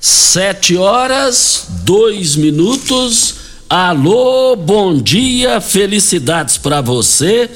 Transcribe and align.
Sete 0.00 0.78
horas, 0.78 1.66
dois 1.84 2.34
minutos. 2.34 3.34
Alô, 3.68 4.56
bom 4.56 4.98
dia, 4.98 5.60
felicidades 5.60 6.56
para 6.56 6.80
você. 6.80 7.50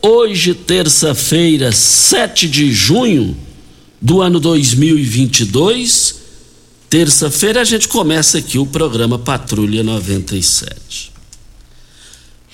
Hoje, 0.00 0.54
terça-feira, 0.54 1.72
7 1.72 2.48
de 2.48 2.70
junho 2.70 3.36
do 4.00 4.22
ano 4.22 4.38
2022. 4.38 6.14
Terça-feira 6.88 7.62
a 7.62 7.64
gente 7.64 7.88
começa 7.88 8.38
aqui 8.38 8.60
o 8.60 8.66
programa 8.66 9.18
Patrulha 9.18 9.82
97. 9.82 11.10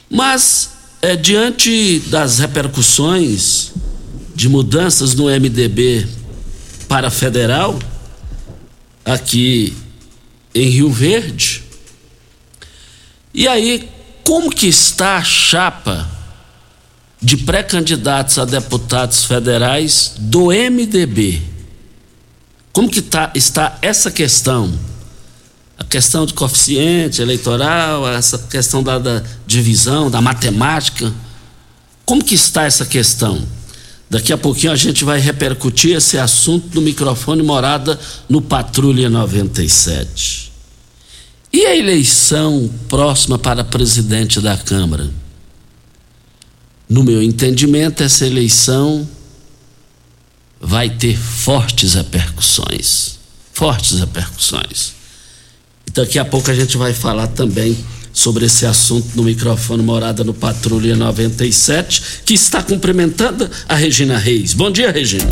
Mas, 0.09 0.71
é, 1.03 1.15
diante 1.17 1.99
das 2.07 2.39
repercussões 2.39 3.73
de 4.35 4.49
mudanças 4.49 5.15
no 5.15 5.25
MDB 5.25 6.07
para 6.89 7.11
federal, 7.11 7.79
aqui 9.05 9.77
em 10.55 10.69
Rio 10.69 10.91
Verde. 10.91 11.63
E 13.33 13.49
aí, 13.49 13.89
como 14.25 14.51
que 14.51 14.67
está 14.67 15.17
a 15.17 15.25
chapa 15.25 16.09
de 17.21 17.37
pré-candidatos 17.39 18.39
a 18.39 18.45
deputados 18.45 19.25
federais 19.25 20.15
do 20.19 20.47
MDB? 20.47 21.43
Como 22.73 22.89
que 22.89 23.03
tá, 23.03 23.31
está 23.35 23.79
essa 23.83 24.11
questão? 24.11 24.73
A 25.77 25.85
questão 25.85 26.25
de 26.25 26.33
coeficiente 26.33 27.21
eleitoral, 27.21 28.09
essa 28.09 28.39
questão 28.39 28.83
da, 28.83 28.99
da 28.99 29.23
divisão, 29.47 30.11
da 30.11 30.21
matemática. 30.21 31.13
Como 32.05 32.23
que 32.23 32.35
está 32.35 32.65
essa 32.65 32.87
questão? 32.87 33.47
Daqui 34.09 34.33
a 34.33 34.39
pouquinho 34.39 34.73
a 34.73 34.77
gente 34.77 35.05
vai 35.05 35.19
repercutir 35.19 35.97
esse 35.97 36.19
assunto 36.19 36.75
no 36.75 36.83
microfone 36.83 37.43
morada 37.43 37.99
no 38.29 38.41
Patrulha 38.41 39.09
97. 39.09 40.53
E 41.53 41.65
a 41.67 41.77
eleição 41.77 42.71
próxima 42.89 43.39
para 43.39 43.65
presidente 43.65 44.41
da 44.41 44.57
Câmara? 44.57 45.11
No 46.89 47.03
meu 47.03 47.23
entendimento, 47.23 48.03
essa 48.03 48.27
eleição 48.27 49.09
vai 50.61 50.91
ter 50.91 51.17
fortes 51.17 51.95
repercussões. 51.95 53.19
Fortes 53.53 53.99
repercussões. 54.01 54.95
Daqui 55.93 56.19
a 56.19 56.25
pouco 56.25 56.51
a 56.51 56.55
gente 56.55 56.77
vai 56.77 56.93
falar 56.93 57.29
também 57.29 57.77
sobre 58.15 58.47
esse 58.47 58.65
assunto 58.65 59.09
no 59.17 59.25
microfone 59.25 59.83
Morada 59.83 60.23
no 60.23 60.33
Patrulha 60.33 60.95
97, 60.95 62.23
que 62.25 62.33
está 62.33 62.63
cumprimentando 62.63 63.51
a 63.69 63.75
Regina 63.75 64.17
Reis. 64.17 64.55
Bom 64.55 64.71
dia, 64.71 64.93
Regina. 64.93 65.29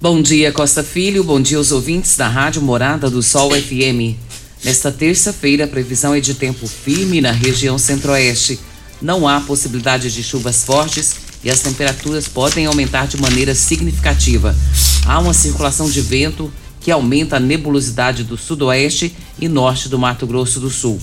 Bom 0.00 0.20
dia, 0.20 0.50
Costa 0.50 0.82
Filho. 0.82 1.22
Bom 1.22 1.40
dia 1.40 1.58
aos 1.58 1.70
ouvintes 1.70 2.16
da 2.16 2.26
Rádio 2.26 2.62
Morada 2.62 3.10
do 3.10 3.22
Sol 3.22 3.50
FM. 3.50 4.16
Nesta 4.64 4.90
terça-feira, 4.90 5.64
a 5.64 5.68
previsão 5.68 6.14
é 6.14 6.20
de 6.20 6.32
tempo 6.32 6.66
firme 6.66 7.20
na 7.20 7.30
região 7.30 7.78
centro-oeste. 7.78 8.58
Não 9.00 9.28
há 9.28 9.40
possibilidade 9.40 10.10
de 10.10 10.22
chuvas 10.22 10.64
fortes 10.64 11.16
e 11.44 11.50
as 11.50 11.60
temperaturas 11.60 12.26
podem 12.26 12.64
aumentar 12.64 13.06
de 13.06 13.20
maneira 13.20 13.54
significativa. 13.54 14.56
Há 15.04 15.18
uma 15.18 15.34
circulação 15.34 15.88
de 15.88 16.00
vento 16.00 16.50
que 16.84 16.90
aumenta 16.90 17.36
a 17.36 17.40
nebulosidade 17.40 18.24
do 18.24 18.36
sudoeste 18.36 19.16
e 19.40 19.48
norte 19.48 19.88
do 19.88 19.98
Mato 19.98 20.26
Grosso 20.26 20.60
do 20.60 20.68
Sul. 20.68 21.00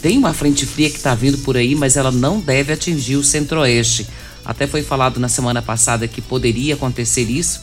Tem 0.00 0.18
uma 0.18 0.34
frente 0.34 0.66
fria 0.66 0.90
que 0.90 0.96
está 0.96 1.14
vindo 1.14 1.38
por 1.38 1.56
aí, 1.56 1.76
mas 1.76 1.96
ela 1.96 2.10
não 2.10 2.40
deve 2.40 2.72
atingir 2.72 3.14
o 3.14 3.22
centro-oeste. 3.22 4.08
Até 4.44 4.66
foi 4.66 4.82
falado 4.82 5.20
na 5.20 5.28
semana 5.28 5.62
passada 5.62 6.08
que 6.08 6.20
poderia 6.20 6.74
acontecer 6.74 7.30
isso, 7.30 7.60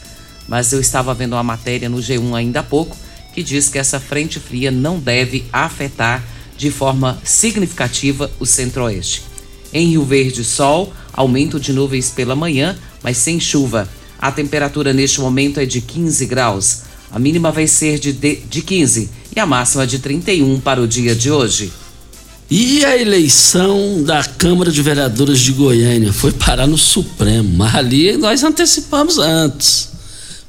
mas 0.48 0.72
eu 0.72 0.80
estava 0.80 1.14
vendo 1.14 1.34
uma 1.34 1.44
matéria 1.44 1.90
no 1.90 1.98
G1 1.98 2.34
ainda 2.34 2.62
há 2.62 2.64
pouco 2.64 2.96
que 3.34 3.44
diz 3.44 3.68
que 3.68 3.78
essa 3.78 4.00
frente 4.00 4.40
fria 4.40 4.72
não 4.72 4.98
deve 4.98 5.44
afetar 5.52 6.24
de 6.58 6.72
forma 6.72 7.20
significativa 7.26 8.32
o 8.40 8.46
centro-oeste. 8.46 9.24
Em 9.74 9.90
Rio 9.90 10.06
Verde, 10.06 10.46
sol, 10.46 10.94
aumento 11.12 11.60
de 11.60 11.74
nuvens 11.74 12.10
pela 12.10 12.38
manhã, 12.38 12.80
mas 13.04 13.18
sem 13.18 13.38
chuva. 13.38 13.86
A 14.18 14.32
temperatura 14.32 14.94
neste 14.94 15.20
momento 15.20 15.60
é 15.60 15.66
de 15.66 15.82
15 15.82 16.26
graus. 16.26 16.89
A 17.12 17.18
mínima 17.20 17.52
vai 17.52 17.68
ser 17.68 18.00
de, 18.00 18.12
de, 18.14 18.36
de 18.50 18.62
15 18.62 19.10
e 19.36 19.40
a 19.40 19.46
máxima 19.46 19.86
de 19.88 20.00
31 20.00 20.60
para 20.60 20.82
o 20.82 20.88
dia 20.88 21.16
de 21.16 21.32
hoje. 21.32 21.72
E 22.52 22.84
a 22.84 22.98
eleição 22.98 24.02
da 24.04 24.24
Câmara 24.24 24.72
de 24.72 24.82
Vereadores 24.82 25.40
de 25.40 25.52
Goiânia 25.52 26.12
foi 26.12 26.32
parar 26.32 26.66
no 26.68 26.78
Supremo, 26.78 27.50
mas 27.58 27.76
ali 27.76 28.18
nós 28.18 28.44
antecipamos 28.44 29.18
antes. 29.20 29.90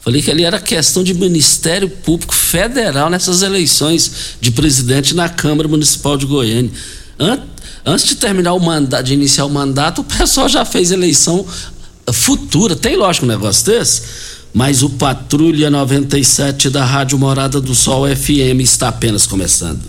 Falei 0.00 0.22
que 0.22 0.30
ali 0.30 0.44
era 0.44 0.58
questão 0.58 1.04
de 1.04 1.12
Ministério 1.12 1.88
Público 1.88 2.34
Federal 2.34 3.10
nessas 3.10 3.42
eleições 3.42 4.10
de 4.40 4.50
presidente 4.50 5.14
na 5.14 5.28
Câmara 5.28 5.68
Municipal 5.68 6.16
de 6.16 6.24
Goiânia. 6.26 6.70
An- 7.18 7.42
Antes 7.84 8.06
de 8.06 8.16
terminar 8.16 8.52
o 8.52 8.60
mandato, 8.60 9.04
de 9.06 9.14
iniciar 9.14 9.46
o 9.46 9.50
mandato, 9.50 10.02
o 10.02 10.04
pessoal 10.04 10.48
já 10.48 10.64
fez 10.66 10.90
eleição 10.90 11.46
futura. 12.12 12.76
Tem 12.76 12.96
lógico 12.96 13.24
um 13.24 13.28
negócio 13.28 13.64
desse? 13.66 14.02
Mas 14.52 14.82
o 14.82 14.90
Patrulha 14.90 15.70
97 15.70 16.68
da 16.70 16.84
Rádio 16.84 17.16
Morada 17.16 17.60
do 17.60 17.74
Sol 17.74 18.04
FM 18.08 18.60
está 18.60 18.88
apenas 18.88 19.26
começando. 19.26 19.80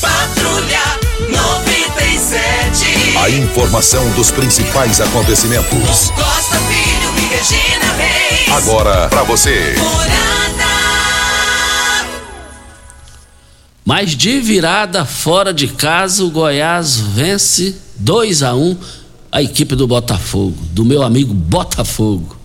Patrulha 0.00 0.80
97. 1.28 3.18
A 3.18 3.28
informação 3.30 4.08
dos 4.12 4.30
principais 4.30 5.00
acontecimentos. 5.00 6.10
Costa 6.10 6.58
Filho 6.58 7.12
e 7.18 7.22
Regina 7.34 7.92
Reis. 7.94 8.48
Agora 8.52 9.08
para 9.08 9.24
você. 9.24 9.74
Morada. 9.78 10.32
Mas 13.84 14.12
de 14.12 14.38
virada 14.38 15.04
fora 15.04 15.52
de 15.52 15.66
casa, 15.66 16.22
o 16.22 16.30
Goiás 16.30 16.96
vence 16.96 17.76
2 17.96 18.42
a 18.44 18.54
1 18.54 18.62
um, 18.62 18.78
a 19.32 19.42
equipe 19.42 19.74
do 19.74 19.86
Botafogo, 19.86 20.54
do 20.72 20.84
meu 20.84 21.02
amigo 21.02 21.32
Botafogo. 21.32 22.36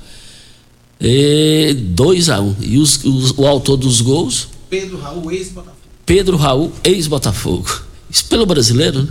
2 0.99 2.29
a 2.29 2.39
1 2.39 2.47
um. 2.47 2.55
E 2.61 2.77
os, 2.77 3.03
os, 3.03 3.31
o 3.37 3.45
autor 3.45 3.75
dos 3.75 3.99
gols? 3.99 4.47
Pedro 4.69 4.97
Raul, 4.97 5.31
ex-Botafogo. 5.31 5.77
Pedro 6.05 6.37
Raul, 6.37 6.71
ex-Botafogo. 6.85 7.81
Isso 8.09 8.25
pelo 8.25 8.45
brasileiro, 8.45 9.03
né? 9.03 9.09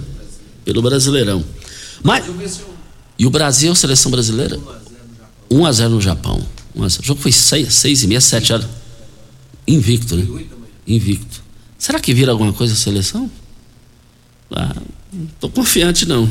Pelo 0.65 0.81
brasileirão. 0.81 1.45
Mas, 2.03 2.25
e 3.19 3.27
o 3.27 3.31
Brasil, 3.31 3.75
seleção 3.75 4.11
brasileira? 4.11 4.59
1 5.51 5.67
a 5.67 5.73
0 5.73 5.91
no 5.91 6.01
Japão. 6.01 6.45
1 6.75 6.83
a 6.83 6.89
0. 6.89 7.03
O 7.03 7.07
jogo 7.07 7.21
foi 7.21 7.31
6, 7.31 7.73
6 7.73 8.03
e 8.03 8.07
meia, 8.07 8.21
7 8.21 8.53
horas. 8.55 8.67
Invicto, 9.69 10.17
né? 10.17 10.27
Invicto. 10.87 11.43
Será 11.79 12.01
que 12.01 12.15
vira 12.15 12.33
alguma 12.33 12.53
coisa 12.53 12.73
a 12.73 12.77
seleção? 12.77 13.31
Ah, 14.51 14.75
não 15.13 15.27
tô 15.39 15.49
confiante 15.51 16.07
não. 16.07 16.29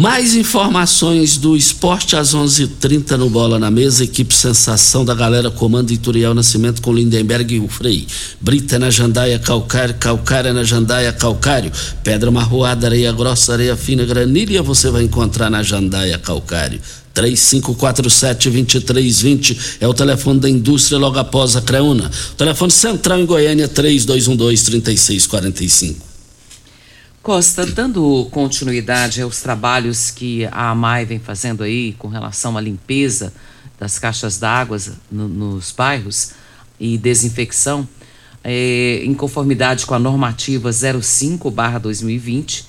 Mais 0.00 0.36
informações 0.36 1.38
do 1.38 1.56
esporte 1.56 2.14
às 2.14 2.32
11:30 2.32 2.62
h 2.62 2.68
30 2.78 3.16
no 3.16 3.28
Bola 3.28 3.58
na 3.58 3.68
Mesa. 3.68 4.04
Equipe 4.04 4.32
Sensação 4.32 5.04
da 5.04 5.12
galera 5.12 5.50
comando 5.50 5.90
Ituriel 5.90 6.32
Nascimento 6.34 6.80
com 6.80 6.92
Lindenberg 6.92 7.56
e 7.56 7.66
Frei. 7.66 8.06
Brita 8.40 8.78
na 8.78 8.90
Jandaia 8.90 9.40
Calcário, 9.40 9.96
Calcária 9.96 10.52
na 10.52 10.62
Jandaia 10.62 11.12
Calcário. 11.12 11.72
Pedra 12.04 12.30
marroada, 12.30 12.86
areia 12.86 13.10
grossa, 13.10 13.54
areia 13.54 13.76
fina, 13.76 14.04
granilha 14.04 14.62
você 14.62 14.88
vai 14.88 15.02
encontrar 15.02 15.50
na 15.50 15.64
Jandaia 15.64 16.16
Calcário. 16.16 16.80
3547-2320 17.12 19.58
é 19.80 19.88
o 19.88 19.94
telefone 19.94 20.38
da 20.38 20.48
indústria 20.48 20.96
logo 20.96 21.18
após 21.18 21.56
a 21.56 21.60
Creuna. 21.60 22.08
O 22.30 22.34
telefone 22.36 22.70
central 22.70 23.18
em 23.18 23.26
Goiânia 23.26 23.68
3212-3645. 23.68 26.07
Costa, 27.28 27.66
dando 27.66 28.26
continuidade 28.30 29.20
aos 29.20 29.42
trabalhos 29.42 30.10
que 30.10 30.46
a 30.46 30.70
AMAI 30.70 31.04
vem 31.04 31.18
fazendo 31.18 31.62
aí 31.62 31.92
com 31.98 32.08
relação 32.08 32.56
à 32.56 32.60
limpeza 32.62 33.34
das 33.78 33.98
caixas 33.98 34.38
d'água 34.38 34.78
no, 35.12 35.28
nos 35.28 35.70
bairros 35.70 36.30
e 36.80 36.96
desinfecção, 36.96 37.86
é, 38.42 39.02
em 39.04 39.12
conformidade 39.12 39.84
com 39.84 39.92
a 39.92 39.98
normativa 39.98 40.70
05/2020, 40.70 42.64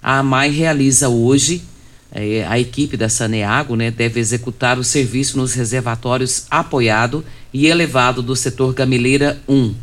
a 0.00 0.20
AMAI 0.20 0.50
realiza 0.52 1.08
hoje 1.08 1.64
é, 2.12 2.46
a 2.46 2.60
equipe 2.60 2.96
da 2.96 3.08
Saneago 3.08 3.74
né, 3.74 3.90
deve 3.90 4.20
executar 4.20 4.78
o 4.78 4.84
serviço 4.84 5.36
nos 5.36 5.52
reservatórios 5.52 6.46
apoiado 6.48 7.24
e 7.52 7.66
elevado 7.66 8.22
do 8.22 8.36
setor 8.36 8.72
Gameleira 8.72 9.42
1. 9.48 9.74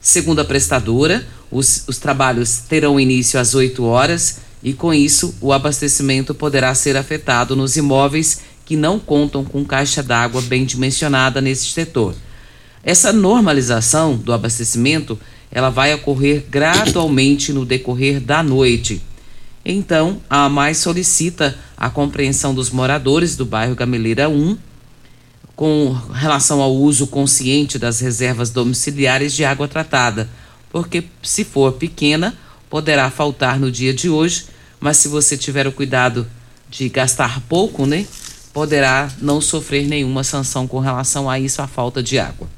Segundo 0.00 0.38
a 0.40 0.44
prestadora, 0.44 1.26
os, 1.54 1.84
os 1.88 1.96
trabalhos 1.96 2.58
terão 2.68 3.00
início 3.00 3.40
às 3.40 3.54
8 3.54 3.82
horas 3.84 4.40
e, 4.62 4.74
com 4.74 4.92
isso, 4.92 5.34
o 5.40 5.52
abastecimento 5.52 6.34
poderá 6.34 6.74
ser 6.74 6.96
afetado 6.96 7.56
nos 7.56 7.76
imóveis 7.76 8.40
que 8.66 8.76
não 8.76 8.98
contam 8.98 9.44
com 9.44 9.64
caixa 9.64 10.02
d'água 10.02 10.42
bem 10.42 10.64
dimensionada 10.66 11.40
nesse 11.40 11.66
setor. 11.66 12.14
Essa 12.82 13.12
normalização 13.12 14.16
do 14.16 14.32
abastecimento 14.32 15.18
ela 15.50 15.70
vai 15.70 15.94
ocorrer 15.94 16.44
gradualmente 16.50 17.52
no 17.52 17.64
decorrer 17.64 18.20
da 18.20 18.42
noite 18.42 19.00
então, 19.64 20.20
a 20.28 20.44
AMAI 20.44 20.74
solicita 20.74 21.56
a 21.74 21.88
compreensão 21.88 22.54
dos 22.54 22.70
moradores 22.70 23.34
do 23.34 23.46
bairro 23.46 23.74
Gameleira 23.74 24.28
1 24.28 24.58
com 25.56 25.92
relação 26.12 26.60
ao 26.60 26.74
uso 26.74 27.06
consciente 27.06 27.78
das 27.78 28.00
reservas 28.00 28.50
domiciliares 28.50 29.32
de 29.32 29.44
água 29.44 29.66
tratada, 29.66 30.28
porque 30.74 31.04
se 31.22 31.44
for 31.44 31.74
pequena, 31.74 32.36
poderá 32.68 33.08
faltar 33.08 33.60
no 33.60 33.70
dia 33.70 33.94
de 33.94 34.08
hoje, 34.10 34.46
mas 34.80 34.96
se 34.96 35.06
você 35.06 35.36
tiver 35.36 35.68
o 35.68 35.72
cuidado 35.72 36.26
de 36.68 36.88
gastar 36.88 37.40
pouco, 37.42 37.86
né, 37.86 38.04
poderá 38.52 39.08
não 39.22 39.40
sofrer 39.40 39.86
nenhuma 39.86 40.24
sanção 40.24 40.66
com 40.66 40.80
relação 40.80 41.30
a 41.30 41.38
isso, 41.38 41.62
a 41.62 41.68
falta 41.68 42.02
de 42.02 42.18
água. 42.18 42.48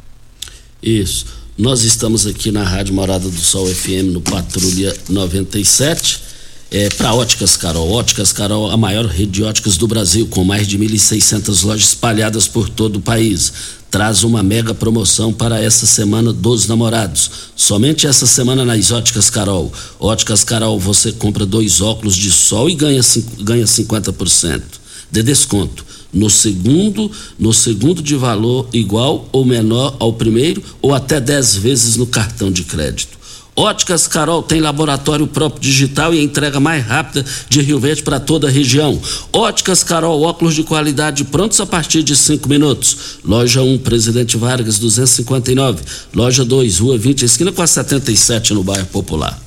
Isso. 0.83 1.27
Nós 1.59 1.83
estamos 1.83 2.27
aqui 2.27 2.51
na 2.51 2.63
Rádio 2.63 2.95
Morada 2.95 3.29
do 3.29 3.39
Sol 3.39 3.67
FM 3.67 4.15
no 4.15 4.23
Patrulha 4.23 4.97
97 5.11 6.23
é, 6.71 6.89
para 6.89 7.13
Óticas 7.13 7.55
Carol. 7.59 7.91
Óticas 7.91 8.33
Carol, 8.33 8.71
a 8.71 8.79
maior 8.79 9.05
rede 9.05 9.33
de 9.33 9.43
óticas 9.43 9.77
do 9.77 9.87
Brasil, 9.87 10.27
com 10.29 10.43
mais 10.43 10.67
de 10.67 10.79
1.600 10.79 11.65
lojas 11.65 11.89
espalhadas 11.89 12.49
por 12.49 12.71
todo 12.71 12.97
o 12.97 13.01
país. 13.01 13.53
Traz 13.97 14.25
uma 14.25 14.43
mega 14.43 14.75
promoção 14.75 15.33
para 15.33 15.59
essa 15.59 15.87
semana 15.87 16.31
dos 16.31 16.67
namorados. 16.67 17.31
Somente 17.57 18.07
essa 18.07 18.27
semana 18.27 18.63
nas 18.63 18.93
Óticas 18.93 19.31
Carol. 19.31 19.73
Óticas 19.99 20.45
Carol, 20.45 20.79
você 20.79 21.13
compra 21.13 21.47
dois 21.47 21.81
óculos 21.81 22.15
de 22.15 22.31
sol 22.31 22.69
e 22.69 22.75
ganha, 22.75 23.01
ganha 23.41 23.65
50% 23.65 24.63
de 25.11 25.23
desconto. 25.23 25.83
No 26.13 26.29
segundo, 26.29 27.11
no 27.39 27.55
segundo 27.55 28.03
de 28.03 28.15
valor 28.17 28.69
igual 28.71 29.31
ou 29.33 29.47
menor 29.47 29.97
ao 29.99 30.13
primeiro, 30.13 30.63
ou 30.83 30.93
até 30.93 31.19
10 31.19 31.57
vezes 31.57 31.97
no 31.97 32.07
cartão 32.07 32.53
de 32.53 32.65
crédito. 32.65 33.16
Óticas 33.59 34.07
Carol 34.07 34.43
tem 34.43 34.61
laboratório 34.61 35.27
próprio 35.27 35.63
digital 35.63 36.13
e 36.13 36.23
entrega 36.23 36.61
mais 36.61 36.85
rápida 36.85 37.25
de 37.49 37.63
Rio 37.63 37.81
Verde 37.81 38.03
para 38.03 38.21
toda 38.21 38.49
a 38.49 38.51
região. 38.51 39.01
Óticas 39.33 39.83
Carol, 39.83 40.21
óculos 40.21 40.55
de 40.55 40.63
qualidade 40.63 41.25
prontos 41.25 41.59
a 41.59 41.65
partir 41.65 42.03
de 42.03 42.15
cinco 42.15 42.51
minutos. 42.51 43.19
Loja 43.25 43.63
1, 43.63 43.79
Presidente 43.79 44.37
Vargas, 44.37 44.79
259. 44.79 45.83
Loja 46.15 46.45
2, 46.45 46.79
Rua 46.81 46.99
20, 46.99 47.23
esquina 47.23 47.51
com 47.51 47.63
a 47.63 47.67
77 47.67 48.53
no 48.53 48.63
bairro 48.63 48.87
Popular. 48.89 49.41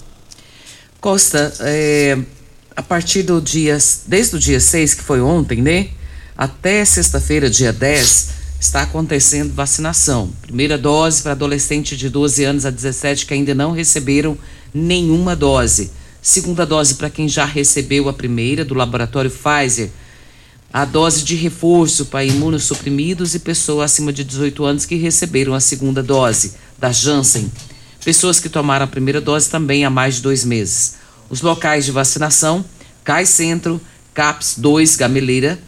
Costa, 1.00 1.53
é, 1.60 2.17
a 2.75 2.81
partir 2.81 3.22
do 3.22 3.39
dia, 3.39 3.77
desde 4.07 4.36
o 4.36 4.39
dia 4.39 4.60
6, 4.60 4.95
que 4.95 5.03
foi 5.03 5.22
ontem, 5.22 5.62
né? 5.62 5.89
Até 6.36 6.84
sexta-feira, 6.84 7.48
dia 7.48 7.72
10, 7.72 8.38
está 8.60 8.82
acontecendo 8.82 9.54
vacinação. 9.54 10.32
Primeira 10.42 10.78
dose 10.78 11.22
para 11.24 11.32
adolescentes 11.32 11.98
de 11.98 12.10
12 12.10 12.44
anos 12.44 12.66
a 12.66 12.70
17 12.70 13.25
que 13.25 13.34
ainda 13.34 13.56
não 13.56 13.72
receberam 13.72 14.38
nenhuma 14.74 15.36
dose. 15.36 15.92
Segunda 16.22 16.66
dose 16.66 16.96
para 16.96 17.10
quem 17.10 17.30
já 17.30 17.46
recebeu 17.46 18.10
a 18.10 18.13
primeira 18.13 18.66
do 18.66 18.74
laboratório 18.74 19.32
Pfizer. 19.32 19.89
A 20.72 20.86
dose 20.86 21.24
de 21.24 21.36
reforço 21.36 22.06
para 22.06 22.25
imunossuprimidos 22.25 23.34
e 23.34 23.39
pessoas 23.39 23.92
acima 23.92 24.12
de 24.12 24.24
18 24.24 24.63
anos 24.66 24.86
que 24.86 24.96
receberam 24.96 25.54
a 25.54 25.60
segunda 25.60 26.04
dose 26.04 26.54
da 26.78 26.92
Janssen. 26.92 27.50
Pessoas 28.04 28.39
que 28.39 28.50
tomaram 28.50 28.86
a 28.86 28.88
primeira 28.88 29.20
dose 29.20 29.50
também 29.50 29.84
há 29.84 29.89
mais 29.89 30.16
de 30.16 30.22
dois 30.22 30.44
meses. 30.44 30.96
Os 31.30 31.42
locais 31.42 31.86
de 31.86 31.92
vacinação: 31.92 32.63
CAI 33.04 33.25
Centro, 33.25 33.82
CAPS 34.13 34.56
2 34.58 34.96
Gameleira, 34.96 35.60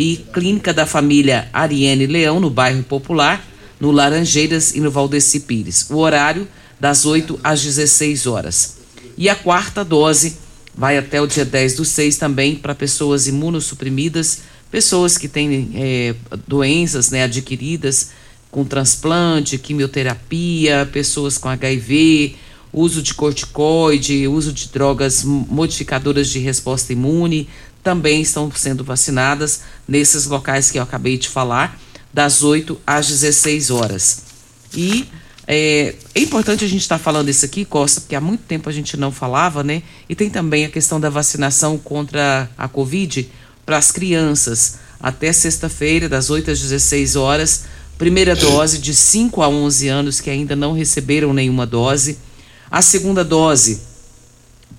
e 0.00 0.16
Clínica 0.32 0.72
da 0.72 0.86
Família 0.86 1.50
Ariane 1.52 2.06
Leão, 2.06 2.40
no 2.40 2.48
bairro 2.48 2.82
Popular, 2.82 3.46
no 3.78 3.90
Laranjeiras 3.90 4.74
e 4.74 4.80
no 4.80 4.90
Valdeci 4.90 5.40
Pires. 5.40 5.90
O 5.90 5.98
horário 5.98 6.48
das 6.80 7.04
8 7.04 7.38
às 7.44 7.62
16 7.62 8.26
horas. 8.26 8.78
E 9.14 9.28
a 9.28 9.34
quarta 9.34 9.84
dose 9.84 10.38
vai 10.74 10.96
até 10.96 11.20
o 11.20 11.26
dia 11.26 11.44
10 11.44 11.76
do 11.76 11.84
6 11.84 12.16
também 12.16 12.56
para 12.56 12.74
pessoas 12.74 13.26
imunossuprimidas, 13.26 14.38
pessoas 14.70 15.18
que 15.18 15.28
têm 15.28 15.70
é, 15.74 16.14
doenças 16.48 17.10
né, 17.10 17.24
adquiridas 17.24 18.12
com 18.50 18.64
transplante, 18.64 19.58
quimioterapia, 19.58 20.88
pessoas 20.90 21.36
com 21.36 21.50
HIV, 21.50 22.36
uso 22.72 23.02
de 23.02 23.12
corticoide, 23.12 24.26
uso 24.26 24.50
de 24.50 24.68
drogas 24.68 25.24
modificadoras 25.24 26.28
de 26.28 26.38
resposta 26.38 26.92
imune, 26.92 27.48
também 27.82 28.20
estão 28.20 28.50
sendo 28.54 28.84
vacinadas 28.84 29.62
nesses 29.86 30.26
locais 30.26 30.70
que 30.70 30.78
eu 30.78 30.82
acabei 30.82 31.16
de 31.16 31.28
falar, 31.28 31.78
das 32.12 32.42
8 32.42 32.78
às 32.86 33.08
16 33.08 33.70
horas. 33.70 34.22
E 34.74 35.08
é, 35.46 35.94
é 36.14 36.20
importante 36.20 36.64
a 36.64 36.68
gente 36.68 36.82
estar 36.82 36.98
tá 36.98 37.02
falando 37.02 37.28
isso 37.28 37.44
aqui, 37.44 37.64
Costa, 37.64 38.00
porque 38.00 38.14
há 38.14 38.20
muito 38.20 38.42
tempo 38.44 38.68
a 38.68 38.72
gente 38.72 38.96
não 38.96 39.10
falava, 39.10 39.64
né? 39.64 39.82
E 40.08 40.14
tem 40.14 40.30
também 40.30 40.64
a 40.64 40.68
questão 40.68 41.00
da 41.00 41.10
vacinação 41.10 41.78
contra 41.78 42.48
a 42.56 42.68
Covid 42.68 43.28
para 43.64 43.76
as 43.76 43.90
crianças. 43.90 44.78
Até 45.00 45.32
sexta-feira, 45.32 46.08
das 46.08 46.30
8 46.30 46.50
às 46.50 46.60
16 46.60 47.16
horas, 47.16 47.64
primeira 47.96 48.36
dose 48.36 48.78
de 48.78 48.94
5 48.94 49.42
a 49.42 49.48
11 49.48 49.88
anos 49.88 50.20
que 50.20 50.30
ainda 50.30 50.54
não 50.54 50.72
receberam 50.72 51.32
nenhuma 51.32 51.66
dose. 51.66 52.18
A 52.70 52.82
segunda 52.82 53.24
dose 53.24 53.80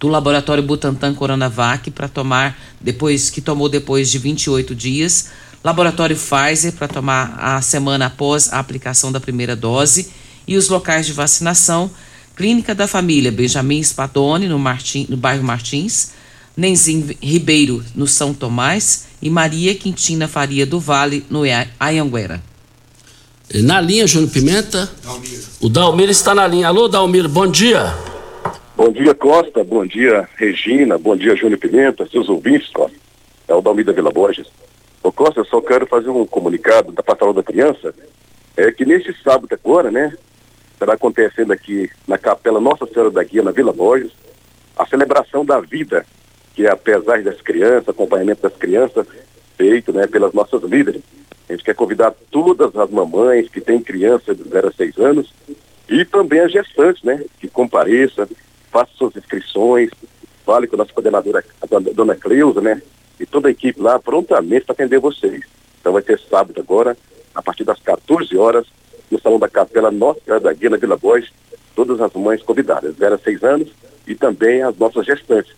do 0.02 0.08
laboratório 0.08 0.64
Butantan 0.64 1.14
Coronavac 1.14 1.92
para 1.92 2.10
tomar 2.10 2.60
depois 2.82 3.30
que 3.30 3.40
tomou 3.40 3.70
depois 3.70 4.10
de 4.10 4.18
28 4.18 4.74
dias, 4.74 5.28
laboratório 5.64 6.18
Pfizer 6.18 6.74
para 6.74 6.88
tomar 6.88 7.38
a 7.40 7.62
semana 7.62 8.08
após 8.08 8.52
a 8.52 8.58
aplicação 8.58 9.12
da 9.12 9.20
primeira 9.20 9.56
dose 9.56 10.10
e 10.48 10.58
os 10.58 10.70
locais 10.70 11.06
de 11.06 11.14
vacinação, 11.14 11.92
Clínica 12.36 12.74
da 12.74 12.88
Família 12.88 13.32
Benjamin 13.32 13.84
Spadoni 13.84 14.48
no, 14.48 14.58
Martin, 14.58 15.06
no 15.08 15.16
bairro 15.16 15.44
Martins, 15.44 16.14
Nenzim 16.58 17.16
Ribeiro 17.22 17.86
no 17.94 18.08
São 18.08 18.34
Tomás 18.34 19.06
e 19.22 19.30
Maria 19.30 19.76
Quintina 19.76 20.28
Faria 20.28 20.66
do 20.66 20.80
Vale 20.80 21.24
no 21.30 21.44
Ayanguera. 21.80 22.42
Na 23.54 23.80
linha, 23.80 24.08
Júnior 24.08 24.32
Pimenta. 24.32 24.90
Dalmir. 25.04 25.40
O 25.60 25.70
Dalmir 25.70 26.10
está 26.10 26.34
na 26.34 26.48
linha. 26.48 26.70
Alô, 26.70 26.88
Dalmir, 26.88 27.28
bom 27.28 27.46
dia. 27.46 28.11
Bom 28.84 28.92
dia, 28.92 29.14
Costa. 29.14 29.64
Bom 29.64 29.86
dia, 29.86 30.28
Regina. 30.38 30.98
Bom 30.98 31.16
dia, 31.16 31.36
Júnior 31.36 31.60
Pimenta. 31.60 32.04
Seus 32.08 32.28
ouvintes, 32.28 32.68
Costa. 32.72 32.98
É 33.48 33.54
o 33.54 33.62
Dalmida 33.62 33.94
Vila 33.94 34.10
Borges. 34.10 34.48
Ô, 35.04 35.12
Costa, 35.12 35.42
eu 35.42 35.46
só 35.46 35.62
quero 35.62 35.86
fazer 35.86 36.10
um 36.10 36.26
comunicado 36.26 36.92
da 36.92 37.04
Pastoral 37.04 37.32
da 37.32 37.44
Criança. 37.44 37.94
É 38.58 38.72
que 38.72 38.84
neste 38.84 39.14
sábado 39.22 39.48
agora, 39.54 39.92
né, 39.92 40.18
estará 40.74 40.94
acontecendo 40.94 41.54
aqui 41.54 41.92
na 42.08 42.18
Capela 42.18 42.60
Nossa 42.60 42.88
Senhora 42.88 43.12
da 43.12 43.24
Guia, 43.24 43.44
na 43.44 43.52
Vila 43.52 43.72
Borges, 43.72 44.14
a 44.76 44.84
celebração 44.88 45.46
da 45.46 45.60
vida, 45.60 46.04
que 46.56 46.66
é 46.66 46.72
apesar 46.72 47.22
das 47.22 47.40
crianças, 47.40 47.90
acompanhamento 47.90 48.42
das 48.42 48.56
crianças, 48.56 49.06
feito, 49.60 49.94
né, 49.94 50.08
pelas 50.08 50.34
nossas 50.34 50.64
líderes. 50.64 51.04
A 51.48 51.54
gente 51.54 51.64
quer 51.64 51.76
convidar 51.76 52.16
todas 52.32 52.76
as 52.76 52.90
mamães 52.90 53.48
que 53.48 53.62
têm 53.62 53.80
criança 53.80 54.34
de 54.34 54.42
0 54.42 54.70
a 54.70 54.72
6 54.72 54.98
anos 54.98 55.32
e 55.88 56.04
também 56.04 56.40
as 56.40 56.52
gestantes, 56.52 57.04
né, 57.04 57.24
que 57.40 57.48
compareçam, 57.48 58.28
façam 58.72 58.96
suas 58.96 59.16
inscrições, 59.16 59.90
fale 60.46 60.68
com 60.68 60.76
a 60.76 60.80
nossa 60.80 60.94
coordenadora, 60.94 61.44
a 61.62 61.66
dona- 61.94 62.16
Cleusa, 62.16 62.62
né, 62.62 62.82
e 63.20 63.26
toda 63.26 63.48
a 63.48 63.52
equipe 63.52 63.80
lá 63.82 64.00
prontamente 64.00 64.66
para 64.66 64.74
atender 64.74 65.00
vocês. 65.00 65.44
Então 65.80 65.94
vai 65.94 66.02
ter 66.02 66.20
sábado 66.20 66.60
agora, 66.60 66.98
a 67.36 67.42
partir 67.42 67.64
das 67.64 67.80
14 67.80 68.36
horas, 68.38 68.66
no 69.10 69.20
Salão 69.20 69.38
da 69.40 69.50
Capela 69.50 69.92
Nossa 69.92 70.22
Senhora 70.24 70.42
da 70.42 70.54
Guia, 70.54 70.70
na 70.70 70.78
Vila 70.78 70.98
Bois, 70.98 71.30
todas 71.76 72.00
as 72.00 72.14
mães 72.14 72.42
convidadas, 72.42 72.96
0 72.96 73.16
a 73.16 73.18
6 73.18 73.44
anos, 73.44 73.70
e 74.08 74.16
também 74.16 74.62
as 74.64 74.78
nossas 74.78 75.06
gestantes. 75.06 75.54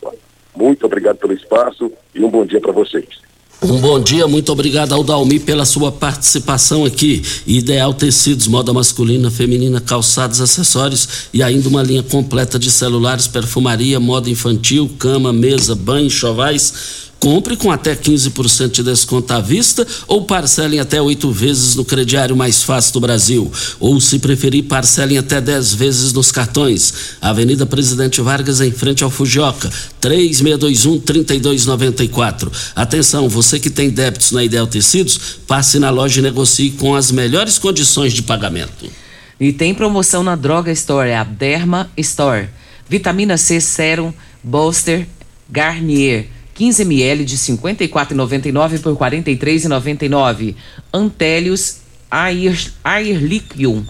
Muito 0.56 0.86
obrigado 0.86 1.18
pelo 1.18 1.34
espaço 1.34 1.92
e 2.14 2.24
um 2.24 2.30
bom 2.30 2.46
dia 2.46 2.60
para 2.62 2.72
vocês. 2.72 3.22
Um 3.64 3.80
bom 3.80 3.98
dia, 3.98 4.28
muito 4.28 4.52
obrigado 4.52 4.94
ao 4.94 5.06
Dalmi 5.06 5.40
pela 5.40 5.64
sua 5.64 5.90
participação 5.90 6.84
aqui. 6.84 7.24
Ideal 7.48 7.94
Tecidos, 7.94 8.46
moda 8.46 8.74
masculina, 8.74 9.32
feminina, 9.32 9.80
calçados, 9.80 10.42
acessórios 10.42 11.08
e 11.34 11.42
ainda 11.42 11.70
uma 11.70 11.82
linha 11.82 12.04
completa 12.04 12.60
de 12.60 12.70
celulares, 12.70 13.26
perfumaria, 13.26 14.02
moda 14.02 14.30
infantil, 14.30 14.92
cama, 15.00 15.32
mesa, 15.32 15.76
banho, 15.76 16.10
chovais. 16.10 16.74
Compre 17.24 17.56
com 17.56 17.72
até 17.72 17.96
15% 17.96 18.70
de 18.70 18.84
desconto 18.84 19.32
à 19.32 19.40
vista 19.40 19.88
ou 20.10 20.26
parcelem 20.26 20.82
até 20.82 21.02
oito 21.02 21.32
vezes 21.32 21.74
no 21.74 21.86
crediário 21.86 22.36
mais 22.36 22.64
fácil 22.64 22.92
do 22.92 23.00
Brasil. 23.00 23.50
Ou, 23.80 23.98
se 24.02 24.20
preferir, 24.20 24.66
parcelem 24.66 25.18
até 25.18 25.40
10 25.40 25.74
vezes 25.74 26.12
nos 26.12 26.34
cartões. 26.34 27.16
Avenida 27.22 27.66
Presidente 27.66 28.20
Vargas, 28.20 28.60
em 28.60 28.74
frente 28.74 29.06
ao 29.06 29.10
Fujioka. 29.10 29.72
3621-3294. 30.02 32.52
Atenção, 32.76 33.30
você 33.30 33.58
que 33.58 33.70
tem 33.70 33.90
débitos 33.90 34.34
na 34.34 34.44
Ideal 34.44 34.68
Tecidos, 34.68 35.18
passe 35.48 35.80
na 35.80 35.90
loja 35.90 36.20
e 36.20 36.24
negocie 36.24 36.72
com 36.72 36.94
as 36.94 37.10
melhores 37.10 37.58
condições 37.58 38.12
de 38.12 38.22
pagamento. 38.22 38.92
E 39.40 39.54
tem 39.54 39.74
promoção 39.74 40.24
na 40.24 40.36
Droga 40.36 40.74
Store, 40.74 41.14
a 41.14 41.24
Derma 41.24 41.90
Store. 41.96 42.50
Vitamina 42.90 43.38
C 43.38 43.62
Serum 43.62 44.12
Booster 44.44 45.08
Garnier. 45.50 46.28
15 46.54 46.84
ml 46.84 47.26
de 47.26 47.36
R$ 47.36 47.42
54,99 47.42 48.82
por 48.82 48.94
R$ 48.94 49.18
43,99. 49.18 50.56
Antélios 50.92 51.78
Air, 52.12 52.72
Airliquium. 52.84 53.84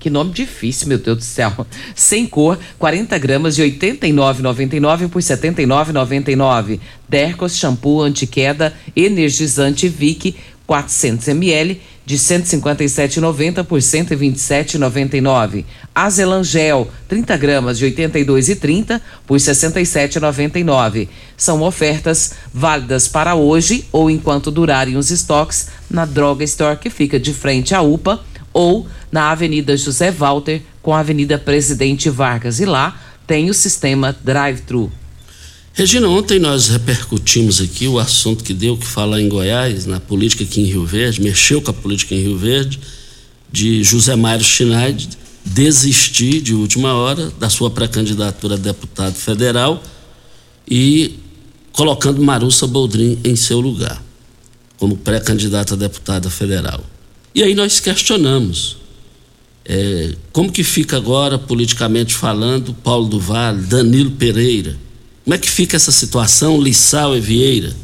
Que 0.00 0.08
nome 0.08 0.32
difícil, 0.32 0.88
meu 0.88 0.98
Deus 0.98 1.18
do 1.18 1.24
céu. 1.24 1.66
Sem 1.94 2.26
cor, 2.26 2.58
40 2.78 3.18
gramas 3.18 3.56
de 3.56 3.62
R$ 3.62 3.70
89,99 3.70 5.08
por 5.08 5.20
R$ 5.20 5.28
79,99. 5.28 6.80
Dercos 7.08 7.56
Shampoo 7.56 8.02
Antiqueda 8.02 8.72
Energizante 8.94 9.88
Vic 9.88 10.36
400 10.68 11.28
ml 11.28 11.80
de 12.04 12.14
R$ 12.14 12.20
157,90 12.20 13.64
por 13.64 13.76
R$ 13.76 13.82
127,99. 13.82 15.64
Azelan 15.94 16.44
Gel, 16.44 16.90
30 17.08 17.36
gramas 17.38 17.78
de 17.78 17.86
R$ 17.86 17.92
82,30 17.92 19.00
por 19.26 19.38
R$ 19.38 19.40
67,99. 19.40 21.08
São 21.38 21.62
ofertas 21.62 22.34
válidas 22.52 23.08
para 23.08 23.34
hoje 23.34 23.86
ou 23.90 24.10
enquanto 24.10 24.50
durarem 24.50 24.98
os 24.98 25.10
estoques 25.10 25.68
na 25.90 26.04
Droga 26.04 26.44
Store 26.44 26.76
que 26.76 26.90
fica 26.90 27.18
de 27.18 27.32
frente 27.32 27.74
à 27.74 27.80
UPA 27.80 28.20
ou 28.52 28.86
na 29.10 29.30
Avenida 29.30 29.74
José 29.74 30.10
Walter 30.10 30.60
com 30.82 30.94
a 30.94 31.00
Avenida 31.00 31.38
Presidente 31.38 32.10
Vargas. 32.10 32.60
E 32.60 32.66
lá 32.66 33.00
tem 33.26 33.48
o 33.48 33.54
sistema 33.54 34.14
drive-thru. 34.22 34.92
Regina, 35.78 36.08
ontem 36.08 36.40
nós 36.40 36.66
repercutimos 36.66 37.60
aqui 37.60 37.86
o 37.86 38.00
assunto 38.00 38.42
que 38.42 38.52
deu 38.52 38.76
que 38.76 38.84
falar 38.84 39.20
em 39.20 39.28
Goiás, 39.28 39.86
na 39.86 40.00
política 40.00 40.42
aqui 40.42 40.60
em 40.60 40.64
Rio 40.64 40.84
Verde, 40.84 41.22
mexeu 41.22 41.62
com 41.62 41.70
a 41.70 41.72
política 41.72 42.16
em 42.16 42.20
Rio 42.20 42.36
Verde, 42.36 42.80
de 43.52 43.84
José 43.84 44.16
Mário 44.16 44.44
Schneid 44.44 45.08
desistir 45.44 46.40
de 46.40 46.52
última 46.52 46.94
hora 46.94 47.30
da 47.38 47.48
sua 47.48 47.70
pré-candidatura 47.70 48.56
a 48.56 48.58
deputado 48.58 49.14
federal 49.14 49.80
e 50.68 51.14
colocando 51.70 52.20
Marussa 52.20 52.66
Boldrin 52.66 53.16
em 53.22 53.36
seu 53.36 53.60
lugar, 53.60 54.02
como 54.78 54.96
pré-candidata 54.96 55.74
a 55.74 55.76
deputada 55.76 56.28
federal. 56.28 56.84
E 57.32 57.40
aí 57.40 57.54
nós 57.54 57.78
questionamos 57.78 58.78
é, 59.64 60.16
como 60.32 60.50
que 60.50 60.64
fica 60.64 60.96
agora, 60.96 61.38
politicamente 61.38 62.16
falando, 62.16 62.74
Paulo 62.74 63.06
do 63.06 63.20
Vale, 63.20 63.62
Danilo 63.62 64.10
Pereira, 64.10 64.87
como 65.28 65.34
é 65.34 65.38
que 65.38 65.50
fica 65.50 65.76
essa 65.76 65.92
situação, 65.92 66.58
Lissau 66.58 67.14
e 67.14 67.20
Vieira? 67.20 67.76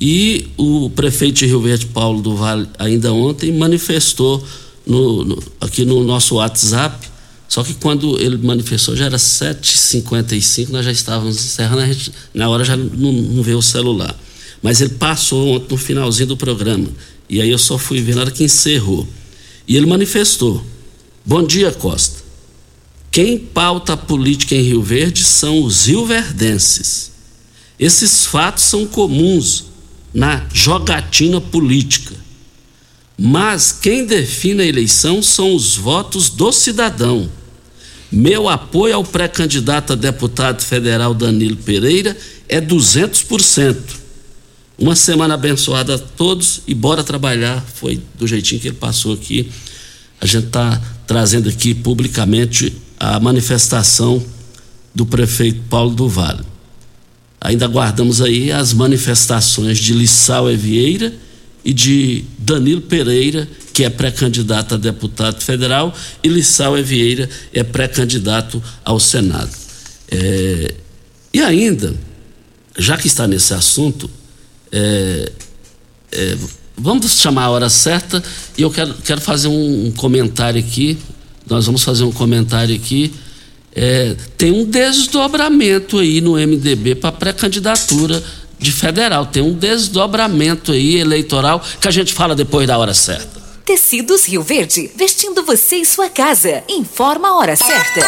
E 0.00 0.48
o 0.56 0.90
prefeito 0.90 1.36
de 1.36 1.46
Rio 1.46 1.60
Verde, 1.60 1.86
Paulo 1.86 2.20
do 2.20 2.34
Vale, 2.34 2.68
ainda 2.80 3.12
ontem 3.12 3.52
manifestou 3.52 4.44
no, 4.84 5.24
no, 5.24 5.42
aqui 5.60 5.84
no 5.84 6.02
nosso 6.02 6.34
WhatsApp, 6.34 7.08
só 7.48 7.62
que 7.62 7.74
quando 7.74 8.18
ele 8.18 8.36
manifestou 8.38 8.96
já 8.96 9.04
era 9.04 9.18
7h55, 9.18 10.70
nós 10.70 10.84
já 10.84 10.90
estávamos 10.90 11.36
encerrando, 11.36 11.86
gente, 11.92 12.10
na 12.34 12.48
hora 12.48 12.64
já 12.64 12.76
não, 12.76 13.12
não 13.12 13.40
veio 13.40 13.58
o 13.58 13.62
celular. 13.62 14.18
Mas 14.60 14.80
ele 14.80 14.94
passou 14.94 15.54
ontem 15.54 15.68
no 15.70 15.76
finalzinho 15.76 16.26
do 16.26 16.36
programa, 16.36 16.88
e 17.28 17.40
aí 17.40 17.50
eu 17.50 17.58
só 17.58 17.78
fui 17.78 18.02
ver 18.02 18.16
na 18.16 18.22
hora 18.22 18.32
que 18.32 18.42
encerrou. 18.42 19.06
E 19.68 19.76
ele 19.76 19.86
manifestou: 19.86 20.60
Bom 21.24 21.44
dia, 21.44 21.70
Costa. 21.70 22.27
Quem 23.10 23.38
pauta 23.38 23.94
a 23.94 23.96
política 23.96 24.54
em 24.54 24.62
Rio 24.62 24.82
Verde 24.82 25.24
são 25.24 25.62
os 25.62 25.86
rioverdenses. 25.86 27.10
Esses 27.78 28.26
fatos 28.26 28.64
são 28.64 28.86
comuns 28.86 29.64
na 30.12 30.46
jogatina 30.52 31.40
política. 31.40 32.14
Mas 33.16 33.72
quem 33.72 34.06
define 34.06 34.62
a 34.62 34.66
eleição 34.66 35.22
são 35.22 35.54
os 35.54 35.76
votos 35.76 36.28
do 36.28 36.52
cidadão. 36.52 37.28
Meu 38.10 38.48
apoio 38.48 38.94
ao 38.94 39.04
pré-candidato 39.04 39.92
a 39.92 39.96
deputado 39.96 40.62
federal 40.62 41.12
Danilo 41.12 41.56
Pereira 41.56 42.16
é 42.48 42.60
200%. 42.60 43.76
Uma 44.78 44.94
semana 44.94 45.34
abençoada 45.34 45.96
a 45.96 45.98
todos 45.98 46.62
e 46.66 46.74
bora 46.74 47.02
trabalhar. 47.02 47.64
Foi 47.74 48.00
do 48.16 48.26
jeitinho 48.26 48.60
que 48.60 48.68
ele 48.68 48.76
passou 48.76 49.12
aqui. 49.12 49.50
A 50.20 50.26
gente 50.26 50.46
está 50.46 50.80
trazendo 51.06 51.48
aqui 51.48 51.74
publicamente 51.74 52.72
a 52.98 53.18
manifestação 53.20 54.24
do 54.94 55.06
prefeito 55.06 55.60
Paulo 55.68 55.94
do 55.94 56.08
Vale. 56.08 56.44
Ainda 57.40 57.66
aguardamos 57.66 58.20
aí 58.20 58.50
as 58.50 58.72
manifestações 58.72 59.78
de 59.78 59.92
Lissau 59.92 60.46
Vieira 60.56 61.14
e 61.64 61.72
de 61.72 62.24
Danilo 62.38 62.80
Pereira, 62.80 63.48
que 63.72 63.84
é 63.84 63.90
pré-candidato 63.90 64.74
a 64.74 64.78
deputado 64.78 65.40
federal, 65.40 65.94
e 66.22 66.28
Lissau 66.28 66.74
Vieira 66.82 67.28
é 67.52 67.62
pré-candidato 67.62 68.62
ao 68.84 68.98
Senado. 68.98 69.50
É, 70.10 70.74
e 71.32 71.40
ainda, 71.40 71.94
já 72.76 72.96
que 72.96 73.06
está 73.06 73.28
nesse 73.28 73.54
assunto, 73.54 74.10
é, 74.72 75.32
é, 76.10 76.36
vamos 76.76 77.12
chamar 77.20 77.44
a 77.44 77.50
hora 77.50 77.68
certa 77.68 78.22
e 78.56 78.62
eu 78.62 78.70
quero, 78.70 78.94
quero 78.94 79.20
fazer 79.20 79.48
um, 79.48 79.86
um 79.86 79.92
comentário 79.92 80.58
aqui. 80.58 80.98
Nós 81.48 81.66
vamos 81.66 81.82
fazer 81.82 82.04
um 82.04 82.12
comentário 82.12 82.74
aqui. 82.74 83.12
É, 83.74 84.16
tem 84.36 84.50
um 84.52 84.64
desdobramento 84.64 85.98
aí 85.98 86.20
no 86.20 86.32
MDB 86.32 86.96
para 86.96 87.12
pré-candidatura 87.12 88.22
de 88.58 88.72
federal. 88.72 89.26
Tem 89.26 89.42
um 89.42 89.52
desdobramento 89.52 90.72
aí 90.72 90.96
eleitoral 90.96 91.62
que 91.80 91.88
a 91.88 91.90
gente 91.90 92.12
fala 92.12 92.34
depois 92.34 92.66
da 92.66 92.76
hora 92.76 92.94
certa. 92.94 93.38
Tecidos 93.64 94.26
Rio 94.26 94.42
Verde, 94.42 94.90
vestindo 94.96 95.42
você 95.42 95.76
e 95.76 95.84
sua 95.84 96.08
casa. 96.08 96.64
Informa 96.68 97.28
a 97.28 97.36
hora 97.36 97.54
certa. 97.54 98.00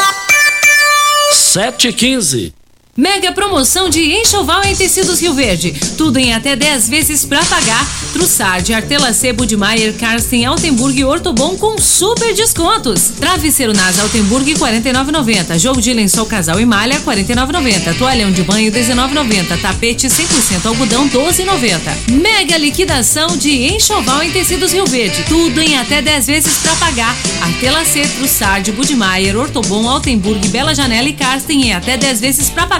7 1.33 1.89
e 1.89 1.93
15 1.93 2.60
Mega 2.97 3.31
promoção 3.31 3.89
de 3.89 4.01
enxoval 4.01 4.65
em 4.65 4.75
tecidos 4.75 5.21
Rio 5.21 5.33
Verde. 5.33 5.73
Tudo 5.97 6.19
em 6.19 6.35
até 6.35 6.57
10 6.57 6.89
vezes 6.89 7.25
pra 7.25 7.43
pagar. 7.45 7.89
Trussard, 8.13 8.75
Artela 8.75 9.13
Sebo 9.13 9.47
de 9.47 9.57
Maier, 9.57 9.95
Karsten, 9.95 10.45
Altenburg 10.45 10.99
e 10.99 11.05
Ortobon 11.05 11.57
com 11.57 11.79
super 11.79 12.35
descontos. 12.35 13.13
Travesseiro 13.21 13.73
Nasa 13.73 14.03
Altenburg 14.03 14.55
49,90. 14.55 15.57
Jogo 15.57 15.81
de 15.81 15.95
lençol 15.95 16.27
casal 16.27 16.59
e 16.59 16.67
malha 16.67 16.99
49,90. 17.01 17.97
Toalhão 17.97 18.33
de 18.33 18.43
banho 18.43 18.73
19,90. 18.73 19.61
Tapete 19.61 20.09
100% 20.09 20.67
algodão 20.67 21.09
12,90. 21.09 22.11
Mega 22.21 22.59
liquidação 22.59 23.37
de 23.37 23.73
enxoval 23.73 24.25
em 24.25 24.33
tecidos 24.33 24.73
Rio 24.73 24.85
Verde. 24.85 25.25
Tudo 25.29 25.61
em 25.61 25.79
até 25.79 26.03
10 26.03 26.27
vezes 26.27 26.59
pra 26.59 26.75
pagar. 26.75 27.17
Artela 27.41 27.85
C, 27.85 28.03
Trussard, 28.19 28.73
Budmeier, 28.73 29.37
Ortobon, 29.37 29.89
Altenburg, 29.89 30.49
Bela 30.49 30.75
Janela 30.75 31.09
e 31.09 31.13
Karsten 31.13 31.69
em 31.69 31.73
até 31.73 31.97
10 31.97 32.21
vezes 32.21 32.51
pra 32.51 32.67
pagar 32.67 32.80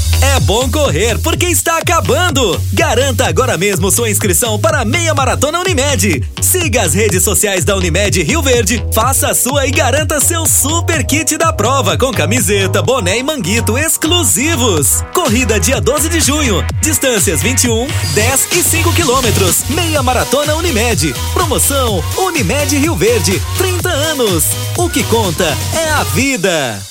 É 0.21 0.39
bom 0.41 0.69
correr 0.69 1.17
porque 1.19 1.47
está 1.47 1.77
acabando. 1.77 2.61
Garanta 2.71 3.27
agora 3.27 3.57
mesmo 3.57 3.89
sua 3.89 4.09
inscrição 4.09 4.59
para 4.59 4.81
a 4.81 4.85
meia 4.85 5.15
maratona 5.15 5.59
Unimed. 5.59 6.23
Siga 6.39 6.83
as 6.83 6.93
redes 6.93 7.23
sociais 7.23 7.65
da 7.65 7.75
Unimed 7.75 8.21
Rio 8.21 8.41
Verde, 8.41 8.83
faça 8.93 9.29
a 9.29 9.35
sua 9.35 9.65
e 9.65 9.71
garanta 9.71 10.19
seu 10.19 10.45
super 10.45 11.03
kit 11.03 11.37
da 11.37 11.51
prova 11.51 11.97
com 11.97 12.11
camiseta, 12.11 12.81
boné 12.81 13.17
e 13.17 13.23
manguito 13.23 13.77
exclusivos. 13.77 15.03
Corrida 15.13 15.59
dia 15.59 15.81
12 15.81 16.07
de 16.07 16.19
junho. 16.19 16.63
Distâncias 16.81 17.41
21, 17.41 17.87
10 18.13 18.47
e 18.51 18.63
5 18.63 18.93
quilômetros. 18.93 19.63
Meia 19.69 20.03
maratona 20.03 20.55
Unimed. 20.55 21.13
Promoção 21.33 22.03
Unimed 22.17 22.77
Rio 22.77 22.95
Verde. 22.95 23.41
30 23.57 23.89
anos. 23.89 24.45
O 24.77 24.87
que 24.87 25.03
conta 25.03 25.45
é 25.73 25.89
a 25.89 26.03
vida. 26.03 26.90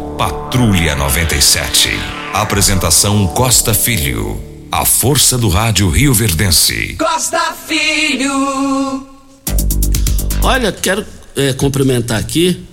Patrulha 0.21 0.95
97. 0.95 1.89
Apresentação 2.31 3.25
Costa 3.25 3.73
Filho. 3.73 4.39
A 4.71 4.85
força 4.85 5.35
do 5.35 5.49
rádio 5.49 5.89
Rio 5.89 6.13
Verdense. 6.13 6.95
Costa 6.99 7.39
Filho. 7.67 9.07
Olha, 10.43 10.71
quero 10.71 11.03
é, 11.35 11.53
cumprimentar 11.53 12.19
aqui 12.19 12.63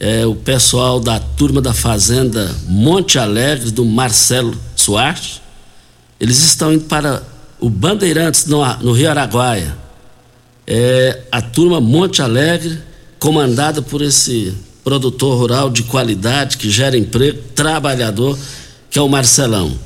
é, 0.00 0.24
o 0.24 0.34
pessoal 0.34 0.98
da 0.98 1.20
turma 1.20 1.60
da 1.60 1.74
Fazenda 1.74 2.50
Monte 2.66 3.18
Alegre, 3.18 3.70
do 3.70 3.84
Marcelo 3.84 4.58
Soares. 4.74 5.42
Eles 6.18 6.38
estão 6.38 6.72
indo 6.72 6.84
para 6.84 7.22
o 7.60 7.68
Bandeirantes, 7.68 8.46
no, 8.46 8.64
no 8.78 8.92
Rio 8.92 9.10
Araguaia. 9.10 9.76
É, 10.66 11.24
a 11.30 11.42
turma 11.42 11.78
Monte 11.78 12.22
Alegre, 12.22 12.80
comandada 13.18 13.82
por 13.82 14.00
esse 14.00 14.56
produtor 14.86 15.36
rural 15.36 15.68
de 15.68 15.82
qualidade, 15.82 16.58
que 16.58 16.70
gera 16.70 16.96
emprego, 16.96 17.42
trabalhador, 17.56 18.38
que 18.88 18.96
é 18.96 19.02
o 19.02 19.08
Marcelão. 19.08 19.76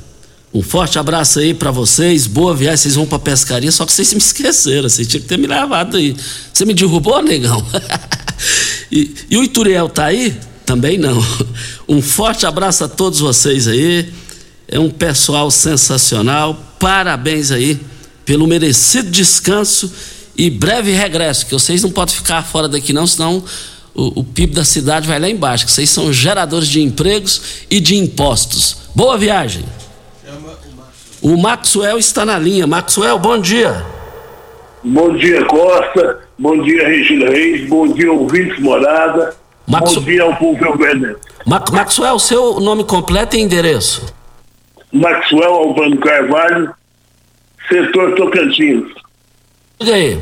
Um 0.53 0.61
forte 0.61 0.99
abraço 0.99 1.39
aí 1.39 1.55
para 1.55 1.71
vocês, 1.71 2.27
boa 2.27 2.55
viagem, 2.55 2.77
vocês 2.77 2.93
vão 2.93 3.07
pra 3.07 3.17
pescaria, 3.17 3.71
só 3.71 3.83
que 3.83 3.91
vocês 3.91 4.13
me 4.13 4.19
esqueceram, 4.19 4.87
vocês 4.87 5.07
tinham 5.07 5.23
que 5.23 5.27
ter 5.27 5.39
me 5.39 5.47
levado 5.47 5.97
aí. 5.97 6.15
Você 6.53 6.65
me 6.65 6.75
derrubou, 6.75 7.19
negão? 7.23 7.65
e, 8.91 9.11
e 9.27 9.37
o 9.37 9.43
Ituriel 9.43 9.89
tá 9.89 10.05
aí? 10.05 10.37
Também 10.67 10.99
não. 10.99 11.19
Um 11.89 11.99
forte 11.99 12.45
abraço 12.45 12.83
a 12.83 12.87
todos 12.87 13.19
vocês 13.19 13.67
aí, 13.67 14.07
é 14.67 14.79
um 14.79 14.91
pessoal 14.91 15.49
sensacional, 15.49 16.75
parabéns 16.79 17.49
aí 17.49 17.79
pelo 18.23 18.45
merecido 18.45 19.09
descanso 19.09 19.91
e 20.37 20.47
breve 20.51 20.91
regresso, 20.91 21.47
que 21.47 21.53
vocês 21.53 21.81
não 21.81 21.89
podem 21.89 22.13
ficar 22.13 22.43
fora 22.43 22.69
daqui 22.69 22.93
não, 22.93 23.07
senão 23.07 23.43
o, 23.93 24.21
o 24.21 24.23
PIB 24.23 24.55
da 24.55 24.63
cidade 24.63 25.07
vai 25.07 25.19
lá 25.19 25.29
embaixo, 25.29 25.65
que 25.65 25.71
vocês 25.71 25.89
são 25.89 26.11
geradores 26.11 26.67
de 26.67 26.81
empregos 26.81 27.65
e 27.69 27.79
de 27.79 27.95
impostos. 27.95 28.89
Boa 28.95 29.17
viagem! 29.17 29.65
O 31.21 31.37
Maxwell 31.37 31.99
está 31.99 32.25
na 32.25 32.39
linha. 32.39 32.65
Maxwell, 32.65 33.19
bom 33.19 33.37
dia. 33.37 33.85
Bom 34.83 35.15
dia, 35.15 35.45
Costa. 35.45 36.19
Bom 36.39 36.59
dia, 36.63 36.87
Regina 36.87 37.29
Reis. 37.29 37.69
Bom 37.69 37.87
dia, 37.93 38.11
ouvintes 38.11 38.57
morada. 38.59 39.35
Bom 39.67 39.79
dia 40.03 40.23
ao 40.23 40.35
povo. 40.37 40.57
Ma 41.45 41.63
Maxwell, 41.71 42.17
seu 42.17 42.59
nome 42.59 42.83
completo 42.83 43.35
e 43.35 43.39
endereço? 43.39 44.13
Maxwell 44.91 45.53
Albano 45.53 45.97
Carvalho, 45.97 46.73
setor 47.69 48.15
Tocantins. 48.15 48.83
E 49.79 49.91
aí? 49.91 50.19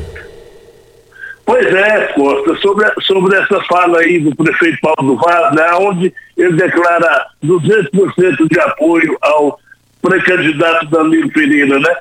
Pois 1.44 1.66
é, 1.66 2.06
Costa, 2.12 2.54
sobre, 2.56 2.86
sobre 3.00 3.36
essa 3.36 3.60
fala 3.64 4.00
aí 4.00 4.20
do 4.20 4.34
prefeito 4.36 4.78
Paulo 4.80 5.14
do 5.14 5.16
Vaz, 5.16 5.54
né, 5.54 5.72
onde 5.80 6.14
ele 6.36 6.52
declara 6.52 7.26
200% 7.44 8.48
de 8.48 8.60
apoio 8.60 9.18
ao 9.20 9.58
pré-candidato 10.00 10.86
Danilo 10.86 11.30
Pereira, 11.32 11.78
né? 11.78 11.96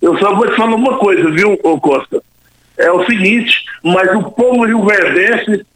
Eu 0.00 0.16
só 0.18 0.34
vou 0.34 0.46
te 0.46 0.56
falar 0.56 0.74
uma 0.74 0.96
coisa, 0.98 1.30
viu, 1.30 1.56
Costa? 1.58 2.22
É 2.76 2.90
o 2.90 3.04
seguinte, 3.06 3.64
mas 3.82 4.14
o 4.14 4.30
povo 4.30 4.64
rio-verdense 4.64 5.66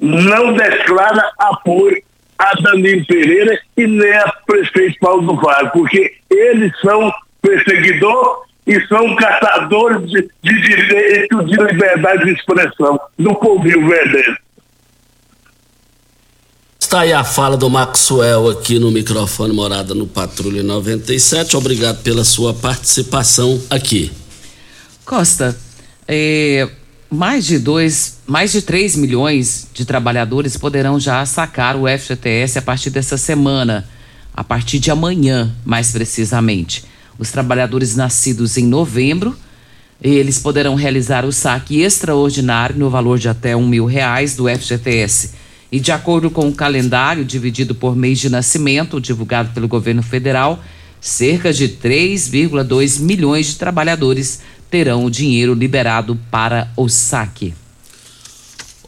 não 0.00 0.54
declara 0.54 1.30
apoio 1.38 2.02
a 2.38 2.52
Danilo 2.62 3.06
Pereira 3.06 3.58
e 3.76 3.86
nem 3.86 4.12
a 4.12 4.32
prefeito 4.46 4.98
Paulo 5.00 5.22
do 5.22 5.40
Vale, 5.40 5.70
porque 5.70 6.14
eles 6.30 6.72
são 6.80 7.12
perseguidor 7.42 8.45
e 8.66 8.80
são 8.88 9.14
catadores 9.14 10.10
de, 10.10 10.28
de 10.42 10.60
direito 10.62 11.44
de 11.44 11.56
liberdade 11.56 12.24
de 12.24 12.32
expressão 12.32 13.00
do 13.18 13.34
povo 13.36 13.62
rio-verdense. 13.62 14.36
Tá 16.88 17.00
aí 17.00 17.12
a 17.12 17.24
fala 17.24 17.56
do 17.56 17.68
Maxwell 17.68 18.48
aqui 18.48 18.78
no 18.78 18.90
microfone 18.90 19.52
Morada 19.52 19.94
no 19.94 20.06
Patrulha 20.06 20.62
97. 20.62 21.56
Obrigado 21.56 22.02
pela 22.02 22.24
sua 22.24 22.54
participação 22.54 23.60
aqui. 23.70 24.12
Costa, 25.04 25.56
é, 26.06 26.68
mais 27.10 27.44
de 27.44 27.58
dois, 27.58 28.18
mais 28.26 28.52
de 28.52 28.62
3 28.62 28.96
milhões 28.96 29.68
de 29.72 29.84
trabalhadores 29.84 30.56
poderão 30.56 30.98
já 30.98 31.24
sacar 31.26 31.76
o 31.76 31.86
FGTS 31.86 32.58
a 32.58 32.62
partir 32.62 32.90
dessa 32.90 33.16
semana, 33.16 33.88
a 34.34 34.44
partir 34.44 34.78
de 34.78 34.90
amanhã, 34.90 35.54
mais 35.64 35.92
precisamente. 35.92 36.84
Os 37.18 37.30
trabalhadores 37.30 37.96
nascidos 37.96 38.56
em 38.56 38.66
novembro, 38.66 39.36
eles 40.02 40.38
poderão 40.38 40.74
realizar 40.74 41.24
o 41.24 41.32
saque 41.32 41.80
extraordinário 41.80 42.78
no 42.78 42.90
valor 42.90 43.18
de 43.18 43.28
até 43.28 43.56
um 43.56 43.66
mil 43.66 43.86
reais 43.86 44.36
do 44.36 44.48
FGTS 44.48 45.30
e, 45.72 45.80
de 45.80 45.90
acordo 45.90 46.30
com 46.30 46.48
o 46.48 46.52
calendário 46.54 47.24
dividido 47.24 47.74
por 47.74 47.96
mês 47.96 48.18
de 48.18 48.28
nascimento, 48.28 49.00
divulgado 49.00 49.50
pelo 49.52 49.66
governo 49.66 50.02
federal, 50.02 50.62
cerca 51.00 51.52
de 51.52 51.68
3,2 51.68 53.00
milhões 53.00 53.46
de 53.46 53.56
trabalhadores 53.56 54.40
terão 54.70 55.04
o 55.04 55.10
dinheiro 55.10 55.54
liberado 55.54 56.18
para 56.30 56.70
o 56.76 56.88
saque. 56.88 57.54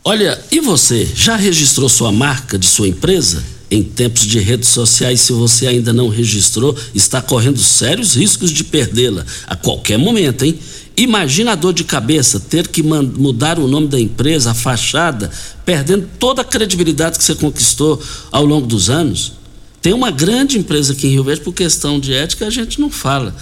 Olha, 0.05 0.38
e 0.51 0.61
você 0.61 1.05
já 1.05 1.37
registrou 1.37 1.88
sua 1.88 2.12
marca 2.12 2.59
de 2.59 2.67
sua 2.67 2.88
empresa? 2.88 3.45
Em 3.70 3.83
tempos 3.83 4.22
de 4.22 4.38
redes 4.38 4.70
sociais, 4.70 5.20
se 5.20 5.33
você 5.33 5.66
ainda 5.66 5.92
não 5.92 6.09
registrou, 6.09 6.74
está 6.94 7.20
correndo 7.20 7.59
sérios 7.59 8.14
riscos 8.14 8.50
de 8.50 8.64
perdê-la 8.64 9.26
a 9.46 9.54
qualquer 9.54 9.98
momento, 9.98 10.44
hein? 10.44 10.59
Imagina 10.96 11.52
a 11.52 11.54
dor 11.54 11.72
de 11.72 11.85
cabeça 11.85 12.40
ter 12.40 12.66
que 12.66 12.83
mudar 12.83 13.59
o 13.59 13.68
nome 13.68 13.87
da 13.87 14.00
empresa, 14.00 14.50
a 14.50 14.54
fachada, 14.54 15.31
perdendo 15.64 16.09
toda 16.18 16.42
a 16.42 16.44
credibilidade 16.44 17.18
que 17.18 17.24
você 17.24 17.35
conquistou 17.35 18.02
ao 18.33 18.44
longo 18.44 18.66
dos 18.66 18.90
anos. 18.90 19.35
Tem 19.81 19.92
uma 19.92 20.11
grande 20.11 20.59
empresa 20.59 20.92
aqui 20.92 21.07
em 21.07 21.11
Rio 21.11 21.22
Verde, 21.22 21.42
por 21.42 21.52
questão 21.52 22.00
de 22.00 22.12
ética, 22.12 22.46
a 22.46 22.50
gente 22.50 22.81
não 22.81 22.90
fala. 22.90 23.37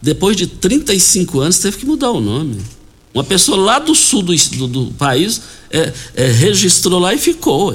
Depois 0.00 0.36
de 0.36 0.46
35 0.46 1.40
anos, 1.40 1.58
teve 1.58 1.78
que 1.78 1.86
mudar 1.86 2.12
o 2.12 2.20
nome. 2.20 2.60
Uma 3.12 3.24
pessoa 3.24 3.56
lá 3.56 3.78
do 3.78 3.94
sul 3.94 4.22
do, 4.22 4.34
do, 4.34 4.66
do 4.68 4.86
país 4.92 5.40
é, 5.70 5.92
é, 6.14 6.26
registrou 6.26 7.00
lá 7.00 7.14
e 7.14 7.18
ficou. 7.18 7.74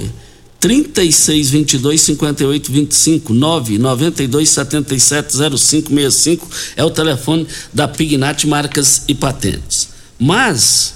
36 0.60 1.50
22 1.50 2.02
58 2.02 2.72
25 2.72 3.34
9 3.34 3.78
92 3.78 4.50
77 4.50 5.38
05 5.58 5.90
65 5.90 6.48
é 6.76 6.84
o 6.84 6.90
telefone 6.90 7.48
da 7.74 7.88
Pignat 7.88 8.46
Marcas 8.46 9.04
e 9.08 9.16
Patentes. 9.16 9.90
Mas 10.20 10.96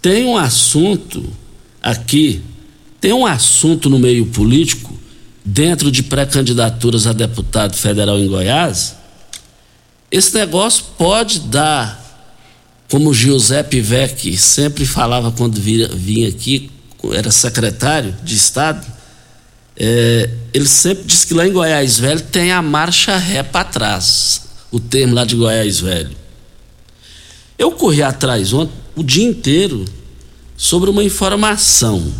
tem 0.00 0.24
um 0.24 0.36
assunto 0.36 1.24
aqui, 1.82 2.42
tem 3.00 3.12
um 3.12 3.26
assunto 3.26 3.90
no 3.90 3.98
meio 3.98 4.26
político, 4.26 4.96
dentro 5.44 5.90
de 5.90 6.04
pré-candidaturas 6.04 7.06
a 7.06 7.12
deputado 7.12 7.76
federal 7.76 8.18
em 8.18 8.28
Goiás. 8.28 8.94
Esse 10.10 10.34
negócio 10.34 10.84
pode 10.96 11.40
dar, 11.40 12.00
como 12.88 13.12
Giuseppe 13.12 13.80
Vecchi 13.80 14.36
sempre 14.36 14.86
falava 14.86 15.32
quando 15.32 15.60
vinha 15.60 16.28
aqui, 16.28 16.70
era 17.12 17.30
secretário 17.32 18.14
de 18.22 18.36
Estado, 18.36 18.86
é, 19.76 20.30
ele 20.52 20.68
sempre 20.68 21.04
disse 21.04 21.26
que 21.26 21.34
lá 21.34 21.46
em 21.46 21.52
Goiás 21.52 21.98
Velho 21.98 22.20
tem 22.20 22.52
a 22.52 22.60
marcha 22.60 23.16
ré 23.16 23.42
para 23.42 23.64
trás, 23.64 24.42
o 24.70 24.78
termo 24.78 25.14
lá 25.14 25.24
de 25.24 25.36
Goiás 25.36 25.80
Velho. 25.80 26.10
Eu 27.58 27.72
corri 27.72 28.02
atrás 28.02 28.52
ontem, 28.52 28.74
o 28.94 29.02
dia 29.02 29.24
inteiro, 29.24 29.84
sobre 30.56 30.90
uma 30.90 31.02
informação. 31.02 32.12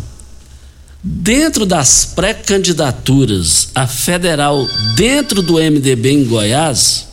Dentro 1.03 1.65
das 1.65 2.05
pré-candidaturas 2.05 3.69
a 3.75 3.85
federal 3.85 4.65
dentro 4.95 5.41
do 5.41 5.55
MDB 5.55 6.11
em 6.11 6.23
Goiás, 6.23 7.07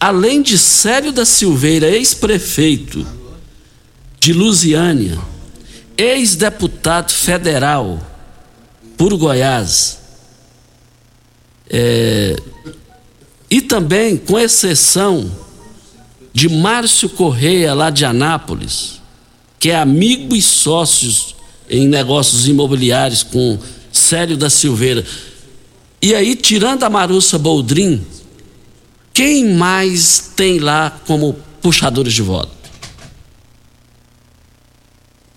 além 0.00 0.40
de 0.40 0.56
Célio 0.56 1.12
da 1.12 1.26
Silveira, 1.26 1.88
ex-prefeito 1.88 3.06
de 4.18 4.32
Lusiânia, 4.32 5.18
ex-deputado 5.96 7.12
federal 7.12 8.00
por 8.98 9.16
Goiás, 9.16 9.98
é, 11.70 12.36
e 13.50 13.62
também, 13.62 14.16
com 14.16 14.38
exceção 14.38 15.30
de 16.32 16.48
Márcio 16.48 17.08
Correia, 17.08 17.72
lá 17.72 17.90
de 17.90 18.04
Anápolis, 18.04 19.00
que 19.58 19.70
é 19.70 19.76
amigo 19.76 20.34
e 20.36 20.42
sócios 20.42 21.34
em 21.68 21.88
negócios 21.88 22.46
imobiliários 22.46 23.22
com 23.22 23.58
Célio 23.92 24.36
da 24.36 24.50
Silveira. 24.50 25.04
E 26.00 26.14
aí, 26.14 26.36
tirando 26.36 26.84
a 26.84 26.90
Marussa 26.90 27.38
Boldrin, 27.38 28.04
quem 29.12 29.54
mais 29.54 30.32
tem 30.36 30.58
lá 30.58 30.90
como 31.06 31.36
puxadores 31.60 32.12
de 32.12 32.22
voto? 32.22 32.57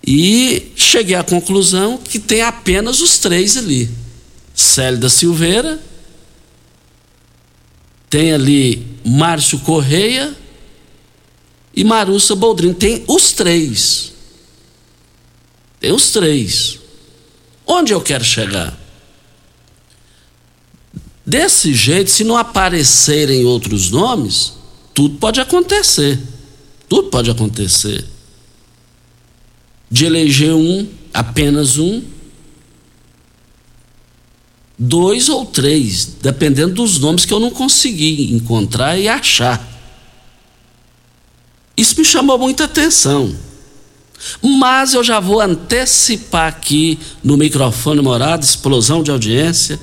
E 0.06 0.72
cheguei 0.76 1.16
à 1.16 1.24
conclusão 1.24 1.98
que 1.98 2.20
tem 2.20 2.42
apenas 2.42 3.02
os 3.02 3.20
três 3.20 3.56
ali. 3.56 3.90
Célio 4.54 5.00
da 5.00 5.10
Silveira, 5.10 5.80
tem 8.10 8.34
ali 8.34 8.86
Márcio 9.06 9.60
Correia 9.60 10.36
e 11.76 11.84
Marussa 11.84 12.36
Boldrin. 12.36 12.74
Tem 12.74 13.04
os 13.08 13.32
três. 13.32 14.12
Tem 15.80 15.92
os 15.92 16.12
três. 16.12 16.80
Onde 17.66 17.94
eu 17.94 18.02
quero 18.02 18.24
chegar? 18.24 18.78
Desse 21.26 21.74
jeito, 21.74 22.10
se 22.10 22.24
não 22.24 22.36
aparecerem 22.36 23.46
outros 23.46 23.92
nomes, 23.92 24.54
tudo 24.94 25.18
pode 25.18 25.40
acontecer. 25.40 26.20
Tudo 26.90 27.10
pode 27.10 27.30
acontecer 27.30 28.11
de 29.92 30.06
eleger 30.06 30.54
um, 30.54 30.88
apenas 31.14 31.78
um, 31.78 32.02
dois 34.80 35.28
ou 35.28 35.46
três, 35.46 36.16
dependendo 36.22 36.76
dos 36.76 36.98
nomes 36.98 37.26
que 37.26 37.34
eu 37.34 37.40
não 37.40 37.52
consegui 37.52 38.34
encontrar 38.34 38.98
e 38.98 39.10
achar. 39.10 39.68
Isso 41.76 42.00
me 42.00 42.06
chamou 42.06 42.38
muita 42.38 42.64
atenção. 42.64 43.36
Mas 44.42 44.94
eu 44.94 45.04
já 45.04 45.20
vou 45.20 45.42
antecipar 45.42 46.48
aqui 46.48 46.98
no 47.24 47.36
microfone 47.36 48.02
morado, 48.02 48.46
explosão 48.46 49.04
de 49.04 49.12
audiência, 49.12 49.80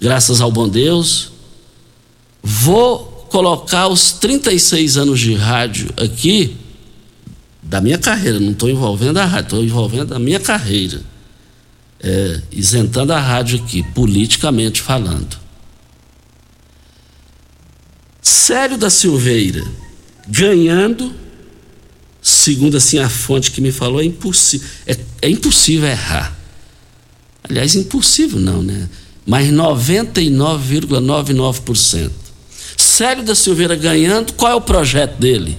graças 0.00 0.40
ao 0.40 0.50
bom 0.50 0.68
Deus. 0.68 1.30
Vou 2.42 3.26
colocar 3.30 3.88
os 3.88 4.12
36 4.12 4.96
anos 4.96 5.20
de 5.20 5.34
rádio 5.34 5.92
aqui 5.96 6.56
da 7.66 7.80
minha 7.80 7.98
carreira, 7.98 8.38
não 8.38 8.52
estou 8.52 8.70
envolvendo 8.70 9.18
a 9.18 9.24
rádio, 9.24 9.46
estou 9.46 9.64
envolvendo 9.64 10.14
a 10.14 10.18
minha 10.18 10.38
carreira. 10.38 11.00
É, 11.98 12.42
isentando 12.52 13.10
a 13.12 13.18
rádio 13.18 13.58
aqui, 13.62 13.82
politicamente 13.82 14.80
falando. 14.80 15.36
Sério 18.22 18.78
da 18.78 18.88
Silveira, 18.90 19.64
ganhando, 20.28 21.12
segundo 22.22 22.76
assim 22.76 22.98
a 22.98 23.08
fonte 23.08 23.50
que 23.50 23.60
me 23.60 23.72
falou, 23.72 24.00
é 24.00 24.04
impossível, 24.04 24.68
é, 24.86 24.96
é 25.22 25.28
impossível 25.28 25.88
errar. 25.88 26.38
Aliás, 27.48 27.74
impossível 27.74 28.38
não, 28.38 28.62
né? 28.62 28.88
Mas 29.24 29.48
99,99%. 29.48 32.12
Sério 32.76 33.24
da 33.24 33.34
Silveira 33.34 33.74
ganhando, 33.74 34.34
qual 34.34 34.52
é 34.52 34.54
o 34.54 34.60
projeto 34.60 35.18
dele? 35.18 35.58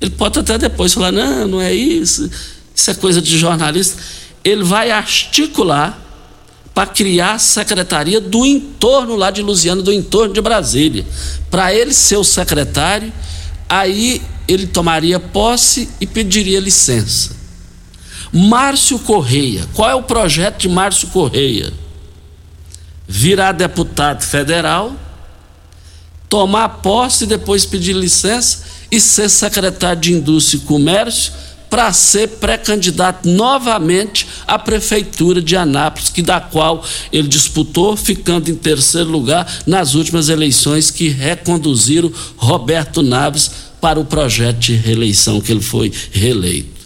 Ele 0.00 0.10
pode 0.10 0.38
até 0.38 0.56
depois 0.58 0.94
falar: 0.94 1.12
não, 1.12 1.46
não 1.46 1.60
é 1.60 1.74
isso, 1.74 2.30
isso 2.74 2.90
é 2.90 2.94
coisa 2.94 3.20
de 3.20 3.36
jornalista. 3.36 4.00
Ele 4.44 4.62
vai 4.62 4.90
articular 4.90 6.06
para 6.74 6.86
criar 6.86 7.32
a 7.32 7.38
secretaria 7.38 8.20
do 8.20 8.46
entorno 8.46 9.16
lá 9.16 9.32
de 9.32 9.42
Lusiano, 9.42 9.82
do 9.82 9.92
entorno 9.92 10.32
de 10.32 10.40
Brasília. 10.40 11.04
Para 11.50 11.74
ele 11.74 11.92
ser 11.92 12.16
o 12.16 12.24
secretário, 12.24 13.12
aí 13.68 14.22
ele 14.46 14.66
tomaria 14.66 15.18
posse 15.18 15.88
e 16.00 16.06
pediria 16.06 16.60
licença. 16.60 17.36
Márcio 18.32 18.98
Correia, 19.00 19.66
qual 19.74 19.90
é 19.90 19.94
o 19.94 20.02
projeto 20.02 20.58
de 20.58 20.68
Márcio 20.68 21.08
Correia? 21.08 21.72
Virar 23.08 23.52
deputado 23.52 24.22
federal, 24.22 24.94
tomar 26.28 26.68
posse 26.68 27.24
e 27.24 27.26
depois 27.26 27.64
pedir 27.64 27.94
licença 27.94 28.67
e 28.90 29.00
ser 29.00 29.28
secretário 29.28 30.00
de 30.00 30.12
Indústria 30.12 30.58
e 30.58 30.66
Comércio 30.66 31.32
para 31.68 31.92
ser 31.92 32.28
pré-candidato 32.28 33.28
novamente 33.28 34.26
à 34.46 34.58
prefeitura 34.58 35.40
de 35.42 35.56
Anápolis, 35.56 36.08
que 36.08 36.22
da 36.22 36.40
qual 36.40 36.84
ele 37.12 37.28
disputou, 37.28 37.96
ficando 37.96 38.50
em 38.50 38.54
terceiro 38.54 39.10
lugar 39.10 39.46
nas 39.66 39.94
últimas 39.94 40.28
eleições 40.28 40.90
que 40.90 41.08
reconduziram 41.08 42.10
Roberto 42.36 43.02
Naves 43.02 43.50
para 43.80 44.00
o 44.00 44.04
projeto 44.04 44.58
de 44.58 44.74
reeleição 44.74 45.40
que 45.40 45.52
ele 45.52 45.60
foi 45.60 45.92
reeleito. 46.10 46.78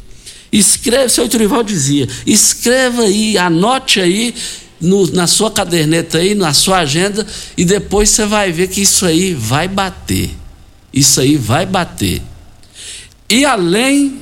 Escreve, 0.53 1.09
seu 1.09 1.29
Trival 1.29 1.63
dizia, 1.63 2.07
escreva 2.27 3.03
aí, 3.03 3.39
anote 3.39 4.01
aí 4.01 4.35
no, 4.79 5.07
na 5.13 5.27
sua 5.27 5.51
caderneta 5.51 6.19
aí, 6.19 6.35
na 6.35 6.53
sua 6.53 6.81
agenda, 6.81 7.27
e 7.57 7.65
depois 7.65 8.11
você 8.11 8.27
vai 8.27 8.53
ver 8.53 8.69
que 8.69 8.83
isso 8.83 9.07
aí 9.07 9.33
vai 9.33 9.67
bater. 9.67 10.42
Isso 10.93 11.21
aí 11.21 11.37
vai 11.37 11.65
bater. 11.65 12.23
E 13.29 13.45
além 13.45 14.21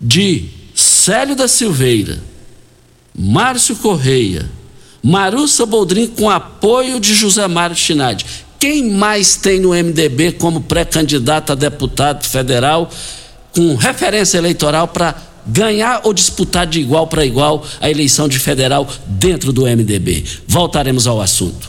de 0.00 0.48
Célio 0.74 1.36
da 1.36 1.46
Silveira, 1.46 2.20
Márcio 3.14 3.76
Correia, 3.76 4.50
Marussa 5.02 5.66
Boldrin 5.66 6.06
com 6.06 6.30
apoio 6.30 6.98
de 6.98 7.14
José 7.14 7.46
Mário 7.46 7.76
Chinade. 7.76 8.24
Quem 8.58 8.90
mais 8.90 9.36
tem 9.36 9.60
no 9.60 9.70
MDB 9.70 10.32
como 10.32 10.60
pré-candidato 10.60 11.52
a 11.52 11.54
deputado 11.54 12.24
federal 12.24 12.88
com 13.52 13.74
referência 13.74 14.38
eleitoral 14.38 14.88
para 14.88 15.16
ganhar 15.46 16.02
ou 16.04 16.14
disputar 16.14 16.66
de 16.66 16.80
igual 16.80 17.06
para 17.08 17.24
igual 17.26 17.66
a 17.80 17.90
eleição 17.90 18.28
de 18.28 18.38
federal 18.38 18.88
dentro 19.06 19.52
do 19.52 19.62
MDB. 19.62 20.24
Voltaremos 20.46 21.06
ao 21.06 21.20
assunto. 21.20 21.68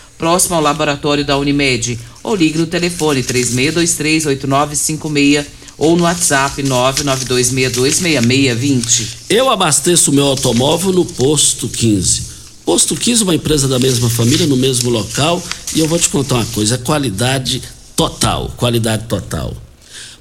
próximo 0.21 0.55
ao 0.55 0.61
laboratório 0.61 1.25
da 1.25 1.35
Unimed. 1.35 1.99
Ou 2.21 2.35
ligue 2.35 2.59
no 2.59 2.67
telefone 2.67 3.23
36238956 3.23 5.45
ou 5.79 5.97
no 5.97 6.03
WhatsApp 6.03 6.61
992626620. 6.61 9.07
Eu 9.27 9.49
abasteço 9.49 10.11
meu 10.11 10.27
automóvel 10.27 10.93
no 10.93 11.03
Posto 11.03 11.67
15. 11.67 12.29
Posto 12.63 12.95
15, 12.95 13.23
uma 13.23 13.33
empresa 13.33 13.67
da 13.67 13.79
mesma 13.79 14.11
família, 14.11 14.45
no 14.45 14.55
mesmo 14.55 14.91
local, 14.91 15.41
e 15.73 15.79
eu 15.79 15.87
vou 15.87 15.97
te 15.97 16.09
contar 16.09 16.35
uma 16.35 16.45
coisa, 16.45 16.75
é 16.75 16.77
qualidade 16.77 17.63
total, 17.95 18.53
qualidade 18.55 19.07
total. 19.07 19.57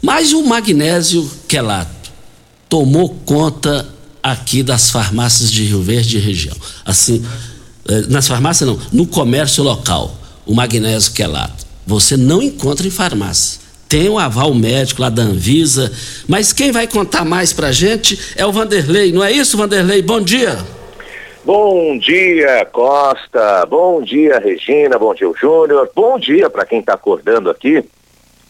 Mas 0.01 0.33
o 0.33 0.43
magnésio 0.43 1.31
quelato 1.47 2.11
tomou 2.71 3.11
conta 3.27 3.87
aqui 4.23 4.63
das 4.63 4.91
farmácias 4.91 5.53
de 5.53 5.65
Rio 5.65 5.83
Verde 5.83 6.17
e 6.17 6.21
região. 6.21 6.57
Assim, 6.87 7.23
nas 8.09 8.29
farmácias 8.29 8.69
não, 8.69 8.79
no 8.93 9.07
comércio 9.07 9.63
local, 9.63 10.15
o 10.47 10.55
magnésio 10.55 11.13
quelato. 11.13 11.67
Você 11.87 12.17
não 12.17 12.43
encontra 12.43 12.87
em 12.87 12.91
farmácia. 12.91 13.61
Tem 13.89 14.09
o 14.09 14.13
um 14.13 14.19
aval 14.19 14.55
médico 14.55 15.03
lá 15.03 15.09
da 15.09 15.23
Anvisa, 15.23 15.91
mas 16.29 16.53
quem 16.53 16.71
vai 16.71 16.87
contar 16.87 17.25
mais 17.25 17.53
pra 17.53 17.73
gente 17.73 18.19
é 18.37 18.47
o 18.47 18.53
Vanderlei, 18.53 19.13
não 19.13 19.25
é 19.25 19.33
isso, 19.33 19.57
Vanderlei? 19.57 20.01
Bom 20.01 20.21
dia. 20.21 20.59
Bom 21.45 21.99
dia, 21.99 22.65
Costa. 22.67 23.67
Bom 23.67 24.03
dia, 24.03 24.39
Regina. 24.39 24.99
Bom 24.99 25.15
dia, 25.15 25.29
Júnior. 25.41 25.91
Bom 25.97 26.19
dia 26.19 26.49
para 26.49 26.67
quem 26.67 26.81
está 26.81 26.95
acordando 26.95 27.51
aqui, 27.51 27.83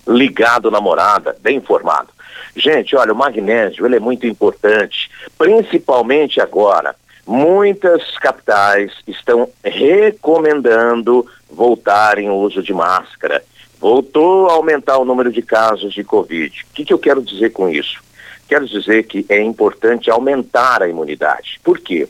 ligado 0.06 0.70
na 0.70 0.80
morada, 0.80 1.36
bem 1.40 1.56
informado. 1.56 2.08
Gente, 2.56 2.96
olha, 2.96 3.12
o 3.12 3.16
magnésio 3.16 3.86
ele 3.86 3.96
é 3.96 4.00
muito 4.00 4.26
importante, 4.26 5.10
principalmente 5.38 6.40
agora. 6.40 6.94
Muitas 7.30 8.18
capitais 8.18 8.90
estão 9.06 9.48
recomendando 9.62 11.24
voltarem 11.48 12.28
o 12.28 12.34
uso 12.34 12.60
de 12.60 12.74
máscara. 12.74 13.44
Voltou 13.78 14.48
a 14.48 14.54
aumentar 14.54 14.98
o 14.98 15.04
número 15.04 15.30
de 15.30 15.40
casos 15.40 15.94
de 15.94 16.02
Covid. 16.02 16.66
O 16.68 16.74
que, 16.74 16.84
que 16.84 16.92
eu 16.92 16.98
quero 16.98 17.22
dizer 17.22 17.50
com 17.50 17.68
isso? 17.68 18.02
Quero 18.48 18.66
dizer 18.66 19.04
que 19.04 19.24
é 19.28 19.40
importante 19.40 20.10
aumentar 20.10 20.82
a 20.82 20.88
imunidade. 20.88 21.60
Por 21.62 21.78
quê? 21.78 22.08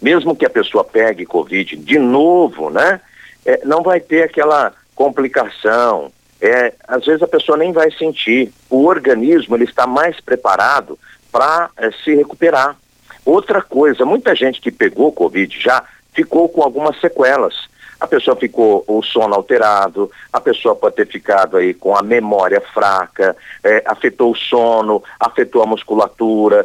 Mesmo 0.00 0.34
que 0.34 0.46
a 0.46 0.50
pessoa 0.50 0.82
pegue 0.82 1.26
Covid 1.26 1.76
de 1.76 1.98
novo, 1.98 2.70
né? 2.70 3.02
É, 3.44 3.60
não 3.66 3.82
vai 3.82 4.00
ter 4.00 4.22
aquela 4.22 4.72
complicação, 4.94 6.10
é, 6.40 6.72
às 6.88 7.04
vezes 7.04 7.22
a 7.22 7.28
pessoa 7.28 7.58
nem 7.58 7.70
vai 7.70 7.90
sentir. 7.90 8.50
O 8.70 8.86
organismo 8.86 9.54
ele 9.54 9.64
está 9.64 9.86
mais 9.86 10.18
preparado 10.22 10.98
para 11.30 11.68
é, 11.76 11.90
se 12.02 12.14
recuperar. 12.14 12.78
Outra 13.26 13.60
coisa, 13.60 14.04
muita 14.04 14.36
gente 14.36 14.60
que 14.60 14.70
pegou 14.70 15.10
Covid 15.10 15.60
já 15.60 15.82
ficou 16.14 16.48
com 16.48 16.62
algumas 16.62 16.98
sequelas. 17.00 17.68
A 17.98 18.06
pessoa 18.06 18.36
ficou 18.36 18.84
o 18.86 19.02
sono 19.02 19.34
alterado, 19.34 20.08
a 20.32 20.40
pessoa 20.40 20.76
pode 20.76 20.94
ter 20.94 21.08
ficado 21.08 21.56
aí 21.56 21.74
com 21.74 21.96
a 21.96 22.02
memória 22.02 22.60
fraca, 22.60 23.36
é, 23.64 23.82
afetou 23.84 24.30
o 24.30 24.36
sono, 24.36 25.02
afetou 25.18 25.60
a 25.60 25.66
musculatura, 25.66 26.64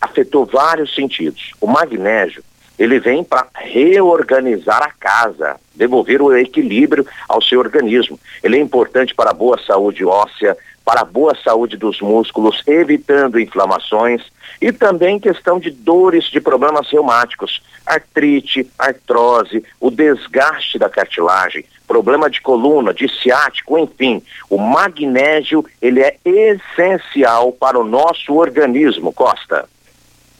afetou 0.00 0.46
vários 0.46 0.94
sentidos. 0.94 1.52
O 1.60 1.66
magnésio 1.66 2.42
ele 2.78 2.98
vem 2.98 3.22
para 3.22 3.46
reorganizar 3.54 4.82
a 4.82 4.92
casa, 4.92 5.56
devolver 5.74 6.22
o 6.22 6.34
equilíbrio 6.34 7.06
ao 7.28 7.42
seu 7.42 7.58
organismo. 7.58 8.18
Ele 8.42 8.56
é 8.56 8.60
importante 8.60 9.14
para 9.14 9.30
a 9.30 9.34
boa 9.34 9.58
saúde 9.58 10.06
óssea, 10.06 10.56
para 10.84 11.02
a 11.02 11.04
boa 11.04 11.36
saúde 11.44 11.76
dos 11.76 12.00
músculos, 12.00 12.62
evitando 12.66 13.38
inflamações 13.38 14.22
e 14.60 14.72
também 14.72 15.18
questão 15.18 15.58
de 15.58 15.70
dores 15.70 16.24
de 16.24 16.40
problemas 16.40 16.88
reumáticos, 16.90 17.62
artrite, 17.86 18.68
artrose, 18.78 19.64
o 19.80 19.90
desgaste 19.90 20.78
da 20.78 20.88
cartilagem, 20.88 21.64
problema 21.86 22.28
de 22.28 22.40
coluna, 22.40 22.92
de 22.92 23.08
ciático, 23.08 23.78
enfim. 23.78 24.22
O 24.50 24.58
magnésio, 24.58 25.64
ele 25.80 26.00
é 26.00 26.16
essencial 26.24 27.52
para 27.52 27.78
o 27.78 27.84
nosso 27.84 28.34
organismo, 28.34 29.12
Costa. 29.12 29.68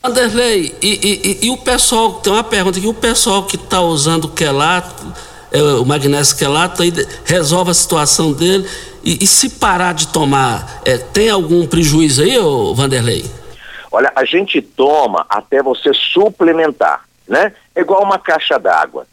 Anderley, 0.02 0.74
e, 0.80 1.38
e, 1.42 1.46
e, 1.46 1.50
o 1.50 1.56
pessoal, 1.56 2.14
tem 2.14 2.32
uma 2.32 2.44
pergunta 2.44 2.78
aqui, 2.78 2.86
o 2.86 2.94
pessoal 2.94 3.44
que 3.44 3.56
está 3.56 3.80
usando 3.80 4.28
quelato, 4.28 5.04
é, 5.50 5.60
o 5.60 5.84
magnésio 5.84 6.36
quelato, 6.36 6.82
aí 6.82 6.92
resolve 7.24 7.70
a 7.70 7.74
situação 7.74 8.32
dele, 8.32 8.68
e, 9.02 9.24
e 9.24 9.26
se 9.26 9.48
parar 9.48 9.94
de 9.94 10.08
tomar, 10.08 10.82
é, 10.84 10.98
tem 10.98 11.30
algum 11.30 11.66
prejuízo 11.66 12.22
aí, 12.22 12.38
ô 12.38 12.74
Vanderlei? 12.74 13.24
Olha, 13.98 14.12
a 14.14 14.24
gente 14.24 14.62
toma 14.62 15.26
até 15.28 15.60
você 15.60 15.92
suplementar, 15.92 17.04
né? 17.26 17.52
É 17.74 17.80
igual 17.80 18.04
uma 18.04 18.16
caixa 18.16 18.56
d'água. 18.56 19.08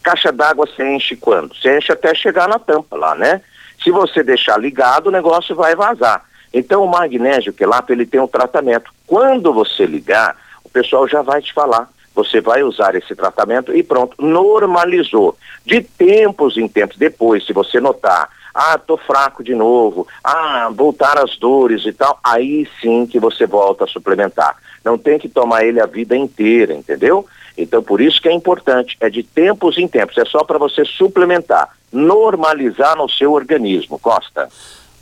Caixa 0.00 0.30
d'água 0.30 0.64
se 0.76 0.80
enche 0.80 1.16
quando? 1.16 1.56
Se 1.56 1.76
enche 1.76 1.90
até 1.90 2.14
chegar 2.14 2.48
na 2.48 2.56
tampa 2.56 2.96
lá, 2.96 3.16
né? 3.16 3.40
Se 3.82 3.90
você 3.90 4.22
deixar 4.22 4.56
ligado, 4.56 5.08
o 5.08 5.10
negócio 5.10 5.56
vai 5.56 5.74
vazar. 5.74 6.22
Então 6.54 6.84
o 6.84 6.88
magnésio 6.88 7.52
quelato 7.52 7.92
ele 7.92 8.06
tem 8.06 8.20
um 8.20 8.28
tratamento. 8.28 8.92
Quando 9.08 9.52
você 9.52 9.84
ligar, 9.84 10.36
o 10.62 10.68
pessoal 10.68 11.08
já 11.08 11.20
vai 11.20 11.42
te 11.42 11.52
falar. 11.52 11.88
Você 12.14 12.40
vai 12.40 12.62
usar 12.62 12.94
esse 12.94 13.16
tratamento 13.16 13.74
e 13.74 13.82
pronto, 13.82 14.24
normalizou. 14.24 15.36
De 15.66 15.80
tempos 15.80 16.56
em 16.56 16.68
tempos 16.68 16.96
depois, 16.96 17.44
se 17.44 17.52
você 17.52 17.80
notar, 17.80 18.28
ah, 18.54 18.78
tô 18.78 18.96
fraco 18.96 19.42
de 19.42 19.54
novo, 19.54 20.06
ah, 20.22 20.70
voltar 20.74 21.18
as 21.18 21.36
dores 21.36 21.84
e 21.84 21.92
tal, 21.92 22.18
aí 22.22 22.68
sim 22.80 23.06
que 23.06 23.18
você 23.18 23.46
volta 23.46 23.84
a 23.84 23.88
suplementar. 23.88 24.56
Não 24.84 24.96
tem 24.96 25.18
que 25.18 25.28
tomar 25.28 25.64
ele 25.64 25.80
a 25.80 25.86
vida 25.86 26.16
inteira, 26.16 26.74
entendeu? 26.74 27.26
Então, 27.56 27.82
por 27.82 28.00
isso 28.00 28.22
que 28.22 28.28
é 28.28 28.32
importante, 28.32 28.96
é 29.00 29.10
de 29.10 29.22
tempos 29.22 29.78
em 29.78 29.88
tempos, 29.88 30.16
é 30.16 30.24
só 30.24 30.44
para 30.44 30.58
você 30.58 30.84
suplementar, 30.84 31.68
normalizar 31.92 32.96
no 32.96 33.08
seu 33.08 33.32
organismo, 33.32 33.98
Costa. 33.98 34.48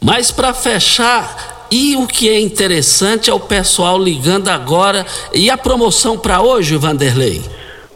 Mas 0.02 0.30
para 0.30 0.54
fechar, 0.54 1.66
e 1.70 1.96
o 1.96 2.06
que 2.06 2.28
é 2.28 2.38
interessante 2.40 3.30
é 3.30 3.35
o 3.35 3.40
pessoal 3.40 3.98
ligando 3.98 4.48
agora. 4.48 5.04
E 5.35 5.50
a 5.50 5.59
promoção 5.59 6.18
para 6.18 6.40
hoje, 6.40 6.76
Vanderlei? 6.76 7.42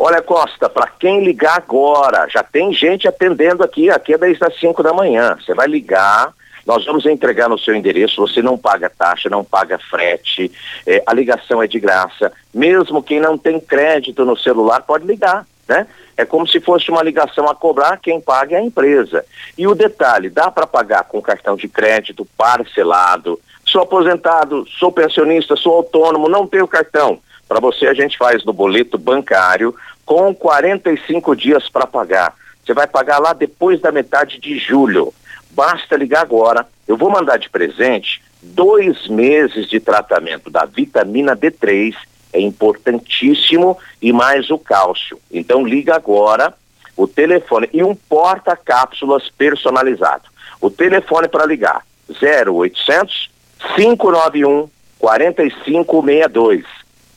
Olha, 0.02 0.22
Costa, 0.22 0.66
para 0.66 0.86
quem 0.86 1.22
ligar 1.22 1.58
agora, 1.58 2.26
já 2.26 2.42
tem 2.42 2.72
gente 2.72 3.06
atendendo 3.06 3.62
aqui, 3.62 3.90
aqui 3.90 4.14
é 4.14 4.18
desde 4.18 4.42
as 4.42 4.58
5 4.58 4.82
da 4.82 4.94
manhã. 4.94 5.36
Você 5.38 5.52
vai 5.52 5.66
ligar, 5.66 6.32
nós 6.64 6.86
vamos 6.86 7.04
entregar 7.04 7.50
no 7.50 7.58
seu 7.58 7.74
endereço, 7.74 8.26
você 8.26 8.40
não 8.40 8.56
paga 8.56 8.88
taxa, 8.88 9.28
não 9.28 9.44
paga 9.44 9.78
frete, 9.78 10.50
é, 10.86 11.02
a 11.04 11.12
ligação 11.12 11.62
é 11.62 11.66
de 11.66 11.78
graça. 11.78 12.32
Mesmo 12.54 13.02
quem 13.02 13.20
não 13.20 13.36
tem 13.36 13.60
crédito 13.60 14.24
no 14.24 14.38
celular 14.38 14.80
pode 14.80 15.06
ligar, 15.06 15.46
né? 15.68 15.86
É 16.16 16.24
como 16.24 16.46
se 16.46 16.60
fosse 16.60 16.90
uma 16.90 17.02
ligação 17.02 17.46
a 17.46 17.54
cobrar, 17.54 17.98
quem 17.98 18.22
paga 18.22 18.56
é 18.56 18.58
a 18.58 18.64
empresa. 18.64 19.22
E 19.58 19.66
o 19.66 19.74
detalhe, 19.74 20.30
dá 20.30 20.50
para 20.50 20.66
pagar 20.66 21.04
com 21.04 21.20
cartão 21.20 21.56
de 21.56 21.68
crédito 21.68 22.26
parcelado. 22.38 23.38
Sou 23.66 23.82
aposentado, 23.82 24.66
sou 24.78 24.90
pensionista, 24.90 25.56
sou 25.56 25.74
autônomo, 25.74 26.26
não 26.26 26.46
tenho 26.46 26.66
cartão. 26.66 27.20
Para 27.50 27.58
você 27.58 27.88
a 27.88 27.94
gente 27.94 28.16
faz 28.16 28.44
no 28.44 28.52
boleto 28.52 28.96
bancário 28.96 29.74
com 30.10 30.34
45 30.34 31.36
dias 31.36 31.68
para 31.68 31.86
pagar. 31.86 32.34
Você 32.64 32.74
vai 32.74 32.88
pagar 32.88 33.20
lá 33.20 33.32
depois 33.32 33.80
da 33.80 33.92
metade 33.92 34.40
de 34.40 34.58
julho. 34.58 35.14
Basta 35.52 35.96
ligar 35.96 36.22
agora. 36.22 36.66
Eu 36.88 36.96
vou 36.96 37.08
mandar 37.08 37.36
de 37.36 37.48
presente 37.48 38.20
dois 38.42 39.06
meses 39.06 39.68
de 39.68 39.78
tratamento 39.78 40.50
da 40.50 40.64
vitamina 40.64 41.36
D3 41.36 41.94
é 42.32 42.40
importantíssimo 42.40 43.78
e 44.02 44.12
mais 44.12 44.50
o 44.50 44.58
cálcio. 44.58 45.16
Então 45.30 45.64
liga 45.64 45.94
agora 45.94 46.54
o 46.96 47.06
telefone 47.06 47.70
e 47.72 47.84
um 47.84 47.94
porta-cápsulas 47.94 49.30
personalizado. 49.30 50.24
O 50.60 50.68
telefone 50.68 51.28
para 51.28 51.46
ligar 51.46 51.84
0800 52.20 53.30
591 53.76 54.68
4562. 54.98 56.64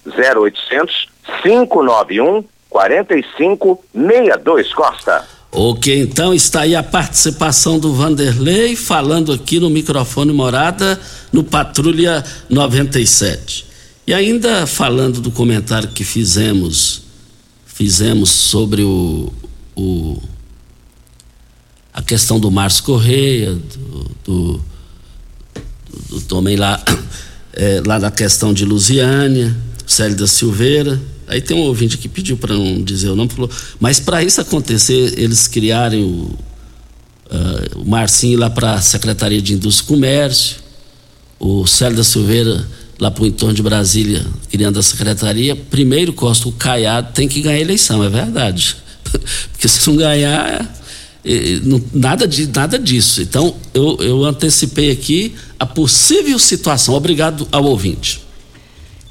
0800 0.05 1.09
591 1.41 2.52
4562 2.73 4.73
Costa. 4.73 5.23
Ok, 5.51 6.01
então 6.01 6.33
está 6.33 6.61
aí 6.61 6.75
a 6.75 6.81
participação 6.81 7.77
do 7.77 7.93
Vanderlei 7.93 8.75
falando 8.75 9.31
aqui 9.31 9.59
no 9.59 9.69
microfone 9.69 10.33
morada 10.33 10.99
no 11.31 11.43
Patrulha 11.43 12.23
97. 12.49 13.67
E 14.07 14.13
ainda 14.15 14.65
falando 14.65 15.21
do 15.21 15.29
comentário 15.29 15.89
que 15.89 16.03
fizemos, 16.03 17.03
fizemos 17.67 18.31
sobre 18.31 18.81
o, 18.81 19.31
o 19.75 20.19
a 21.93 22.01
questão 22.01 22.39
do 22.39 22.49
Márcio 22.49 22.85
Correia, 22.85 23.53
do, 23.53 24.09
do, 24.23 24.59
do, 26.09 26.21
também 26.21 26.55
lá, 26.55 26.83
é, 27.53 27.79
lá 27.85 27.99
da 27.99 28.09
questão 28.09 28.51
de 28.51 28.65
Lusiânia, 28.65 29.55
Célio 29.85 30.17
da 30.17 30.25
Silveira 30.25 30.99
Aí 31.27 31.41
tem 31.41 31.55
um 31.55 31.61
ouvinte 31.61 31.97
que 31.97 32.07
pediu 32.07 32.37
para 32.37 32.53
não 32.53 32.81
dizer 32.81 33.09
o 33.09 33.15
nome, 33.15 33.29
falou, 33.29 33.49
mas 33.79 33.99
para 33.99 34.23
isso 34.23 34.41
acontecer, 34.41 35.13
eles 35.17 35.47
criarem 35.47 36.03
o, 36.03 36.37
uh, 37.31 37.79
o 37.79 37.85
Marcinho 37.85 38.39
lá 38.39 38.49
para 38.49 38.73
a 38.73 38.81
Secretaria 38.81 39.41
de 39.41 39.53
Indústria 39.53 39.85
e 39.85 39.87
Comércio, 39.87 40.57
o 41.39 41.65
Célio 41.67 41.97
da 41.97 42.03
Silveira 42.03 42.65
lá 42.99 43.11
para 43.11 43.23
o 43.23 43.27
entorno 43.27 43.53
de 43.53 43.61
Brasília, 43.61 44.25
criando 44.49 44.79
a 44.79 44.83
secretaria, 44.83 45.55
primeiro 45.55 46.13
Costa, 46.13 46.47
o 46.47 46.51
Caiado 46.51 47.11
tem 47.13 47.27
que 47.27 47.41
ganhar 47.41 47.57
a 47.57 47.61
eleição, 47.61 48.03
é 48.03 48.09
verdade. 48.09 48.77
Porque 49.51 49.67
se 49.67 49.89
não 49.89 49.97
ganhar, 49.97 50.79
é, 51.25 51.59
não, 51.63 51.81
nada, 51.93 52.27
de, 52.27 52.47
nada 52.47 52.79
disso. 52.79 53.21
Então, 53.21 53.55
eu, 53.73 53.97
eu 53.99 54.23
antecipei 54.23 54.91
aqui 54.91 55.35
a 55.59 55.65
possível 55.65 56.39
situação. 56.39 56.95
Obrigado 56.95 57.47
ao 57.51 57.65
ouvinte. 57.65 58.22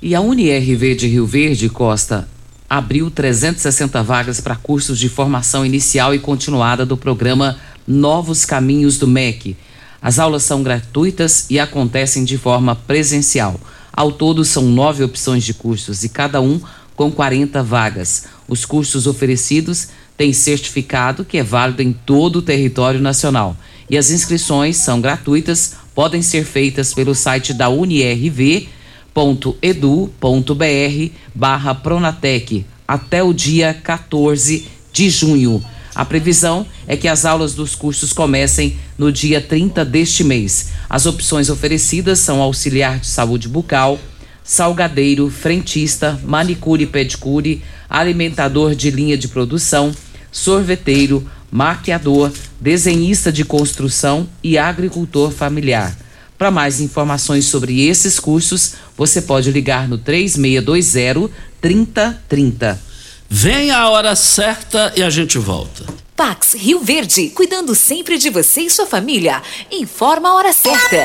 E 0.04 0.16
a 0.16 0.20
UniRV 0.20 0.96
de 0.96 1.06
Rio 1.06 1.24
Verde, 1.24 1.68
Costa, 1.68 2.28
abriu 2.68 3.08
360 3.08 4.02
vagas 4.02 4.40
para 4.40 4.56
cursos 4.56 4.98
de 4.98 5.08
formação 5.08 5.64
inicial 5.64 6.12
e 6.12 6.18
continuada 6.18 6.84
do 6.84 6.96
programa 6.96 7.56
Novos 7.86 8.44
Caminhos 8.44 8.98
do 8.98 9.06
MEC. 9.06 9.56
As 10.02 10.18
aulas 10.18 10.42
são 10.42 10.60
gratuitas 10.60 11.46
e 11.48 11.60
acontecem 11.60 12.24
de 12.24 12.36
forma 12.36 12.74
presencial. 12.74 13.60
Ao 13.92 14.10
todo, 14.10 14.44
são 14.44 14.64
nove 14.64 15.04
opções 15.04 15.44
de 15.44 15.54
cursos 15.54 16.02
e 16.02 16.08
cada 16.08 16.40
um 16.40 16.60
com 16.96 17.08
40 17.12 17.62
vagas. 17.62 18.24
Os 18.48 18.64
cursos 18.64 19.06
oferecidos 19.06 19.90
têm 20.16 20.32
certificado 20.32 21.24
que 21.24 21.38
é 21.38 21.44
válido 21.44 21.80
em 21.80 21.92
todo 21.92 22.40
o 22.40 22.42
território 22.42 23.00
nacional. 23.00 23.56
E 23.88 23.96
as 23.96 24.10
inscrições 24.10 24.78
são 24.78 25.00
gratuitas, 25.00 25.74
podem 25.94 26.22
ser 26.22 26.44
feitas 26.44 26.92
pelo 26.92 27.14
site 27.14 27.54
da 27.54 27.68
UniRV 27.68 28.68
www.edu.br 29.14 31.12
barra 31.34 31.74
Pronatec 31.74 32.64
até 32.86 33.22
o 33.22 33.32
dia 33.32 33.74
14 33.82 34.66
de 34.92 35.10
junho. 35.10 35.62
A 35.94 36.04
previsão 36.04 36.66
é 36.86 36.96
que 36.96 37.06
as 37.06 37.24
aulas 37.26 37.54
dos 37.54 37.74
cursos 37.74 38.12
comecem 38.12 38.76
no 38.96 39.12
dia 39.12 39.40
30 39.40 39.84
deste 39.84 40.24
mês. 40.24 40.70
As 40.88 41.04
opções 41.04 41.50
oferecidas 41.50 42.18
são 42.18 42.40
auxiliar 42.40 42.98
de 42.98 43.06
saúde 43.06 43.46
bucal, 43.46 43.98
salgadeiro, 44.42 45.30
frentista, 45.30 46.18
manicure 46.24 46.84
e 46.84 46.86
pedicure, 46.86 47.62
alimentador 47.88 48.74
de 48.74 48.90
linha 48.90 49.18
de 49.18 49.28
produção, 49.28 49.92
sorveteiro, 50.30 51.28
maquiador, 51.50 52.32
desenhista 52.58 53.30
de 53.30 53.44
construção 53.44 54.26
e 54.42 54.56
agricultor 54.56 55.30
familiar. 55.30 55.94
Para 56.42 56.50
mais 56.50 56.80
informações 56.80 57.44
sobre 57.44 57.86
esses 57.86 58.18
cursos, 58.18 58.74
você 59.02 59.20
pode 59.20 59.50
ligar 59.50 59.88
no 59.88 59.98
3620 59.98 61.28
3030. 61.60 62.80
Vem 63.28 63.72
a 63.72 63.88
hora 63.88 64.14
certa 64.14 64.92
e 64.94 65.02
a 65.02 65.10
gente 65.10 65.38
volta. 65.38 65.84
Pax 66.14 66.54
Rio 66.54 66.78
Verde, 66.80 67.30
cuidando 67.30 67.74
sempre 67.74 68.16
de 68.16 68.30
você 68.30 68.60
e 68.60 68.70
sua 68.70 68.86
família. 68.86 69.42
Informa 69.72 70.28
a 70.28 70.34
hora 70.34 70.52
certa. 70.52 71.02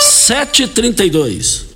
732. 0.00 1.75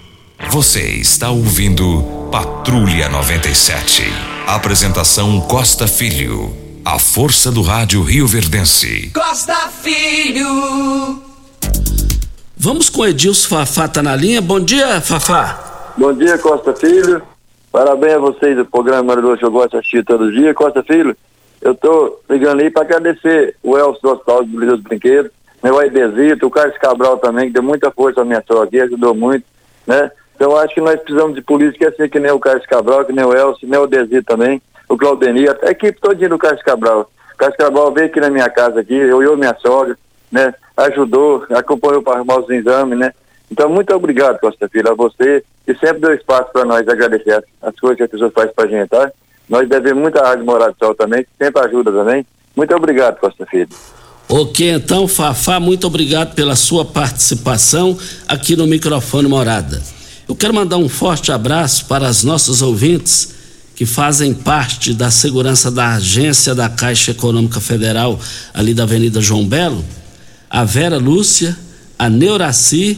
Você 0.49 0.81
está 0.81 1.29
ouvindo 1.29 2.29
Patrulha 2.31 3.07
97. 3.07 4.03
Apresentação 4.47 5.39
Costa 5.41 5.87
Filho. 5.87 6.53
A 6.83 6.99
força 6.99 7.51
do 7.51 7.61
rádio 7.61 8.01
Rio 8.01 8.27
Verdense. 8.27 9.11
Costa 9.13 9.53
Filho. 9.69 11.21
Vamos 12.57 12.89
com 12.89 13.05
Edilson 13.05 13.49
Fafá, 13.49 13.87
tá 13.87 14.03
na 14.03 14.15
linha. 14.15 14.41
Bom 14.41 14.59
dia, 14.59 14.99
Fafá. 14.99 15.93
Bom 15.97 16.13
dia, 16.13 16.37
Costa 16.37 16.73
Filho. 16.73 17.21
Parabéns 17.71 18.15
a 18.15 18.19
vocês 18.19 18.57
do 18.57 18.65
programa 18.65 19.15
do 19.15 19.37
que 19.37 19.45
eu 19.45 19.51
gosto 19.51 19.71
de 19.71 19.77
assistir 19.77 20.03
todo 20.03 20.31
dia. 20.31 20.53
Costa 20.53 20.83
Filho, 20.83 21.15
eu 21.61 21.73
tô 21.73 22.19
ligando 22.29 22.59
aí 22.59 22.69
para 22.69 22.81
agradecer 22.81 23.55
o 23.63 23.77
Elcio 23.77 24.01
do 24.01 24.09
Hospital 24.11 24.43
do 24.43 24.65
dos 24.65 24.81
Brinquedos, 24.81 25.31
meu 25.63 25.79
Aidezito, 25.79 26.47
o 26.47 26.51
Carlos 26.51 26.77
Cabral 26.77 27.17
também, 27.19 27.47
que 27.47 27.53
deu 27.53 27.63
muita 27.63 27.91
força 27.91 28.21
à 28.21 28.25
minha 28.25 28.43
sogra 28.45 28.65
aqui, 28.65 28.81
ajudou 28.81 29.13
muito, 29.13 29.45
né? 29.85 30.11
Então 30.41 30.57
acho 30.57 30.73
que 30.73 30.81
nós 30.81 30.99
precisamos 30.99 31.35
de 31.35 31.85
é 31.85 31.87
assim, 31.87 32.09
que 32.09 32.19
nem 32.19 32.31
o 32.31 32.39
Carlos 32.39 32.65
Cabral, 32.65 33.05
que 33.05 33.13
nem 33.13 33.23
o 33.23 33.31
Elcio, 33.31 33.69
nem 33.69 33.79
o 33.79 33.85
Desito 33.85 34.23
também, 34.23 34.59
o 34.89 34.97
Claudenir, 34.97 35.55
a 35.61 35.69
equipe 35.69 36.01
todinha 36.01 36.29
do 36.29 36.39
Carlos 36.39 36.63
Cabral. 36.63 37.11
O 37.35 37.37
Carlos 37.37 37.55
Cabral 37.55 37.93
veio 37.93 38.07
aqui 38.07 38.19
na 38.19 38.31
minha 38.31 38.49
casa 38.49 38.79
aqui, 38.79 38.95
eu 38.95 39.21
e 39.21 39.37
minha 39.37 39.55
sogra, 39.61 39.95
né? 40.31 40.51
Ajudou, 40.77 41.45
acompanhou 41.51 42.01
para 42.01 42.15
arrumar 42.15 42.39
os 42.39 42.49
exames, 42.49 42.97
né? 42.97 43.13
Então 43.51 43.69
muito 43.69 43.93
obrigado, 43.93 44.39
Costa 44.39 44.67
Filho, 44.67 44.89
a 44.89 44.95
você, 44.95 45.43
que 45.63 45.75
sempre 45.75 45.99
deu 45.99 46.15
espaço 46.15 46.51
para 46.51 46.65
nós 46.65 46.87
agradecer 46.87 47.45
as 47.61 47.75
coisas 47.79 47.97
que 47.97 48.03
as 48.05 48.09
pessoas 48.09 48.33
fazem 48.33 48.53
pra 48.55 48.65
gente, 48.65 48.89
tá? 48.89 49.11
Nós 49.47 49.69
devemos 49.69 50.01
muito 50.01 50.17
à 50.17 50.29
Rádio 50.29 50.43
Morado 50.43 50.73
do 50.73 50.83
Sol 50.83 50.95
também, 50.95 51.21
que 51.21 51.29
sempre 51.37 51.63
ajuda 51.63 51.91
também. 51.91 52.25
Muito 52.55 52.75
obrigado, 52.75 53.19
Costa 53.19 53.45
Filho. 53.45 53.69
Ok, 54.27 54.71
então, 54.71 55.07
Fafá, 55.07 55.59
muito 55.59 55.85
obrigado 55.85 56.33
pela 56.33 56.55
sua 56.55 56.83
participação 56.83 57.95
aqui 58.27 58.55
no 58.55 58.65
microfone 58.65 59.27
Morada. 59.27 60.00
Eu 60.31 60.35
quero 60.35 60.53
mandar 60.53 60.77
um 60.77 60.87
forte 60.87 61.29
abraço 61.29 61.87
para 61.87 62.07
as 62.07 62.23
nossas 62.23 62.61
ouvintes 62.61 63.31
que 63.75 63.85
fazem 63.85 64.33
parte 64.33 64.93
da 64.93 65.11
segurança 65.11 65.69
da 65.69 65.95
agência 65.95 66.55
da 66.55 66.69
Caixa 66.69 67.11
Econômica 67.11 67.59
Federal, 67.59 68.17
ali 68.53 68.73
da 68.73 68.83
Avenida 68.83 69.19
João 69.19 69.45
Belo, 69.45 69.83
a 70.49 70.63
Vera 70.63 70.97
Lúcia, 70.97 71.57
a 71.99 72.09
Neuraci 72.09 72.97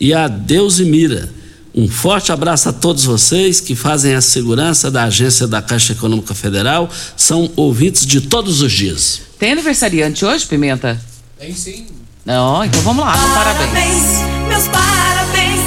e 0.00 0.14
a 0.14 0.26
Deusimira. 0.26 1.28
Um 1.74 1.86
forte 1.86 2.32
abraço 2.32 2.70
a 2.70 2.72
todos 2.72 3.04
vocês 3.04 3.60
que 3.60 3.74
fazem 3.74 4.14
a 4.14 4.22
segurança 4.22 4.90
da 4.90 5.04
agência 5.04 5.46
da 5.46 5.60
Caixa 5.60 5.92
Econômica 5.92 6.34
Federal, 6.34 6.88
são 7.14 7.50
ouvintes 7.56 8.06
de 8.06 8.22
todos 8.22 8.62
os 8.62 8.72
dias. 8.72 9.20
Tem 9.38 9.52
aniversariante 9.52 10.24
hoje, 10.24 10.46
Pimenta? 10.46 10.98
Tem 11.38 11.54
sim. 11.54 11.88
Não, 12.24 12.64
então 12.64 12.80
vamos 12.80 13.04
lá, 13.04 13.12
parabéns. 13.34 13.70
Parabéns, 13.70 14.48
meus 14.48 14.68
parabéns. 14.68 15.59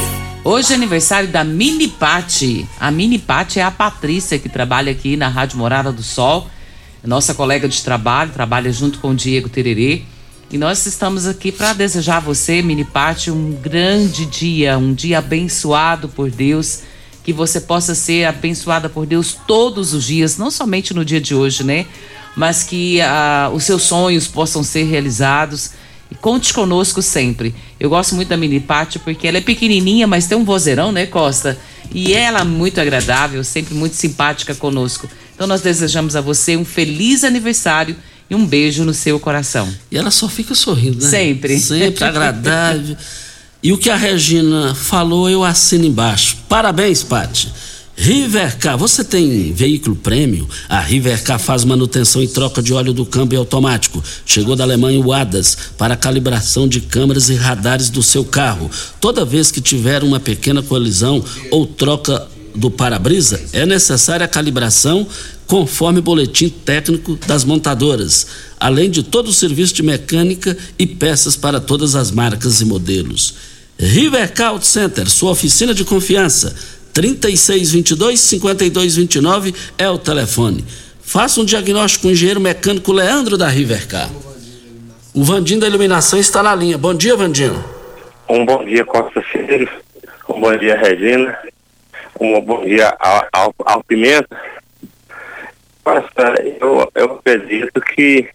Hoje 0.45 0.73
é 0.73 0.75
aniversário 0.75 1.29
da 1.29 1.41
Mini 1.41 1.87
Pati. 1.87 2.67
A 2.77 2.91
Mini 2.91 3.17
Pati 3.17 3.61
é 3.61 3.63
a 3.63 3.71
Patrícia 3.71 4.37
que 4.37 4.49
trabalha 4.49 4.91
aqui 4.91 5.15
na 5.15 5.29
Rádio 5.29 5.57
Morada 5.57 5.89
do 5.89 6.03
Sol. 6.03 6.49
É 7.01 7.07
nossa 7.07 7.33
colega 7.33 7.69
de 7.69 7.81
trabalho, 7.81 8.29
trabalha 8.33 8.69
junto 8.69 8.99
com 8.99 9.11
o 9.11 9.15
Diego 9.15 9.47
Tererê. 9.47 10.01
E 10.51 10.57
nós 10.57 10.85
estamos 10.85 11.25
aqui 11.27 11.49
para 11.49 11.71
desejar 11.71 12.17
a 12.17 12.19
você, 12.19 12.61
Mini 12.61 12.83
Pati, 12.83 13.31
um 13.31 13.53
grande 13.53 14.25
dia, 14.25 14.77
um 14.77 14.93
dia 14.93 15.19
abençoado 15.19 16.09
por 16.09 16.29
Deus. 16.29 16.81
Que 17.23 17.31
você 17.31 17.61
possa 17.61 17.95
ser 17.95 18.25
abençoada 18.25 18.89
por 18.89 19.05
Deus 19.05 19.37
todos 19.47 19.93
os 19.93 20.03
dias, 20.03 20.37
não 20.37 20.51
somente 20.51 20.93
no 20.93 21.05
dia 21.05 21.21
de 21.21 21.33
hoje, 21.33 21.63
né? 21.63 21.85
Mas 22.35 22.63
que 22.63 22.99
ah, 22.99 23.49
os 23.53 23.63
seus 23.63 23.83
sonhos 23.83 24.27
possam 24.27 24.61
ser 24.61 24.83
realizados. 24.83 25.71
E 26.13 26.15
conte 26.15 26.53
conosco 26.53 27.01
sempre. 27.01 27.55
Eu 27.79 27.89
gosto 27.89 28.13
muito 28.13 28.29
da 28.29 28.37
Mini 28.37 28.59
Pátio 28.59 28.99
porque 28.99 29.27
ela 29.27 29.39
é 29.39 29.41
pequenininha, 29.41 30.05
mas 30.05 30.27
tem 30.27 30.37
um 30.37 30.45
vozeirão, 30.45 30.91
né, 30.91 31.07
Costa? 31.07 31.57
E 31.91 32.13
ela 32.13 32.41
é 32.41 32.43
muito 32.43 32.79
agradável, 32.79 33.43
sempre 33.43 33.73
muito 33.73 33.95
simpática 33.95 34.53
conosco. 34.53 35.09
Então 35.33 35.47
nós 35.47 35.61
desejamos 35.61 36.15
a 36.15 36.21
você 36.21 36.55
um 36.55 36.63
feliz 36.63 37.23
aniversário 37.23 37.95
e 38.29 38.35
um 38.35 38.45
beijo 38.45 38.83
no 38.83 38.93
seu 38.93 39.19
coração. 39.19 39.67
E 39.91 39.97
ela 39.97 40.11
só 40.11 40.29
fica 40.29 40.53
sorrindo, 40.53 41.03
né? 41.03 41.09
Sempre. 41.09 41.59
Sempre 41.59 42.03
agradável. 42.03 42.95
E 43.63 43.73
o 43.73 43.77
que 43.77 43.89
a 43.89 43.95
Regina 43.95 44.75
falou, 44.75 45.27
eu 45.29 45.43
assino 45.43 45.85
embaixo. 45.85 46.37
Parabéns, 46.47 47.01
Pati. 47.01 47.51
Rivercar, 47.95 48.77
você 48.77 49.03
tem 49.03 49.53
veículo 49.53 49.95
prêmio? 49.95 50.49
A 50.67 50.79
Rivercar 50.79 51.39
faz 51.39 51.63
manutenção 51.63 52.23
e 52.23 52.27
troca 52.27 52.61
de 52.61 52.73
óleo 52.73 52.91
do 52.91 53.05
câmbio 53.05 53.39
automático. 53.39 54.03
Chegou 54.25 54.55
da 54.55 54.63
Alemanha 54.63 54.99
o 54.99 55.13
ADAS 55.13 55.57
para 55.77 55.95
calibração 55.95 56.67
de 56.67 56.81
câmeras 56.81 57.29
e 57.29 57.35
radares 57.35 57.89
do 57.89 58.01
seu 58.01 58.25
carro. 58.25 58.69
Toda 58.99 59.23
vez 59.23 59.51
que 59.51 59.61
tiver 59.61 60.03
uma 60.03 60.19
pequena 60.19 60.63
colisão 60.63 61.23
ou 61.51 61.67
troca 61.67 62.27
do 62.55 62.69
para-brisa, 62.69 63.39
é 63.53 63.65
necessária 63.65 64.25
a 64.25 64.29
calibração 64.29 65.07
conforme 65.45 66.01
boletim 66.01 66.49
técnico 66.49 67.17
das 67.27 67.43
montadoras, 67.43 68.27
além 68.59 68.89
de 68.89 69.03
todo 69.03 69.27
o 69.27 69.33
serviço 69.33 69.73
de 69.73 69.83
mecânica 69.83 70.57
e 70.79 70.87
peças 70.87 71.35
para 71.35 71.59
todas 71.59 71.95
as 71.95 72.11
marcas 72.11 72.59
e 72.61 72.65
modelos. 72.65 73.35
Rivercar 73.77 74.49
Auto 74.49 74.65
Center, 74.65 75.09
sua 75.09 75.31
oficina 75.31 75.73
de 75.73 75.83
confiança. 75.83 76.55
3622-5229 76.93 79.55
é 79.77 79.89
o 79.89 79.97
telefone. 79.97 80.63
Faça 81.01 81.41
um 81.41 81.45
diagnóstico 81.45 82.03
com 82.03 82.09
o 82.09 82.11
engenheiro 82.11 82.39
mecânico 82.39 82.91
Leandro 82.91 83.35
da 83.37 83.47
Rivercar. 83.47 84.09
O 85.13 85.23
Vandinho 85.23 85.59
da 85.59 85.67
Iluminação 85.67 86.19
está 86.19 86.41
na 86.41 86.55
linha. 86.55 86.77
Bom 86.77 86.93
dia, 86.93 87.15
Vandinho. 87.15 87.63
Um 88.29 88.45
bom 88.45 88.63
dia, 88.65 88.85
Costa 88.85 89.21
Filho. 89.21 89.69
Um 90.29 90.39
bom 90.39 90.55
dia, 90.57 90.75
Regina. 90.75 91.37
Um 92.19 92.39
bom 92.41 92.63
dia 92.63 92.95
ao, 92.99 93.27
ao, 93.31 93.55
ao 93.65 93.83
Pimenta. 93.83 94.39
Costa, 95.83 96.35
eu, 96.61 96.91
eu 96.95 97.13
acredito 97.15 97.81
que 97.81 98.27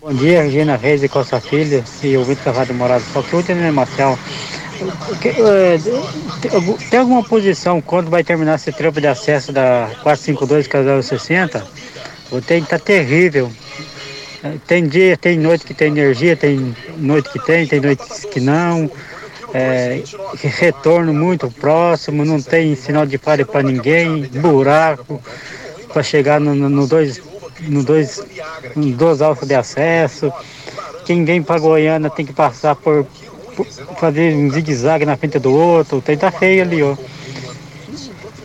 Bom 0.00 0.14
dia, 0.14 0.42
Regina 0.42 0.76
Reis 0.76 1.02
e 1.02 1.08
Costa 1.08 1.40
Filho 1.40 1.84
e 2.04 2.16
ouvinte 2.16 2.42
da 2.44 2.52
Rádio 2.52 2.74
Morada. 2.74 3.02
Só 3.12 3.20
que 3.22 3.34
o 3.34 3.38
Rudinei 3.40 3.70
Maciel, 3.72 4.16
eh, 5.24 5.78
tem- 6.40 6.76
tem 6.90 6.98
alguma 7.00 7.22
posição 7.24 7.80
quando 7.80 8.10
vai 8.10 8.22
terminar 8.24 8.54
esse 8.56 8.70
trampo 8.72 9.00
de 9.00 9.06
acesso 9.08 9.52
da 9.52 9.90
452 10.02 10.66
Casal 10.68 11.02
60? 11.02 11.64
O 12.32 12.40
tempo 12.40 12.66
tá 12.66 12.78
terrível. 12.78 13.52
Tem 14.66 14.86
dia, 14.88 15.16
tem 15.16 15.38
noite 15.38 15.64
que 15.64 15.74
tem 15.74 15.88
energia, 15.88 16.36
tem 16.36 16.74
noite 16.96 17.30
que 17.30 17.38
tem, 17.38 17.66
tem 17.66 17.80
noite 17.80 18.02
que 18.32 18.40
não. 18.40 18.90
É, 19.54 20.02
retorno 20.42 21.12
muito 21.12 21.50
próximo, 21.50 22.24
não 22.24 22.40
tem 22.40 22.74
sinal 22.74 23.04
de 23.04 23.18
pare 23.18 23.44
para 23.44 23.62
ninguém, 23.62 24.22
buraco 24.22 25.22
para 25.92 26.02
chegar 26.02 26.40
no, 26.40 26.54
no, 26.54 26.86
dois 26.86 27.20
no 27.60 27.84
dois 27.84 28.24
no 28.74 28.92
dois 28.92 29.20
alças 29.20 29.46
de 29.46 29.54
acesso. 29.54 30.32
Quem 31.04 31.22
vem 31.24 31.42
para 31.42 31.60
Goiânia 31.60 32.08
tem 32.08 32.24
que 32.24 32.32
passar 32.32 32.74
por, 32.74 33.06
por- 33.54 33.66
fazer 34.00 34.34
um 34.34 34.50
zigue-zague 34.50 35.04
na 35.04 35.16
frente 35.18 35.38
do 35.38 35.52
outro, 35.54 36.00
tem 36.00 36.16
tá 36.16 36.30
feio 36.30 36.62
ali, 36.62 36.82
ó. 36.82 36.96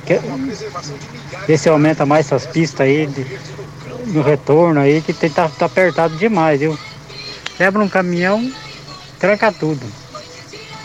Que- 0.05 0.19
Vê 1.47 1.57
se 1.57 1.69
aumenta 1.69 2.05
mais 2.05 2.25
essas 2.25 2.45
pistas 2.45 2.81
aí 2.81 3.07
de- 3.07 3.25
no 4.07 4.21
retorno 4.21 4.79
aí, 4.79 5.01
que 5.01 5.13
tá, 5.29 5.49
tá 5.49 5.65
apertado 5.65 6.15
demais, 6.17 6.59
viu? 6.59 6.77
Quebra 7.57 7.81
um 7.83 7.89
caminhão, 7.89 8.51
tranca 9.19 9.51
tudo. 9.51 9.81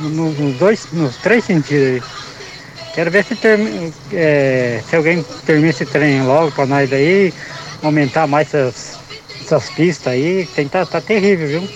No- 0.00 0.32
Nos 0.32 0.58
dois, 0.58 0.86
nos 0.92 1.16
três 1.16 1.44
sentidos 1.44 1.86
aí. 1.86 2.02
Quero 2.94 3.10
ver 3.10 3.24
se, 3.24 3.34
termi- 3.36 3.92
é, 4.12 4.82
se 4.88 4.94
alguém 4.96 5.24
termina 5.46 5.70
esse 5.70 5.86
trem 5.86 6.22
logo 6.22 6.52
pra 6.52 6.66
nós 6.66 6.92
aí, 6.92 7.32
aumentar 7.82 8.26
mais 8.26 8.48
essas, 8.52 8.98
essas 9.40 9.70
pistas 9.70 10.12
aí, 10.12 10.46
tem, 10.54 10.68
tá, 10.68 10.84
tá 10.84 11.00
terrível, 11.00 11.48
viu? 11.48 11.68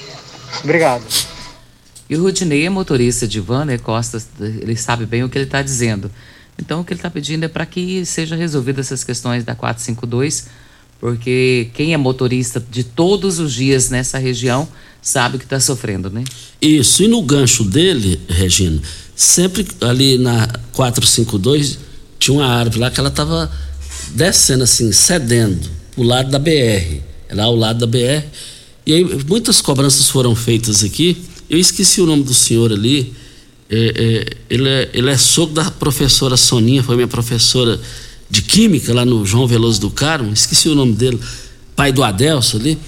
Obrigado. 0.63 1.03
E 2.09 2.17
o 2.17 2.23
Rudinei 2.23 2.67
é 2.67 2.71
motorista 2.71 3.27
de 3.27 3.41
van, 3.41 3.65
né, 3.65 3.79
Costa? 3.79 4.23
Ele 4.41 4.77
sabe 4.77 5.07
bem 5.07 5.25
o 5.25 5.29
que 5.29 5.39
ele 5.39 5.45
está 5.47 5.61
dizendo. 5.63 6.11
Então, 6.59 6.81
o 6.81 6.85
que 6.85 6.93
ele 6.93 6.99
está 7.01 7.11
pedindo 7.11 7.45
é 7.45 7.49
para 7.49 7.67
que 7.67 8.05
seja 8.07 8.37
resolvida 8.37 8.81
essas 8.81 9.03
questões 9.03 9.43
da 9.45 9.55
452, 9.55 10.47
porque 11.07 11.69
quem 11.73 11.95
é 11.95 11.97
motorista 11.97 12.61
de 12.69 12.83
todos 12.83 13.39
os 13.39 13.55
dias 13.55 13.91
nessa 13.91 14.19
região 14.19 14.69
sabe 15.01 15.39
que 15.39 15.45
está 15.45 15.61
sofrendo, 15.61 16.11
né? 16.11 16.25
Isso, 16.61 17.01
e 17.05 17.07
no 17.07 17.23
gancho 17.23 17.63
dele, 17.63 18.21
Regina, 18.29 18.83
sempre 19.15 19.65
ali 19.83 20.19
na 20.19 20.49
452 20.73 21.79
tinha 22.19 22.37
uma 22.37 22.47
árvore 22.49 22.81
lá 22.81 22.91
que 22.91 22.99
ela 22.99 23.09
estava 23.09 23.49
descendo 24.17 24.65
assim, 24.65 24.91
cedendo, 24.91 25.71
o 25.97 26.03
lado 26.03 26.29
da 26.29 26.41
BR, 26.41 26.99
lá 27.31 27.45
ao 27.45 27.55
lado 27.55 27.79
da 27.79 27.87
BR. 27.87 28.27
E 28.85 28.93
aí 28.93 29.05
muitas 29.29 29.61
cobranças 29.61 30.11
foram 30.11 30.35
feitas 30.35 30.83
aqui. 30.83 31.23
Eu 31.49 31.57
esqueci 31.57 32.01
o 32.01 32.07
nome 32.07 32.25
do 32.25 32.35
senhor 32.35 32.73
ali. 32.73 33.15
É, 33.71 33.77
é, 33.77 34.37
ele, 34.51 34.69
é, 34.69 34.91
ele 34.93 35.11
é 35.11 35.17
sogro 35.17 35.55
da 35.55 35.71
professora 35.71 36.37
Soninha, 36.37 36.83
foi 36.83 36.97
minha 36.97 37.07
professora 37.07 37.81
de 38.29 38.43
Química 38.43 38.93
lá 38.93 39.05
no 39.05 39.25
João 39.25 39.47
Veloso 39.47 39.81
do 39.81 39.91
Carmo. 39.91 40.33
Esqueci 40.33 40.69
o 40.69 40.75
nome 40.75 40.93
dele, 40.93 41.19
pai 41.75 41.93
do 41.93 42.03
Adelso 42.03 42.57
ali 42.57 42.79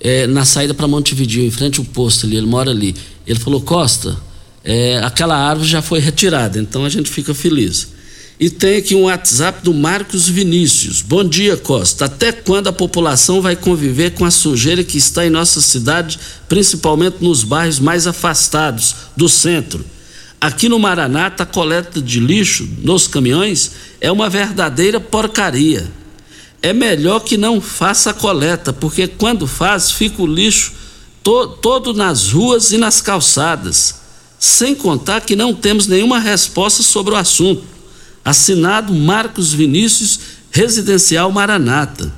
é, 0.00 0.26
na 0.26 0.44
saída 0.44 0.74
para 0.74 0.86
Montevideo, 0.86 1.44
em 1.44 1.50
frente 1.50 1.78
ao 1.78 1.84
posto 1.84 2.26
ali, 2.26 2.36
ele 2.36 2.46
mora 2.46 2.70
ali. 2.70 2.94
Ele 3.26 3.38
falou: 3.38 3.60
Costa, 3.60 4.16
é, 4.64 4.98
aquela 4.98 5.36
árvore 5.36 5.68
já 5.68 5.82
foi 5.82 5.98
retirada, 5.98 6.58
então 6.58 6.84
a 6.84 6.88
gente 6.88 7.10
fica 7.10 7.34
feliz. 7.34 7.88
E 8.40 8.48
tem 8.48 8.76
aqui 8.76 8.94
um 8.94 9.02
WhatsApp 9.02 9.64
do 9.64 9.74
Marcos 9.74 10.28
Vinícius. 10.28 11.02
Bom 11.02 11.24
dia, 11.24 11.56
Costa. 11.56 12.04
Até 12.04 12.30
quando 12.30 12.68
a 12.68 12.72
população 12.72 13.42
vai 13.42 13.56
conviver 13.56 14.12
com 14.12 14.24
a 14.24 14.30
sujeira 14.30 14.84
que 14.84 14.96
está 14.96 15.26
em 15.26 15.30
nossa 15.30 15.60
cidade, 15.60 16.20
principalmente 16.48 17.16
nos 17.20 17.42
bairros 17.42 17.80
mais 17.80 18.06
afastados 18.06 18.94
do 19.16 19.28
centro? 19.28 19.84
Aqui 20.40 20.68
no 20.68 20.78
Maranata, 20.78 21.42
a 21.42 21.46
coleta 21.46 22.00
de 22.00 22.20
lixo 22.20 22.68
nos 22.80 23.08
caminhões 23.08 23.72
é 24.00 24.10
uma 24.10 24.28
verdadeira 24.28 25.00
porcaria 25.00 25.98
é 26.60 26.72
melhor 26.72 27.20
que 27.20 27.36
não 27.36 27.60
faça 27.60 28.12
coleta, 28.12 28.72
porque 28.72 29.06
quando 29.06 29.46
faz, 29.46 29.90
fica 29.90 30.22
o 30.22 30.26
lixo 30.26 30.72
to 31.22 31.48
todo 31.62 31.94
nas 31.94 32.32
ruas 32.32 32.72
e 32.72 32.78
nas 32.78 33.00
calçadas. 33.00 34.00
Sem 34.38 34.74
contar 34.74 35.20
que 35.22 35.36
não 35.36 35.54
temos 35.54 35.86
nenhuma 35.86 36.18
resposta 36.18 36.82
sobre 36.82 37.14
o 37.14 37.16
assunto. 37.16 37.64
Assinado 38.24 38.92
Marcos 38.92 39.52
Vinícius, 39.52 40.20
Residencial 40.50 41.30
Maranata. 41.30 42.12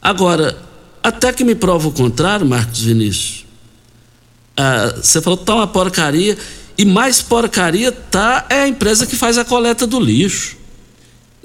Agora, 0.00 0.58
até 1.02 1.32
que 1.32 1.44
me 1.44 1.54
prova 1.54 1.88
o 1.88 1.92
contrário, 1.92 2.46
Marcos 2.46 2.80
Vinícius. 2.80 3.46
Ah, 4.56 4.94
você 5.00 5.20
falou 5.20 5.38
que 5.38 5.44
tá 5.44 5.54
uma 5.54 5.66
porcaria, 5.66 6.36
e 6.76 6.84
mais 6.84 7.22
porcaria 7.22 7.92
tá 7.92 8.46
é 8.48 8.62
a 8.62 8.68
empresa 8.68 9.06
que 9.06 9.16
faz 9.16 9.38
a 9.38 9.44
coleta 9.44 9.86
do 9.86 10.00
lixo. 10.00 10.57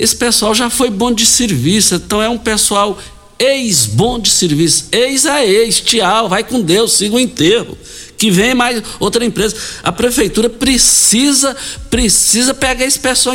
Esse 0.04 0.18
pessoal 0.18 0.54
já 0.54 0.70
foi 0.70 0.90
bom 0.90 1.14
de 1.14 1.26
serviço, 1.26 1.96
então 1.96 2.22
é 2.22 2.28
um 2.28 2.38
pessoal 2.38 3.00
ex-bom 3.40 4.20
de 4.20 4.30
serviço. 4.30 4.88
Ex 4.92 5.26
a 5.26 5.46
ex, 5.46 5.80
tchau, 5.80 6.28
vai 6.28 6.44
com 6.44 6.60
Deus, 6.60 6.92
siga 6.92 7.16
o 7.16 7.20
enterro. 7.22 7.78
Que 8.18 8.30
vem 8.30 8.54
mais 8.54 8.84
outra 9.00 9.24
empresa. 9.24 9.56
A 9.82 9.94
prefeitura 9.94 10.50
precisa, 10.50 11.56
precisa 11.90 12.54
pegar 12.54 12.84
esse 12.84 13.00
pessoal 13.00 13.34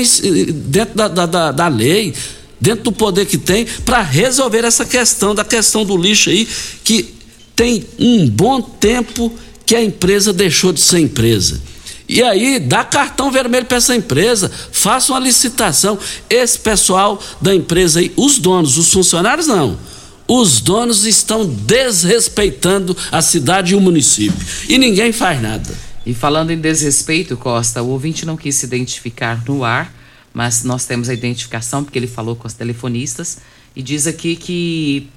dentro 0.67 0.95
da, 0.95 1.09
da, 1.09 1.25
da, 1.25 1.53
da 1.53 1.69
lei, 1.69 2.13
dentro 2.61 2.85
do 2.85 2.93
poder 2.93 3.25
que 3.25 3.39
tem, 3.39 3.65
para 3.87 4.03
resolver 4.03 4.63
essa 4.63 4.85
questão, 4.85 5.35
da 5.35 5.47
questão 5.47 5.87
do 5.87 5.97
lixo 5.97 6.29
aí, 6.29 6.47
que 6.85 7.15
tem 7.57 7.83
um 7.99 8.29
bom 8.29 8.61
tempo 8.61 9.33
que 9.65 9.75
a 9.75 9.83
empresa 9.83 10.35
deixou 10.35 10.75
de 10.75 10.83
ser 10.83 10.99
empresa. 10.99 11.63
E 12.09 12.23
aí, 12.23 12.59
dá 12.59 12.83
cartão 12.83 13.31
vermelho 13.31 13.67
para 13.67 13.77
essa 13.77 13.95
empresa, 13.95 14.51
faça 14.73 15.13
uma 15.13 15.21
licitação. 15.21 15.99
Esse 16.31 16.59
pessoal 16.59 17.23
da 17.41 17.55
empresa 17.55 18.01
aí, 18.01 18.13
os 18.17 18.39
donos, 18.39 18.79
os 18.79 18.91
funcionários 18.91 19.47
não. 19.47 19.79
Os 20.27 20.61
donos 20.61 21.05
estão 21.05 21.47
desrespeitando 21.47 22.97
a 23.13 23.21
cidade 23.21 23.73
e 23.73 23.77
o 23.77 23.81
município. 23.81 24.39
E 24.69 24.79
ninguém 24.79 25.13
faz 25.13 25.41
nada. 25.41 25.89
E 26.05 26.15
falando 26.15 26.51
em 26.51 26.59
desrespeito, 26.59 27.37
Costa, 27.37 27.83
o 27.83 27.89
ouvinte 27.89 28.25
não 28.25 28.37
quis 28.37 28.55
se 28.57 28.65
identificar 28.65 29.43
no 29.47 29.63
ar, 29.63 29.93
mas 30.33 30.65
nós 30.65 30.87
temos 30.87 31.11
a 31.11 31.15
identificação 31.15 31.85
porque 31.85 31.99
ele 31.99 32.07
falou 32.07 32.35
com 32.35 32.47
os 32.47 32.55
telefonistas 32.55 33.39
e 33.77 33.83
diz 33.83 34.07
aqui 34.07 34.35
que 34.35 35.09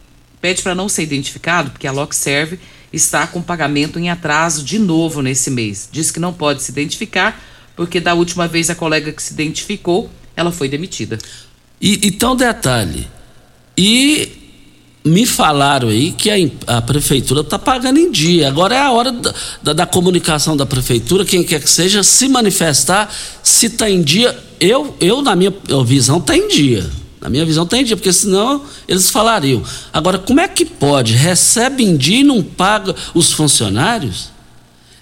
pede 0.41 0.61
para 0.61 0.75
não 0.75 0.89
ser 0.89 1.03
identificado 1.03 1.71
porque 1.71 1.87
a 1.87 1.91
LockServe 1.91 2.59
está 2.91 3.25
com 3.27 3.41
pagamento 3.41 3.97
em 3.99 4.09
atraso 4.09 4.63
de 4.63 4.77
novo 4.79 5.21
nesse 5.21 5.49
mês. 5.49 5.87
Diz 5.91 6.11
que 6.11 6.19
não 6.19 6.33
pode 6.33 6.61
se 6.63 6.71
identificar 6.71 7.41
porque 7.75 7.99
da 7.99 8.13
última 8.13 8.47
vez 8.47 8.69
a 8.69 8.75
colega 8.75 9.11
que 9.11 9.23
se 9.23 9.33
identificou, 9.33 10.09
ela 10.35 10.51
foi 10.51 10.67
demitida. 10.69 11.17
E, 11.81 11.99
então, 12.03 12.35
detalhe. 12.35 13.07
E 13.77 14.29
me 15.03 15.25
falaram 15.25 15.87
aí 15.87 16.11
que 16.11 16.29
a, 16.29 16.77
a 16.77 16.81
prefeitura 16.81 17.41
está 17.41 17.57
pagando 17.57 17.97
em 17.97 18.11
dia. 18.11 18.47
Agora 18.47 18.75
é 18.75 18.79
a 18.79 18.91
hora 18.91 19.11
da, 19.11 19.33
da- 19.63 19.73
da 19.73 19.85
comunicação 19.85 20.55
da 20.55 20.65
prefeitura, 20.65 21.25
quem 21.25 21.43
quer 21.43 21.59
que 21.61 21.69
seja, 21.69 22.03
se 22.03 22.27
manifestar 22.27 23.11
se 23.41 23.65
está 23.67 23.89
em 23.89 24.01
dia. 24.03 24.37
Eu, 24.59 24.95
eu, 24.99 25.21
na 25.23 25.35
minha 25.35 25.51
visão, 25.85 26.17
está 26.19 26.35
em 26.37 26.47
dia. 26.49 26.87
Na 27.21 27.29
minha 27.29 27.45
visão, 27.45 27.63
está 27.63 27.77
em 27.77 27.83
dia, 27.83 27.95
porque 27.95 28.11
senão 28.11 28.63
eles 28.87 29.11
falariam. 29.11 29.63
Agora, 29.93 30.17
como 30.17 30.39
é 30.39 30.47
que 30.47 30.65
pode? 30.65 31.13
Recebe 31.13 31.83
em 31.83 31.95
dia 31.95 32.21
e 32.21 32.23
não 32.23 32.41
paga 32.41 32.95
os 33.13 33.31
funcionários? 33.31 34.29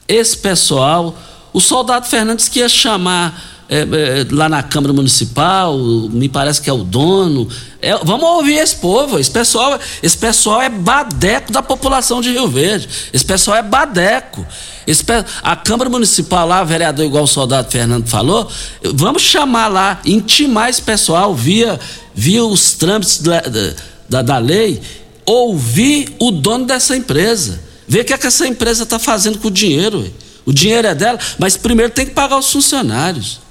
Esse 0.05 0.37
pessoal, 0.37 1.17
o 1.53 1.61
soldado 1.61 2.07
Fernandes 2.07 2.49
que 2.49 2.59
ia 2.59 2.67
chamar 2.67 3.58
é, 3.69 3.81
é, 3.81 4.25
lá 4.31 4.49
na 4.49 4.63
Câmara 4.63 4.91
Municipal, 4.91 5.77
me 5.77 6.27
parece 6.27 6.59
que 6.59 6.69
é 6.69 6.73
o 6.73 6.83
dono. 6.83 7.47
É, 7.79 7.95
vamos 8.03 8.27
ouvir 8.27 8.55
esse 8.55 8.75
povo. 8.75 9.19
Esse 9.19 9.29
pessoal, 9.29 9.79
esse 10.01 10.17
pessoal 10.17 10.59
é 10.59 10.69
badeco 10.69 11.51
da 11.51 11.61
população 11.61 12.19
de 12.19 12.31
Rio 12.31 12.47
Verde. 12.47 12.89
Esse 13.13 13.23
pessoal 13.23 13.57
é 13.57 13.61
badeco. 13.61 14.43
Esse 14.87 15.03
a 15.43 15.55
Câmara 15.55 15.87
Municipal 15.87 16.47
lá, 16.47 16.63
vereador, 16.63 17.05
igual 17.05 17.25
o 17.25 17.27
soldado 17.27 17.69
Fernando 17.69 18.07
falou, 18.07 18.49
vamos 18.95 19.21
chamar 19.21 19.67
lá, 19.67 20.01
intimar 20.03 20.69
esse 20.69 20.81
pessoal 20.81 21.35
via, 21.35 21.79
via 22.15 22.43
os 22.43 22.73
trâmites 22.73 23.19
da, 23.19 23.41
da, 24.09 24.21
da 24.23 24.37
lei, 24.39 24.81
ouvir 25.27 26.15
o 26.17 26.31
dono 26.31 26.65
dessa 26.65 26.97
empresa. 26.97 27.61
Ver 27.87 28.01
o 28.01 28.05
que, 28.05 28.13
é 28.13 28.17
que 28.17 28.25
essa 28.25 28.47
empresa 28.47 28.81
está 28.81 28.97
fazendo 28.97 29.37
com 29.37 29.47
o 29.47 29.51
dinheiro. 29.51 30.11
O 30.43 30.51
dinheiro 30.51 30.87
é 30.87 30.95
dela, 30.95 31.19
mas 31.37 31.55
primeiro 31.55 31.91
tem 31.91 32.07
que 32.07 32.13
pagar 32.13 32.39
os 32.39 32.51
funcionários. 32.51 33.48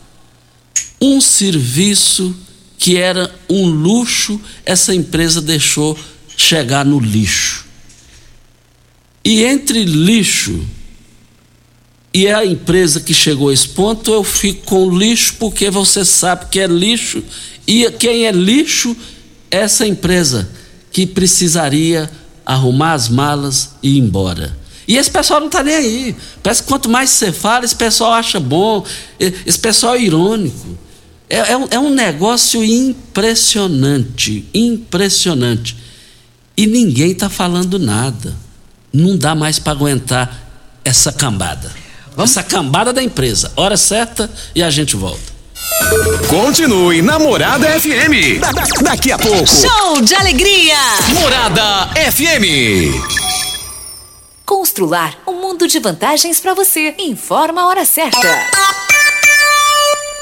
Um 1.00 1.20
serviço 1.20 2.34
que 2.76 2.96
era 2.96 3.32
um 3.48 3.66
luxo, 3.66 4.40
essa 4.64 4.94
empresa 4.94 5.40
deixou 5.40 5.98
chegar 6.36 6.84
no 6.84 7.00
lixo. 7.00 7.66
E 9.24 9.42
entre 9.44 9.84
lixo 9.84 10.64
e 12.14 12.28
a 12.28 12.44
empresa 12.44 13.00
que 13.00 13.12
chegou 13.12 13.50
a 13.50 13.52
esse 13.52 13.68
ponto, 13.68 14.12
eu 14.12 14.24
fico 14.24 14.64
com 14.64 14.96
lixo 14.96 15.34
porque 15.38 15.70
você 15.70 16.04
sabe 16.04 16.46
que 16.50 16.60
é 16.60 16.66
lixo 16.66 17.22
e 17.66 17.90
quem 17.92 18.26
é 18.26 18.32
lixo 18.32 18.96
essa 19.50 19.86
empresa 19.86 20.48
que 20.90 21.06
precisaria 21.06 22.10
arrumar 22.46 22.94
as 22.94 23.08
malas 23.08 23.72
e 23.82 23.96
ir 23.96 23.98
embora. 23.98 24.56
E 24.86 24.96
esse 24.96 25.10
pessoal 25.10 25.40
não 25.40 25.48
está 25.48 25.62
nem 25.62 25.74
aí. 25.74 26.16
Parece 26.42 26.62
que 26.62 26.68
quanto 26.68 26.88
mais 26.88 27.10
você 27.10 27.30
fala, 27.30 27.64
esse 27.64 27.76
pessoal 27.76 28.14
acha 28.14 28.40
bom, 28.40 28.86
esse 29.20 29.58
pessoal 29.58 29.96
é 29.96 30.02
irônico. 30.02 30.78
É, 31.30 31.52
é, 31.52 31.56
um, 31.56 31.68
é 31.70 31.78
um 31.78 31.90
negócio 31.90 32.64
impressionante, 32.64 34.48
impressionante. 34.54 35.76
E 36.56 36.66
ninguém 36.66 37.12
está 37.12 37.28
falando 37.28 37.78
nada. 37.78 38.34
Não 38.92 39.16
dá 39.16 39.34
mais 39.34 39.58
para 39.58 39.72
aguentar 39.72 40.48
essa 40.84 41.12
cambada. 41.12 41.70
Essa 42.16 42.42
cambada 42.42 42.92
da 42.92 43.02
empresa. 43.02 43.52
Hora 43.54 43.76
certa 43.76 44.30
e 44.54 44.62
a 44.62 44.70
gente 44.70 44.96
volta. 44.96 45.38
Continue 46.28 47.02
Namorada 47.02 47.68
FM. 47.78 48.40
Da, 48.40 48.52
da, 48.52 48.64
daqui 48.82 49.12
a 49.12 49.18
pouco. 49.18 49.46
Show 49.46 50.00
de 50.02 50.14
alegria. 50.14 50.76
Morada 51.14 51.90
FM. 52.10 53.18
Constrular 54.44 55.18
um 55.26 55.40
mundo 55.40 55.68
de 55.68 55.78
vantagens 55.78 56.40
para 56.40 56.54
você. 56.54 56.94
Informa 56.98 57.62
a 57.62 57.66
hora 57.66 57.84
certa. 57.84 58.18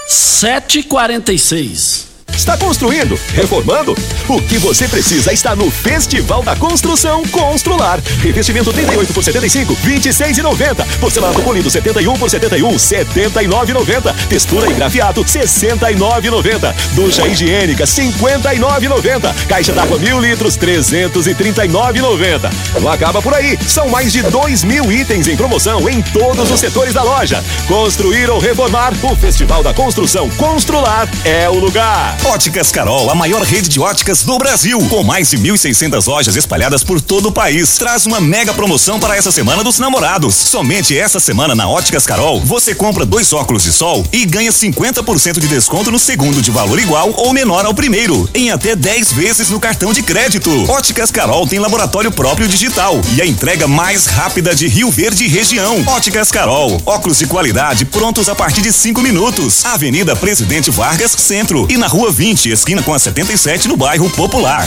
7h46. 0.09 2.06
Está 2.37 2.57
construindo? 2.57 3.19
Reformando? 3.33 3.97
O 4.29 4.43
que 4.43 4.59
você 4.59 4.87
precisa 4.87 5.33
está 5.33 5.57
no 5.57 5.71
Festival 5.71 6.43
da 6.43 6.55
Construção 6.55 7.23
Constrular. 7.25 7.99
Revestimento 8.21 8.71
38 8.73 9.13
por 9.15 9.25
75, 9.25 9.75
26,90. 9.77 10.87
Porcelanato 11.01 11.41
polido 11.43 11.71
71 11.71 12.13
por 12.15 12.29
71, 12.29 12.69
79,90. 12.77 14.15
Textura 14.29 14.71
e 14.71 14.75
grafiato 14.75 15.25
69,90. 15.25 16.75
Ducha 16.93 17.27
higiênica 17.27 17.85
59,90. 17.85 19.35
Caixa 19.49 19.73
d'água 19.73 19.99
mil 19.99 20.21
litros 20.21 20.59
339,90. 20.59 22.51
Não 22.81 22.93
acaba 22.93 23.23
por 23.23 23.33
aí. 23.33 23.59
São 23.67 23.89
mais 23.89 24.13
de 24.13 24.23
2 24.23 24.63
mil 24.63 24.93
itens 24.93 25.27
em 25.27 25.37
promoção 25.37 25.89
em 25.89 26.03
todos 26.03 26.51
os 26.51 26.61
setores 26.61 26.93
da 26.93 27.03
loja. 27.03 27.43
Construir 27.67 28.29
ou 28.29 28.39
reformar? 28.39 28.93
O 29.03 29.17
Festival 29.17 29.63
da 29.63 29.73
Construção 29.73 30.29
Constrular 30.31 31.09
é 31.25 31.49
o 31.49 31.55
lugar. 31.55 32.15
Óticas 32.27 32.73
Carol, 32.73 33.09
a 33.09 33.15
maior 33.15 33.43
rede 33.43 33.69
de 33.69 33.79
óticas 33.79 34.25
do 34.25 34.37
Brasil, 34.37 34.81
com 34.91 35.05
mais 35.05 35.31
de 35.31 35.39
1.600 35.39 36.07
lojas 36.09 36.35
espalhadas 36.35 36.83
por 36.83 37.01
todo 37.01 37.29
o 37.29 37.33
país, 37.33 37.79
traz 37.79 38.05
uma 38.05 38.21
mega 38.21 38.53
promoção 38.53 38.99
para 38.99 39.17
essa 39.17 39.31
semana 39.31 39.63
dos 39.63 39.79
namorados. 39.79 40.35
Somente 40.35 40.99
essa 40.99 41.21
semana 41.21 41.55
na 41.55 41.69
Óticas 41.69 42.05
Carol, 42.05 42.41
você 42.41 42.75
compra 42.75 43.07
dois 43.07 43.33
óculos 43.33 43.63
de 43.63 43.73
sol 43.73 44.05
e 44.13 44.27
ganha 44.27 44.51
50% 44.51 45.39
de 45.39 45.47
desconto 45.47 45.93
no 45.93 46.01
segundo 46.01 46.43
de 46.43 46.51
valor 46.51 46.81
igual 46.81 47.15
ou 47.17 47.33
menor 47.33 47.65
ao 47.65 47.73
primeiro, 47.73 48.29
em 48.35 48.51
até 48.51 48.75
10 48.75 49.13
vezes 49.13 49.49
no 49.49 49.61
cartão 49.61 49.93
de 49.93 50.03
crédito. 50.03 50.51
Óticas 50.69 51.13
Carol 51.13 51.47
tem 51.47 51.61
laboratório 51.61 52.11
próprio 52.11 52.49
digital 52.49 53.01
e 53.15 53.23
a 53.23 53.27
entrega 53.27 53.69
mais 53.69 54.07
rápida 54.07 54.53
de 54.53 54.67
Rio 54.67 54.91
Verde 54.91 55.25
e 55.25 55.29
região. 55.29 55.83
Óticas 55.87 56.33
Carol, 56.33 56.83
óculos 56.85 57.19
de 57.19 57.27
qualidade 57.27 57.85
prontos 57.85 58.29
a 58.29 58.35
partir 58.35 58.63
de 58.63 58.73
5 58.73 59.01
minutos. 59.01 59.65
Avenida 59.65 60.17
Presidente 60.17 60.73
Vargas, 60.73 61.13
Centro 61.13 61.69
e 61.71 61.77
na 61.77 61.87
Rua 61.87 62.16
20, 62.17 62.51
esquina 62.51 62.83
com 62.83 62.95
a 62.95 62.99
77, 62.99 63.69
no 63.69 63.77
bairro 63.77 64.09
Popular. 64.11 64.67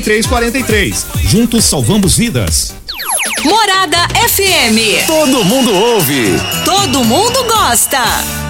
4343. 0.00 1.06
Juntos 1.30 1.64
salvamos 1.64 2.16
vidas. 2.16 2.74
Morada 3.44 4.08
FM. 4.26 5.04
Todo 5.06 5.44
mundo 5.44 5.72
ouve. 5.72 6.38
Todo 6.64 7.04
mundo 7.04 7.44
gosta. 7.44 8.49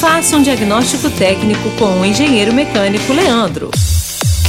Faça 0.00 0.36
um 0.36 0.42
diagnóstico 0.42 1.10
técnico 1.10 1.70
com 1.78 2.00
o 2.00 2.04
engenheiro 2.04 2.52
mecânico 2.52 3.12
Leandro. 3.12 3.70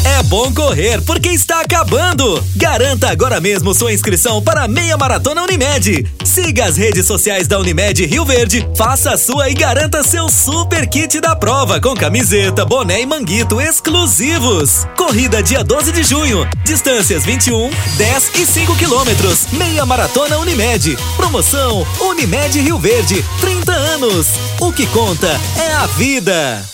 É 0.05 0.21
bom 0.23 0.53
correr 0.53 1.01
porque 1.01 1.29
está 1.29 1.61
acabando. 1.61 2.43
Garanta 2.55 3.09
agora 3.09 3.39
mesmo 3.39 3.73
sua 3.73 3.93
inscrição 3.93 4.41
para 4.41 4.63
a 4.63 4.67
Meia 4.67 4.97
Maratona 4.97 5.43
Unimed. 5.43 6.05
Siga 6.25 6.65
as 6.65 6.75
redes 6.75 7.05
sociais 7.05 7.47
da 7.47 7.57
Unimed 7.57 8.05
Rio 8.05 8.25
Verde, 8.25 8.67
faça 8.75 9.11
a 9.11 9.17
sua 9.17 9.49
e 9.49 9.53
garanta 9.53 10.03
seu 10.03 10.27
super 10.29 10.87
kit 10.87 11.21
da 11.21 11.35
prova 11.35 11.79
com 11.79 11.95
camiseta, 11.95 12.65
boné 12.65 13.01
e 13.01 13.05
manguito 13.05 13.61
exclusivos. 13.61 14.85
Corrida 14.97 15.41
dia 15.41 15.63
12 15.63 15.91
de 15.93 16.03
junho. 16.03 16.45
Distâncias 16.65 17.23
21, 17.23 17.69
10 17.97 18.31
e 18.35 18.45
5 18.45 18.75
quilômetros. 18.75 19.47
Meia 19.53 19.85
Maratona 19.85 20.37
Unimed. 20.37 20.97
Promoção 21.15 21.87
Unimed 22.01 22.59
Rio 22.59 22.77
Verde. 22.77 23.23
30 23.39 23.71
anos. 23.71 24.27
O 24.59 24.73
que 24.73 24.85
conta 24.87 25.39
é 25.57 25.73
a 25.73 25.85
vida. 25.87 26.73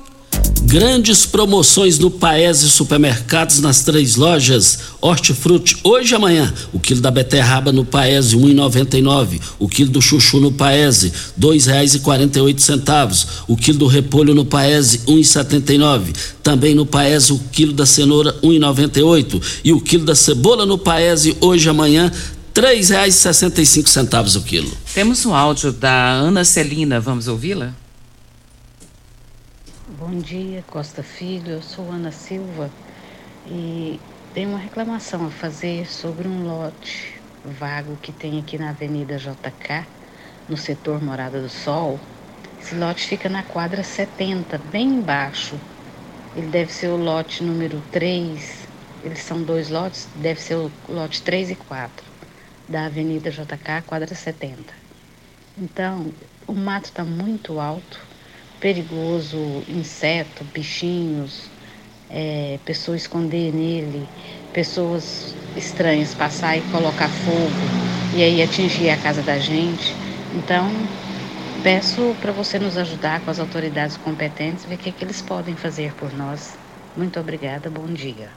Grandes 0.63 1.25
promoções 1.25 1.97
no 1.97 2.11
Paese 2.11 2.69
Supermercados 2.69 3.59
nas 3.59 3.83
três 3.83 4.15
lojas 4.15 4.79
Hortifruti 5.01 5.75
hoje 5.83 6.13
e 6.13 6.15
amanhã. 6.15 6.53
O 6.71 6.79
quilo 6.79 7.01
da 7.01 7.09
beterraba 7.09 7.71
no 7.71 7.83
Paese 7.83 8.37
1,99. 8.37 9.41
O 9.59 9.67
quilo 9.67 9.89
do 9.89 10.01
chuchu 10.01 10.39
no 10.39 10.51
Paese 10.51 11.11
dois 11.35 11.65
reais 11.65 11.95
e 11.95 11.99
quarenta 11.99 12.37
e 12.37 12.41
oito 12.41 12.61
centavos. 12.61 13.27
O 13.47 13.57
quilo 13.57 13.79
do 13.79 13.87
repolho 13.87 14.35
no 14.35 14.45
Paese 14.45 14.99
1,79. 14.99 16.13
Também 16.43 16.75
no 16.75 16.85
Paese 16.85 17.33
o 17.33 17.39
quilo 17.51 17.73
da 17.73 17.85
cenoura 17.85 18.33
1,98 18.43 19.41
e 19.63 19.73
o 19.73 19.81
quilo 19.81 20.05
da 20.05 20.15
cebola 20.15 20.65
no 20.65 20.77
Paese 20.77 21.35
hoje 21.41 21.67
e 21.67 21.69
amanhã 21.69 22.11
três 22.53 22.89
reais 22.89 23.15
e 23.15 23.17
sessenta 23.17 23.61
e 23.61 23.65
cinco 23.65 23.89
centavos 23.89 24.35
o 24.35 24.41
quilo. 24.41 24.71
Temos 24.93 25.25
um 25.25 25.33
áudio 25.33 25.71
da 25.71 26.11
Ana 26.11 26.45
Celina, 26.45 26.99
vamos 26.99 27.27
ouvi-la? 27.27 27.80
Bom 30.01 30.17
dia, 30.17 30.63
Costa 30.67 31.03
Filho. 31.03 31.51
Eu 31.51 31.61
sou 31.61 31.91
Ana 31.91 32.11
Silva 32.11 32.71
e 33.45 33.99
tenho 34.33 34.49
uma 34.49 34.57
reclamação 34.57 35.27
a 35.27 35.29
fazer 35.29 35.85
sobre 35.85 36.27
um 36.27 36.43
lote 36.43 37.21
vago 37.45 37.95
que 37.97 38.11
tem 38.11 38.39
aqui 38.39 38.57
na 38.57 38.71
Avenida 38.71 39.19
JK, 39.19 39.85
no 40.49 40.57
setor 40.57 40.99
Morada 41.03 41.39
do 41.39 41.49
Sol. 41.49 41.99
Esse 42.59 42.73
lote 42.73 43.07
fica 43.07 43.29
na 43.29 43.43
quadra 43.43 43.83
70, 43.83 44.57
bem 44.71 44.87
embaixo. 44.87 45.55
Ele 46.35 46.47
deve 46.47 46.73
ser 46.73 46.87
o 46.87 46.97
lote 46.97 47.43
número 47.43 47.79
3, 47.91 48.67
eles 49.03 49.19
são 49.19 49.43
dois 49.43 49.69
lotes, 49.69 50.07
deve 50.15 50.41
ser 50.41 50.55
o 50.55 50.71
lote 50.89 51.21
3 51.21 51.51
e 51.51 51.55
4, 51.55 52.03
da 52.67 52.87
Avenida 52.87 53.29
JK, 53.29 53.83
quadra 53.85 54.15
70. 54.15 54.73
Então, 55.55 56.11
o 56.47 56.53
mato 56.53 56.85
está 56.85 57.03
muito 57.03 57.59
alto, 57.59 58.10
perigoso, 58.61 59.63
inseto, 59.67 60.45
bichinhos, 60.53 61.49
é, 62.09 62.59
pessoa 62.63 62.95
esconder 62.95 63.51
nele, 63.53 64.07
pessoas 64.53 65.33
estranhas 65.57 66.13
passar 66.13 66.57
e 66.57 66.61
colocar 66.71 67.09
fogo 67.09 68.15
e 68.15 68.21
aí 68.21 68.41
atingir 68.41 68.89
a 68.91 68.97
casa 68.97 69.21
da 69.23 69.39
gente. 69.39 69.93
Então, 70.35 70.71
peço 71.63 72.15
para 72.21 72.31
você 72.31 72.59
nos 72.59 72.77
ajudar 72.77 73.19
com 73.21 73.31
as 73.31 73.39
autoridades 73.39 73.97
competentes, 73.97 74.63
ver 74.65 74.75
o 74.75 74.77
que, 74.77 74.91
que 74.91 75.03
eles 75.03 75.21
podem 75.21 75.55
fazer 75.55 75.93
por 75.95 76.13
nós. 76.13 76.53
Muito 76.95 77.19
obrigada, 77.19 77.69
bom 77.69 77.87
dia. 77.87 78.29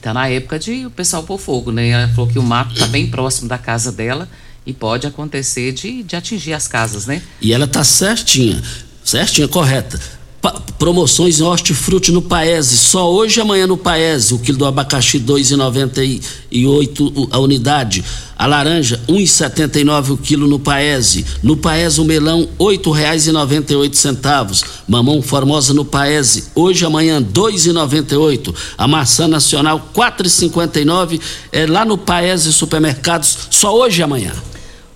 Tá 0.00 0.14
na 0.14 0.28
época 0.28 0.58
de 0.58 0.86
o 0.86 0.90
pessoal 0.90 1.24
pôr 1.24 1.38
fogo, 1.38 1.72
né? 1.72 1.88
Ela 1.88 2.08
falou 2.08 2.30
que 2.30 2.38
o 2.38 2.42
mato 2.42 2.74
tá 2.74 2.86
bem 2.86 3.10
próximo 3.10 3.48
da 3.48 3.58
casa 3.58 3.90
dela 3.90 4.28
e 4.64 4.72
pode 4.72 5.06
acontecer 5.06 5.72
de, 5.72 6.02
de 6.02 6.16
atingir 6.16 6.52
as 6.52 6.68
casas, 6.68 7.06
né? 7.06 7.22
E 7.40 7.52
ela 7.52 7.66
tá 7.66 7.82
certinha, 7.84 8.62
certinha, 9.04 9.48
correta. 9.48 10.00
Pa 10.40 10.52
promoções 10.76 11.38
em 11.38 11.44
hortifruti 11.44 12.10
no 12.10 12.20
Paese, 12.20 12.76
só 12.76 13.08
hoje 13.12 13.38
e 13.38 13.40
amanhã 13.40 13.68
no 13.68 13.76
Paese, 13.76 14.34
o 14.34 14.40
quilo 14.40 14.58
do 14.58 14.66
abacaxi 14.66 15.20
2,98 15.20 17.28
a 17.30 17.38
unidade, 17.38 18.04
a 18.36 18.48
laranja 18.48 19.00
1,79 19.08 20.10
o 20.10 20.16
quilo 20.16 20.48
no 20.48 20.58
Paese, 20.58 21.24
no 21.40 21.56
Paese 21.56 22.00
o 22.00 22.04
melão 22.04 22.40
R$ 22.40 22.48
8,98, 22.76 24.64
mamão 24.88 25.22
formosa 25.22 25.72
no 25.72 25.84
Paese, 25.84 26.46
hoje 26.56 26.82
e 26.82 26.86
amanhã 26.86 27.22
2,98, 27.22 28.52
a 28.76 28.88
maçã 28.88 29.28
nacional 29.28 29.88
4,59 29.94 31.20
é 31.52 31.66
lá 31.66 31.84
no 31.84 31.96
Paese 31.96 32.52
Supermercados, 32.52 33.38
só 33.48 33.72
hoje 33.72 34.00
e 34.00 34.02
amanhã. 34.02 34.32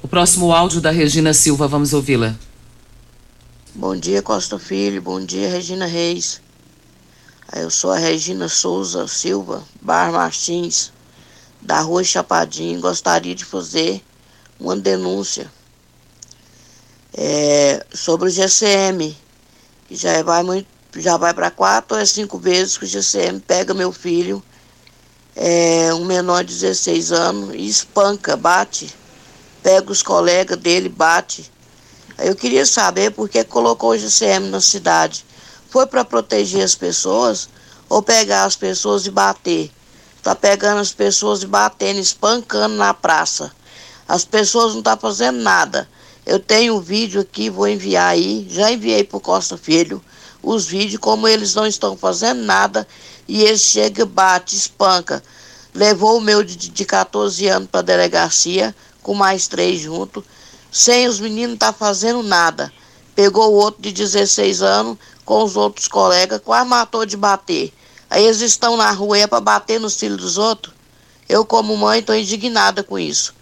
O 0.06 0.08
próximo 0.08 0.52
áudio 0.52 0.80
da 0.80 0.92
Regina 0.92 1.34
Silva, 1.34 1.66
vamos 1.66 1.92
ouvi-la. 1.92 2.36
Bom 3.74 3.96
dia, 3.96 4.22
Costa 4.22 4.56
Filho. 4.56 5.02
Bom 5.02 5.18
dia, 5.18 5.50
Regina 5.50 5.84
Reis. 5.84 6.40
Eu 7.52 7.68
sou 7.72 7.90
a 7.90 7.98
Regina 7.98 8.48
Souza 8.48 9.08
Silva, 9.08 9.64
Bar 9.82 10.12
Martins, 10.12 10.92
da 11.60 11.80
Rua 11.80 12.04
Chapadinho. 12.04 12.80
Gostaria 12.80 13.34
de 13.34 13.44
fazer 13.44 14.00
uma 14.60 14.76
denúncia 14.76 15.50
é, 17.12 17.84
sobre 17.92 18.28
o 18.28 18.30
GCM, 18.30 19.16
que 19.88 19.96
já 19.96 20.22
vai 20.22 20.44
muito, 20.44 20.68
já 20.98 21.16
vai 21.16 21.34
para 21.34 21.50
quatro 21.50 21.98
ou 21.98 22.06
cinco 22.06 22.38
vezes 22.38 22.78
que 22.78 22.84
o 22.84 22.88
GCM 22.88 23.40
pega 23.40 23.74
meu 23.74 23.90
filho, 23.90 24.40
é, 25.34 25.92
um 25.94 26.04
menor 26.04 26.44
de 26.44 26.54
16 26.54 27.10
anos, 27.10 27.56
e 27.56 27.66
espanca, 27.66 28.36
bate, 28.36 28.94
pega 29.66 29.90
os 29.90 30.00
colegas 30.00 30.56
dele, 30.56 30.88
bate 30.88 31.50
eu 32.18 32.34
queria 32.34 32.64
saber 32.64 33.10
por 33.10 33.28
que 33.28 33.44
colocou 33.44 33.90
o 33.90 33.98
GCM 33.98 34.48
na 34.48 34.60
cidade. 34.60 35.24
Foi 35.68 35.86
para 35.86 36.04
proteger 36.04 36.62
as 36.62 36.74
pessoas 36.74 37.48
ou 37.88 38.02
pegar 38.02 38.44
as 38.44 38.56
pessoas 38.56 39.06
e 39.06 39.10
bater? 39.10 39.70
Está 40.16 40.34
pegando 40.34 40.80
as 40.80 40.92
pessoas 40.92 41.42
e 41.42 41.46
batendo, 41.46 42.00
espancando 42.00 42.74
na 42.74 42.94
praça. 42.94 43.52
As 44.08 44.24
pessoas 44.24 44.72
não 44.72 44.78
estão 44.78 44.96
tá 44.96 45.00
fazendo 45.00 45.40
nada. 45.40 45.86
Eu 46.24 46.40
tenho 46.40 46.76
um 46.76 46.80
vídeo 46.80 47.20
aqui, 47.20 47.50
vou 47.50 47.68
enviar 47.68 48.08
aí. 48.08 48.46
Já 48.50 48.72
enviei 48.72 49.04
para 49.04 49.18
o 49.18 49.20
Costa 49.20 49.58
Filho 49.58 50.02
os 50.42 50.64
vídeos, 50.64 51.00
como 51.00 51.28
eles 51.28 51.54
não 51.54 51.66
estão 51.66 51.96
fazendo 51.96 52.42
nada. 52.42 52.88
E 53.28 53.42
eles 53.42 53.60
chegam, 53.60 54.06
bate, 54.06 54.56
espanca. 54.56 55.22
Levou 55.74 56.16
o 56.16 56.20
meu 56.20 56.42
de, 56.42 56.56
de 56.56 56.84
14 56.84 57.46
anos 57.48 57.68
para 57.70 57.80
a 57.80 57.84
delegacia, 57.84 58.74
com 59.06 59.14
mais 59.14 59.46
três 59.46 59.82
juntos 59.82 60.24
sem 60.72 61.06
os 61.06 61.20
meninos 61.20 61.58
tá 61.58 61.72
fazendo 61.72 62.24
nada. 62.24 62.72
Pegou 63.14 63.52
o 63.52 63.54
outro 63.54 63.80
de 63.80 63.92
16 63.92 64.62
anos 64.62 64.98
com 65.24 65.44
os 65.44 65.56
outros 65.56 65.86
colegas, 65.86 66.40
quase 66.44 66.68
matou 66.68 67.06
de 67.06 67.16
bater. 67.16 67.72
Aí 68.10 68.24
eles 68.24 68.40
estão 68.40 68.76
na 68.76 68.90
rua 68.90 69.16
é 69.16 69.26
para 69.28 69.40
bater 69.40 69.78
nos 69.78 69.94
filhos 69.94 70.20
dos 70.20 70.38
outros. 70.38 70.74
Eu, 71.28 71.44
como 71.44 71.76
mãe, 71.76 72.00
estou 72.00 72.16
indignada 72.16 72.82
com 72.82 72.98
isso. 72.98 73.32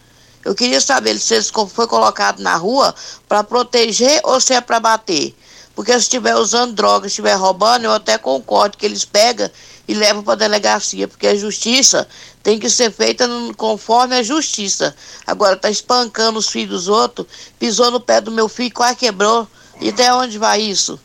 Eu 0.45 0.55
queria 0.55 0.83
saber 0.83 1.19
se 1.19 1.33
eles 1.33 1.51
foi 1.51 1.87
colocado 1.87 2.41
na 2.41 2.57
rua 2.57 2.95
para 3.27 3.43
proteger 3.43 4.21
ou 4.23 4.39
se 4.43 4.53
é 4.53 4.61
para 4.61 4.79
bater. 4.79 5.35
Porque 5.75 5.93
se 5.93 6.01
estiver 6.01 6.37
usando 6.37 6.75
droga, 6.75 7.07
estiver 7.07 7.35
roubando, 7.35 7.87
eu 7.87 7.93
até 7.93 8.19
concordo 8.19 8.77
que 8.77 8.85
eles 8.85 9.07
pegam 9.07 9.51
e 9.87 9.95
levam 9.95 10.23
para 10.23 10.33
a 10.33 10.37
delegacia, 10.37 11.07
porque 11.07 11.27
a 11.27 11.37
justiça 11.37 12.09
tem 12.43 12.59
que 12.59 12.69
ser 12.71 12.91
feita 12.91 13.29
conforme 13.57 14.17
a 14.17 14.23
justiça. 14.23 14.95
Agora 15.27 15.57
tá 15.57 15.71
espancando 15.71 16.39
os 16.39 16.49
filhos 16.49 16.71
dos 16.71 16.89
outros, 16.89 17.27
pisou 17.59 17.91
no 17.91 18.01
pé 18.01 18.21
do 18.21 18.31
meu 18.31 18.49
filho, 18.49 18.73
quase 18.73 18.97
quebrou. 18.97 19.49
E 19.81 19.91
até 19.91 20.13
onde 20.13 20.39
vai 20.39 20.61
isso? 20.63 20.99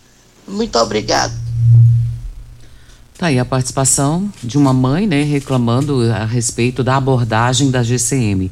Muito 0.47 0.77
obrigado. 0.77 1.33
Tá 3.17 3.27
aí 3.27 3.37
a 3.37 3.43
participação 3.43 4.31
de 4.41 4.57
uma 4.57 4.73
mãe, 4.73 5.05
né, 5.05 5.23
reclamando 5.23 6.01
a 6.11 6.23
respeito 6.23 6.83
da 6.83 6.95
abordagem 6.95 7.69
da 7.69 7.83
GCM. 7.83 8.49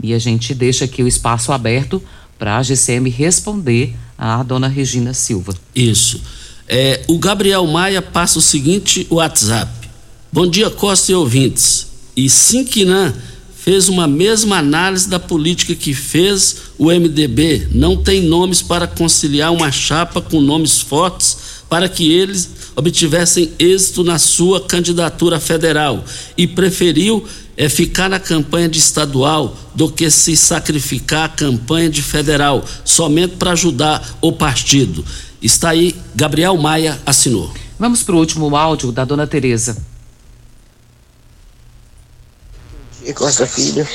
E 0.00 0.14
a 0.14 0.18
gente 0.18 0.54
deixa 0.54 0.84
aqui 0.84 1.02
o 1.02 1.08
espaço 1.08 1.50
aberto 1.50 2.00
para 2.38 2.58
a 2.58 2.62
GCM 2.62 3.10
responder 3.10 3.96
à 4.16 4.42
dona 4.42 4.68
Regina 4.68 5.12
Silva. 5.12 5.54
Isso. 5.74 6.22
É, 6.68 7.02
o 7.06 7.18
Gabriel 7.18 7.66
Maia 7.66 8.02
passa 8.02 8.38
o 8.38 8.42
seguinte 8.42 9.06
WhatsApp. 9.10 9.70
Bom 10.32 10.46
dia, 10.46 10.68
Costa 10.68 11.12
e 11.12 11.14
ouvintes. 11.14 11.86
E 12.16 12.28
Sinquinan 12.28 13.14
fez 13.54 13.88
uma 13.88 14.06
mesma 14.06 14.58
análise 14.58 15.08
da 15.08 15.18
política 15.18 15.74
que 15.74 15.94
fez 15.94 16.56
o 16.78 16.86
MDB. 16.86 17.68
Não 17.72 17.96
tem 17.96 18.22
nomes 18.22 18.62
para 18.62 18.86
conciliar 18.86 19.52
uma 19.52 19.70
chapa 19.70 20.20
com 20.20 20.40
nomes 20.40 20.80
fortes 20.80 21.64
para 21.68 21.88
que 21.88 22.12
eles 22.12 22.50
obtivessem 22.76 23.50
êxito 23.58 24.04
na 24.04 24.18
sua 24.18 24.60
candidatura 24.60 25.40
federal 25.40 26.04
e 26.36 26.46
preferiu 26.46 27.26
é 27.56 27.70
ficar 27.70 28.10
na 28.10 28.20
campanha 28.20 28.68
de 28.68 28.78
estadual 28.78 29.56
do 29.74 29.90
que 29.90 30.10
se 30.10 30.36
sacrificar 30.36 31.24
a 31.24 31.28
campanha 31.28 31.88
de 31.88 32.02
federal 32.02 32.62
somente 32.84 33.36
para 33.36 33.52
ajudar 33.52 34.18
o 34.20 34.30
partido. 34.30 35.02
Está 35.40 35.70
aí, 35.70 35.94
Gabriel 36.14 36.56
Maia 36.56 37.00
assinou. 37.04 37.52
Vamos 37.78 38.02
para 38.02 38.14
o 38.14 38.18
último 38.18 38.54
áudio 38.56 38.90
da 38.90 39.04
dona 39.04 39.26
Tereza. 39.26 39.76
Costa 43.14 43.46
Filho. 43.46 43.86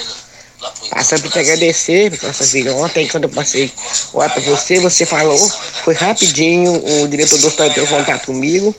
Passando 0.90 1.22
para 1.22 1.32
te 1.32 1.40
agradecer, 1.40 2.18
Costa 2.20 2.44
Filho. 2.44 2.76
Ontem, 2.78 3.08
quando 3.08 3.24
eu 3.24 3.30
passei 3.30 3.72
o 4.14 4.18
para 4.18 4.40
você, 4.42 4.80
você 4.80 5.06
falou, 5.06 5.38
foi 5.84 5.94
rapidinho, 5.96 7.04
o 7.04 7.08
diretor 7.08 7.40
do 7.40 7.48
hospital 7.48 7.68
entrou 7.68 7.86
em 7.86 7.90
contato 7.90 8.26
comigo. 8.28 8.76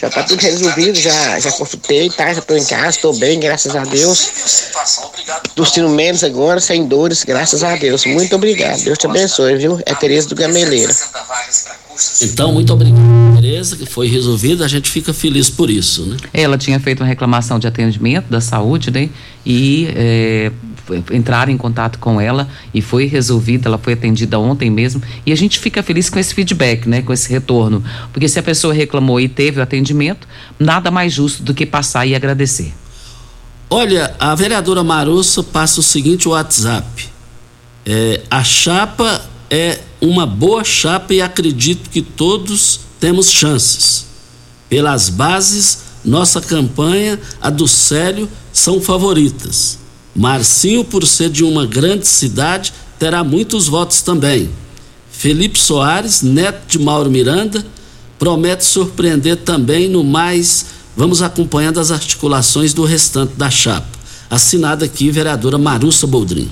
Já 0.00 0.08
está 0.08 0.22
tudo 0.22 0.40
resolvido, 0.40 0.98
já, 0.98 1.38
já 1.38 1.52
consultei, 1.52 2.08
tá? 2.08 2.32
Já 2.32 2.40
estou 2.40 2.56
em 2.56 2.64
casa, 2.64 2.88
estou 2.88 3.12
bem, 3.12 3.38
graças 3.38 3.76
a 3.76 3.84
Deus. 3.84 4.30
Tossindo 5.54 5.90
menos 5.90 6.24
agora, 6.24 6.58
sem 6.58 6.86
dores, 6.86 7.22
graças 7.22 7.62
a 7.62 7.76
Deus. 7.76 8.06
Muito 8.06 8.34
obrigado. 8.34 8.82
Deus 8.82 8.96
te 8.96 9.06
abençoe, 9.06 9.56
viu? 9.56 9.78
É 9.84 9.94
Tereza 9.94 10.28
do 10.28 10.34
Gameleira. 10.34 10.94
Então, 12.22 12.52
muito 12.52 12.72
obrigado, 12.72 13.00
Tereza, 13.34 13.76
que 13.76 13.86
foi 13.86 14.08
resolvida, 14.08 14.64
a 14.64 14.68
gente 14.68 14.90
fica 14.90 15.12
feliz 15.12 15.50
por 15.50 15.70
isso, 15.70 16.06
né? 16.06 16.16
Ela 16.32 16.56
tinha 16.56 16.78
feito 16.80 17.00
uma 17.00 17.06
reclamação 17.06 17.58
de 17.58 17.66
atendimento 17.66 18.28
da 18.28 18.40
saúde, 18.40 18.90
né? 18.90 19.10
E 19.44 19.88
é, 19.94 20.52
entraram 21.12 21.52
em 21.52 21.56
contato 21.56 21.98
com 21.98 22.20
ela 22.20 22.48
e 22.72 22.80
foi 22.80 23.06
resolvida, 23.06 23.68
ela 23.68 23.78
foi 23.78 23.92
atendida 23.92 24.38
ontem 24.38 24.70
mesmo. 24.70 25.02
E 25.24 25.32
a 25.32 25.36
gente 25.36 25.58
fica 25.58 25.82
feliz 25.82 26.08
com 26.08 26.18
esse 26.18 26.34
feedback, 26.34 26.88
né? 26.88 27.02
Com 27.02 27.12
esse 27.12 27.30
retorno. 27.30 27.82
Porque 28.12 28.28
se 28.28 28.38
a 28.38 28.42
pessoa 28.42 28.72
reclamou 28.72 29.20
e 29.20 29.28
teve 29.28 29.60
o 29.60 29.62
atendimento, 29.62 30.26
nada 30.58 30.90
mais 30.90 31.12
justo 31.12 31.42
do 31.42 31.54
que 31.54 31.66
passar 31.66 32.06
e 32.06 32.14
agradecer. 32.14 32.72
Olha, 33.68 34.14
a 34.18 34.34
vereadora 34.34 34.82
Marussa 34.82 35.42
passa 35.42 35.80
o 35.80 35.82
seguinte 35.82 36.28
WhatsApp. 36.28 37.08
É, 37.86 38.20
a 38.30 38.42
chapa 38.42 39.29
é 39.50 39.80
uma 40.00 40.24
boa 40.24 40.62
chapa 40.62 41.12
e 41.12 41.20
acredito 41.20 41.90
que 41.90 42.00
todos 42.00 42.80
temos 43.00 43.28
chances. 43.28 44.06
Pelas 44.68 45.08
bases, 45.08 45.78
nossa 46.04 46.40
campanha, 46.40 47.20
a 47.40 47.50
do 47.50 47.66
Célio, 47.66 48.28
são 48.52 48.80
favoritas. 48.80 49.78
Marcinho, 50.14 50.84
por 50.84 51.04
ser 51.06 51.28
de 51.28 51.42
uma 51.42 51.66
grande 51.66 52.06
cidade, 52.06 52.72
terá 52.98 53.24
muitos 53.24 53.66
votos 53.66 54.00
também. 54.02 54.48
Felipe 55.10 55.58
Soares, 55.58 56.22
neto 56.22 56.66
de 56.68 56.78
Mauro 56.78 57.10
Miranda, 57.10 57.64
promete 58.18 58.64
surpreender 58.64 59.36
também 59.38 59.88
no 59.88 60.04
mais. 60.04 60.66
Vamos 60.96 61.22
acompanhando 61.22 61.80
as 61.80 61.90
articulações 61.90 62.72
do 62.72 62.84
restante 62.84 63.34
da 63.34 63.50
chapa. 63.50 63.98
Assinada 64.30 64.84
aqui, 64.84 65.10
vereadora 65.10 65.58
Marussa 65.58 66.06
Boldrin. 66.06 66.48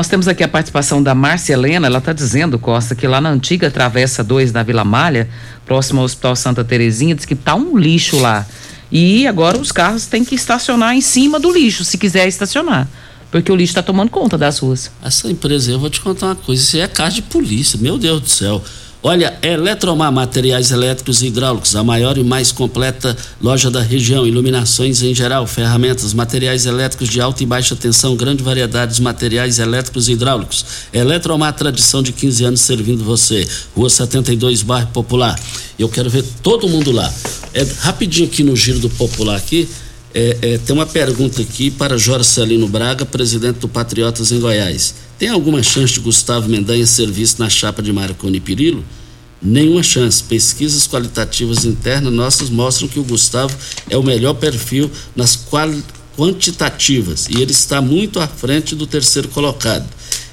Nós 0.00 0.08
temos 0.08 0.26
aqui 0.26 0.42
a 0.42 0.48
participação 0.48 1.02
da 1.02 1.14
Márcia 1.14 1.52
Helena, 1.52 1.86
ela 1.86 1.98
está 1.98 2.14
dizendo, 2.14 2.58
Costa, 2.58 2.94
que 2.94 3.06
lá 3.06 3.20
na 3.20 3.28
antiga 3.28 3.70
Travessa 3.70 4.24
2 4.24 4.50
da 4.50 4.62
Vila 4.62 4.82
Malha, 4.82 5.28
próximo 5.66 6.00
ao 6.00 6.06
Hospital 6.06 6.34
Santa 6.34 6.64
Terezinha, 6.64 7.14
diz 7.14 7.26
que 7.26 7.34
tá 7.34 7.54
um 7.54 7.76
lixo 7.76 8.18
lá. 8.18 8.46
E 8.90 9.26
agora 9.26 9.58
os 9.58 9.70
carros 9.70 10.06
têm 10.06 10.24
que 10.24 10.34
estacionar 10.34 10.94
em 10.94 11.02
cima 11.02 11.38
do 11.38 11.52
lixo, 11.52 11.84
se 11.84 11.98
quiser 11.98 12.26
estacionar. 12.26 12.88
Porque 13.30 13.52
o 13.52 13.54
lixo 13.54 13.72
está 13.72 13.82
tomando 13.82 14.08
conta 14.08 14.38
das 14.38 14.60
ruas. 14.60 14.90
Essa 15.04 15.30
empresa, 15.30 15.70
eu 15.70 15.78
vou 15.78 15.90
te 15.90 16.00
contar 16.00 16.28
uma 16.28 16.34
coisa, 16.34 16.62
isso 16.62 16.78
é 16.78 16.88
casa 16.88 17.16
de 17.16 17.20
polícia, 17.20 17.78
meu 17.78 17.98
Deus 17.98 18.22
do 18.22 18.28
céu. 18.30 18.64
Olha, 19.02 19.38
Eletromar 19.42 20.12
Materiais 20.12 20.70
Elétricos 20.70 21.22
e 21.22 21.28
Hidráulicos, 21.28 21.74
a 21.74 21.82
maior 21.82 22.18
e 22.18 22.22
mais 22.22 22.52
completa 22.52 23.16
loja 23.40 23.70
da 23.70 23.80
região, 23.80 24.26
iluminações 24.26 25.02
em 25.02 25.14
geral, 25.14 25.46
ferramentas, 25.46 26.12
materiais 26.12 26.66
elétricos 26.66 27.08
de 27.08 27.18
alta 27.18 27.42
e 27.42 27.46
baixa 27.46 27.74
tensão, 27.74 28.14
grande 28.14 28.42
variedade 28.42 28.96
de 28.96 29.00
materiais 29.00 29.58
elétricos 29.58 30.06
e 30.06 30.12
hidráulicos. 30.12 30.66
Eletromar, 30.92 31.54
tradição 31.54 32.02
de 32.02 32.12
15 32.12 32.44
anos 32.44 32.60
servindo 32.60 33.02
você. 33.02 33.48
Rua 33.74 33.88
72, 33.88 34.60
bairro 34.62 34.88
Popular. 34.88 35.40
Eu 35.78 35.88
quero 35.88 36.10
ver 36.10 36.22
todo 36.42 36.68
mundo 36.68 36.92
lá. 36.92 37.10
É, 37.54 37.66
rapidinho 37.78 38.28
aqui 38.28 38.42
no 38.42 38.54
giro 38.54 38.80
do 38.80 38.90
Popular 38.90 39.36
aqui, 39.36 39.66
é, 40.12 40.36
é, 40.42 40.58
tem 40.58 40.76
uma 40.76 40.86
pergunta 40.86 41.40
aqui 41.40 41.70
para 41.70 41.96
Jorge 41.96 42.26
Celino 42.26 42.68
Braga, 42.68 43.06
presidente 43.06 43.60
do 43.60 43.68
Patriotas 43.68 44.30
em 44.30 44.40
Goiás. 44.40 44.94
Tem 45.20 45.28
alguma 45.28 45.62
chance 45.62 45.92
de 45.92 46.00
Gustavo 46.00 46.48
Mendanha 46.48 46.86
ser 46.86 47.10
visto 47.10 47.40
na 47.40 47.50
chapa 47.50 47.82
de 47.82 47.92
Marconi 47.92 48.40
Pirillo? 48.40 48.82
Nenhuma 49.42 49.82
chance. 49.82 50.24
Pesquisas 50.24 50.86
qualitativas 50.88 51.66
internas 51.66 52.10
nossas 52.10 52.48
mostram 52.48 52.88
que 52.88 52.98
o 52.98 53.04
Gustavo 53.04 53.54
é 53.90 53.98
o 53.98 54.02
melhor 54.02 54.32
perfil 54.32 54.90
nas 55.14 55.38
quantitativas 56.16 57.28
e 57.28 57.38
ele 57.38 57.52
está 57.52 57.82
muito 57.82 58.18
à 58.18 58.26
frente 58.26 58.74
do 58.74 58.86
terceiro 58.86 59.28
colocado. 59.28 59.86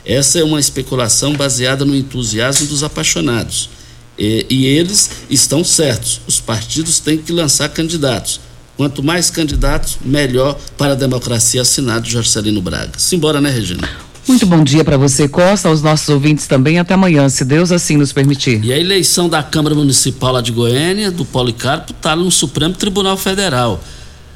Essa 0.05 0.39
é 0.39 0.43
uma 0.45 0.57
especulação 0.57 1.33
baseada 1.35 1.83
no 1.83 1.93
entusiasmo 1.93 2.67
dos 2.67 2.81
apaixonados. 2.81 3.69
E, 4.17 4.45
e 4.49 4.65
eles 4.67 5.09
estão 5.29 5.65
certos. 5.65 6.21
Os 6.25 6.39
partidos 6.39 7.01
têm 7.01 7.17
que 7.17 7.33
lançar 7.33 7.67
candidatos. 7.67 8.39
Quanto 8.77 9.03
mais 9.03 9.29
candidatos, 9.29 9.97
melhor 10.05 10.57
para 10.77 10.93
a 10.93 10.95
democracia, 10.95 11.61
assinado 11.61 12.07
Jorcelino 12.07 12.61
Braga. 12.61 12.97
Simbora, 12.97 13.41
né, 13.41 13.49
Regina? 13.49 14.07
Muito 14.28 14.45
bom 14.45 14.61
dia 14.61 14.84
para 14.84 14.97
você, 14.97 15.25
Costa, 15.25 15.69
aos 15.69 15.82
nossos 15.82 16.09
ouvintes 16.09 16.47
também. 16.47 16.78
Até 16.78 16.93
amanhã, 16.95 17.30
se 17.30 17.45
Deus 17.45 17.71
assim 17.71 17.95
nos 17.95 18.11
permitir. 18.11 18.61
E 18.63 18.73
a 18.73 18.78
eleição 18.78 19.30
da 19.30 19.41
Câmara 19.41 19.73
Municipal 19.73 20.34
lá 20.34 20.41
de 20.41 20.51
Goiânia, 20.51 21.09
do 21.09 21.23
Policarpo, 21.23 21.93
está 21.93 22.13
no 22.13 22.30
Supremo 22.30 22.73
Tribunal 22.73 23.15
Federal. 23.15 23.82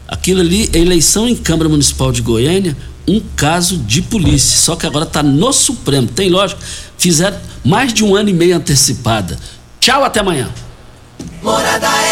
Aquilo 0.08 0.40
ali, 0.40 0.70
eleição 0.74 1.28
em 1.28 1.36
Câmara 1.36 1.68
Municipal 1.68 2.10
de 2.10 2.22
Goiânia, 2.22 2.76
um 3.06 3.22
caso 3.36 3.78
de 3.78 4.02
polícia. 4.02 4.58
Só 4.58 4.78
que 4.78 4.86
agora 4.86 5.04
está 5.04 5.22
no 5.22 5.52
Supremo. 5.52 6.08
Tem 6.08 6.30
lógico. 6.30 6.62
Fizeram 6.98 7.38
mais 7.64 7.94
de 7.94 8.06
um 8.06 8.16
ano 8.16 8.30
e 8.30 8.34
meio 8.34 8.56
antecipada. 8.56 9.38
Tchau, 9.82 10.06
até 10.06 10.22
amanhã. 10.22 10.50
Morada 11.44 11.90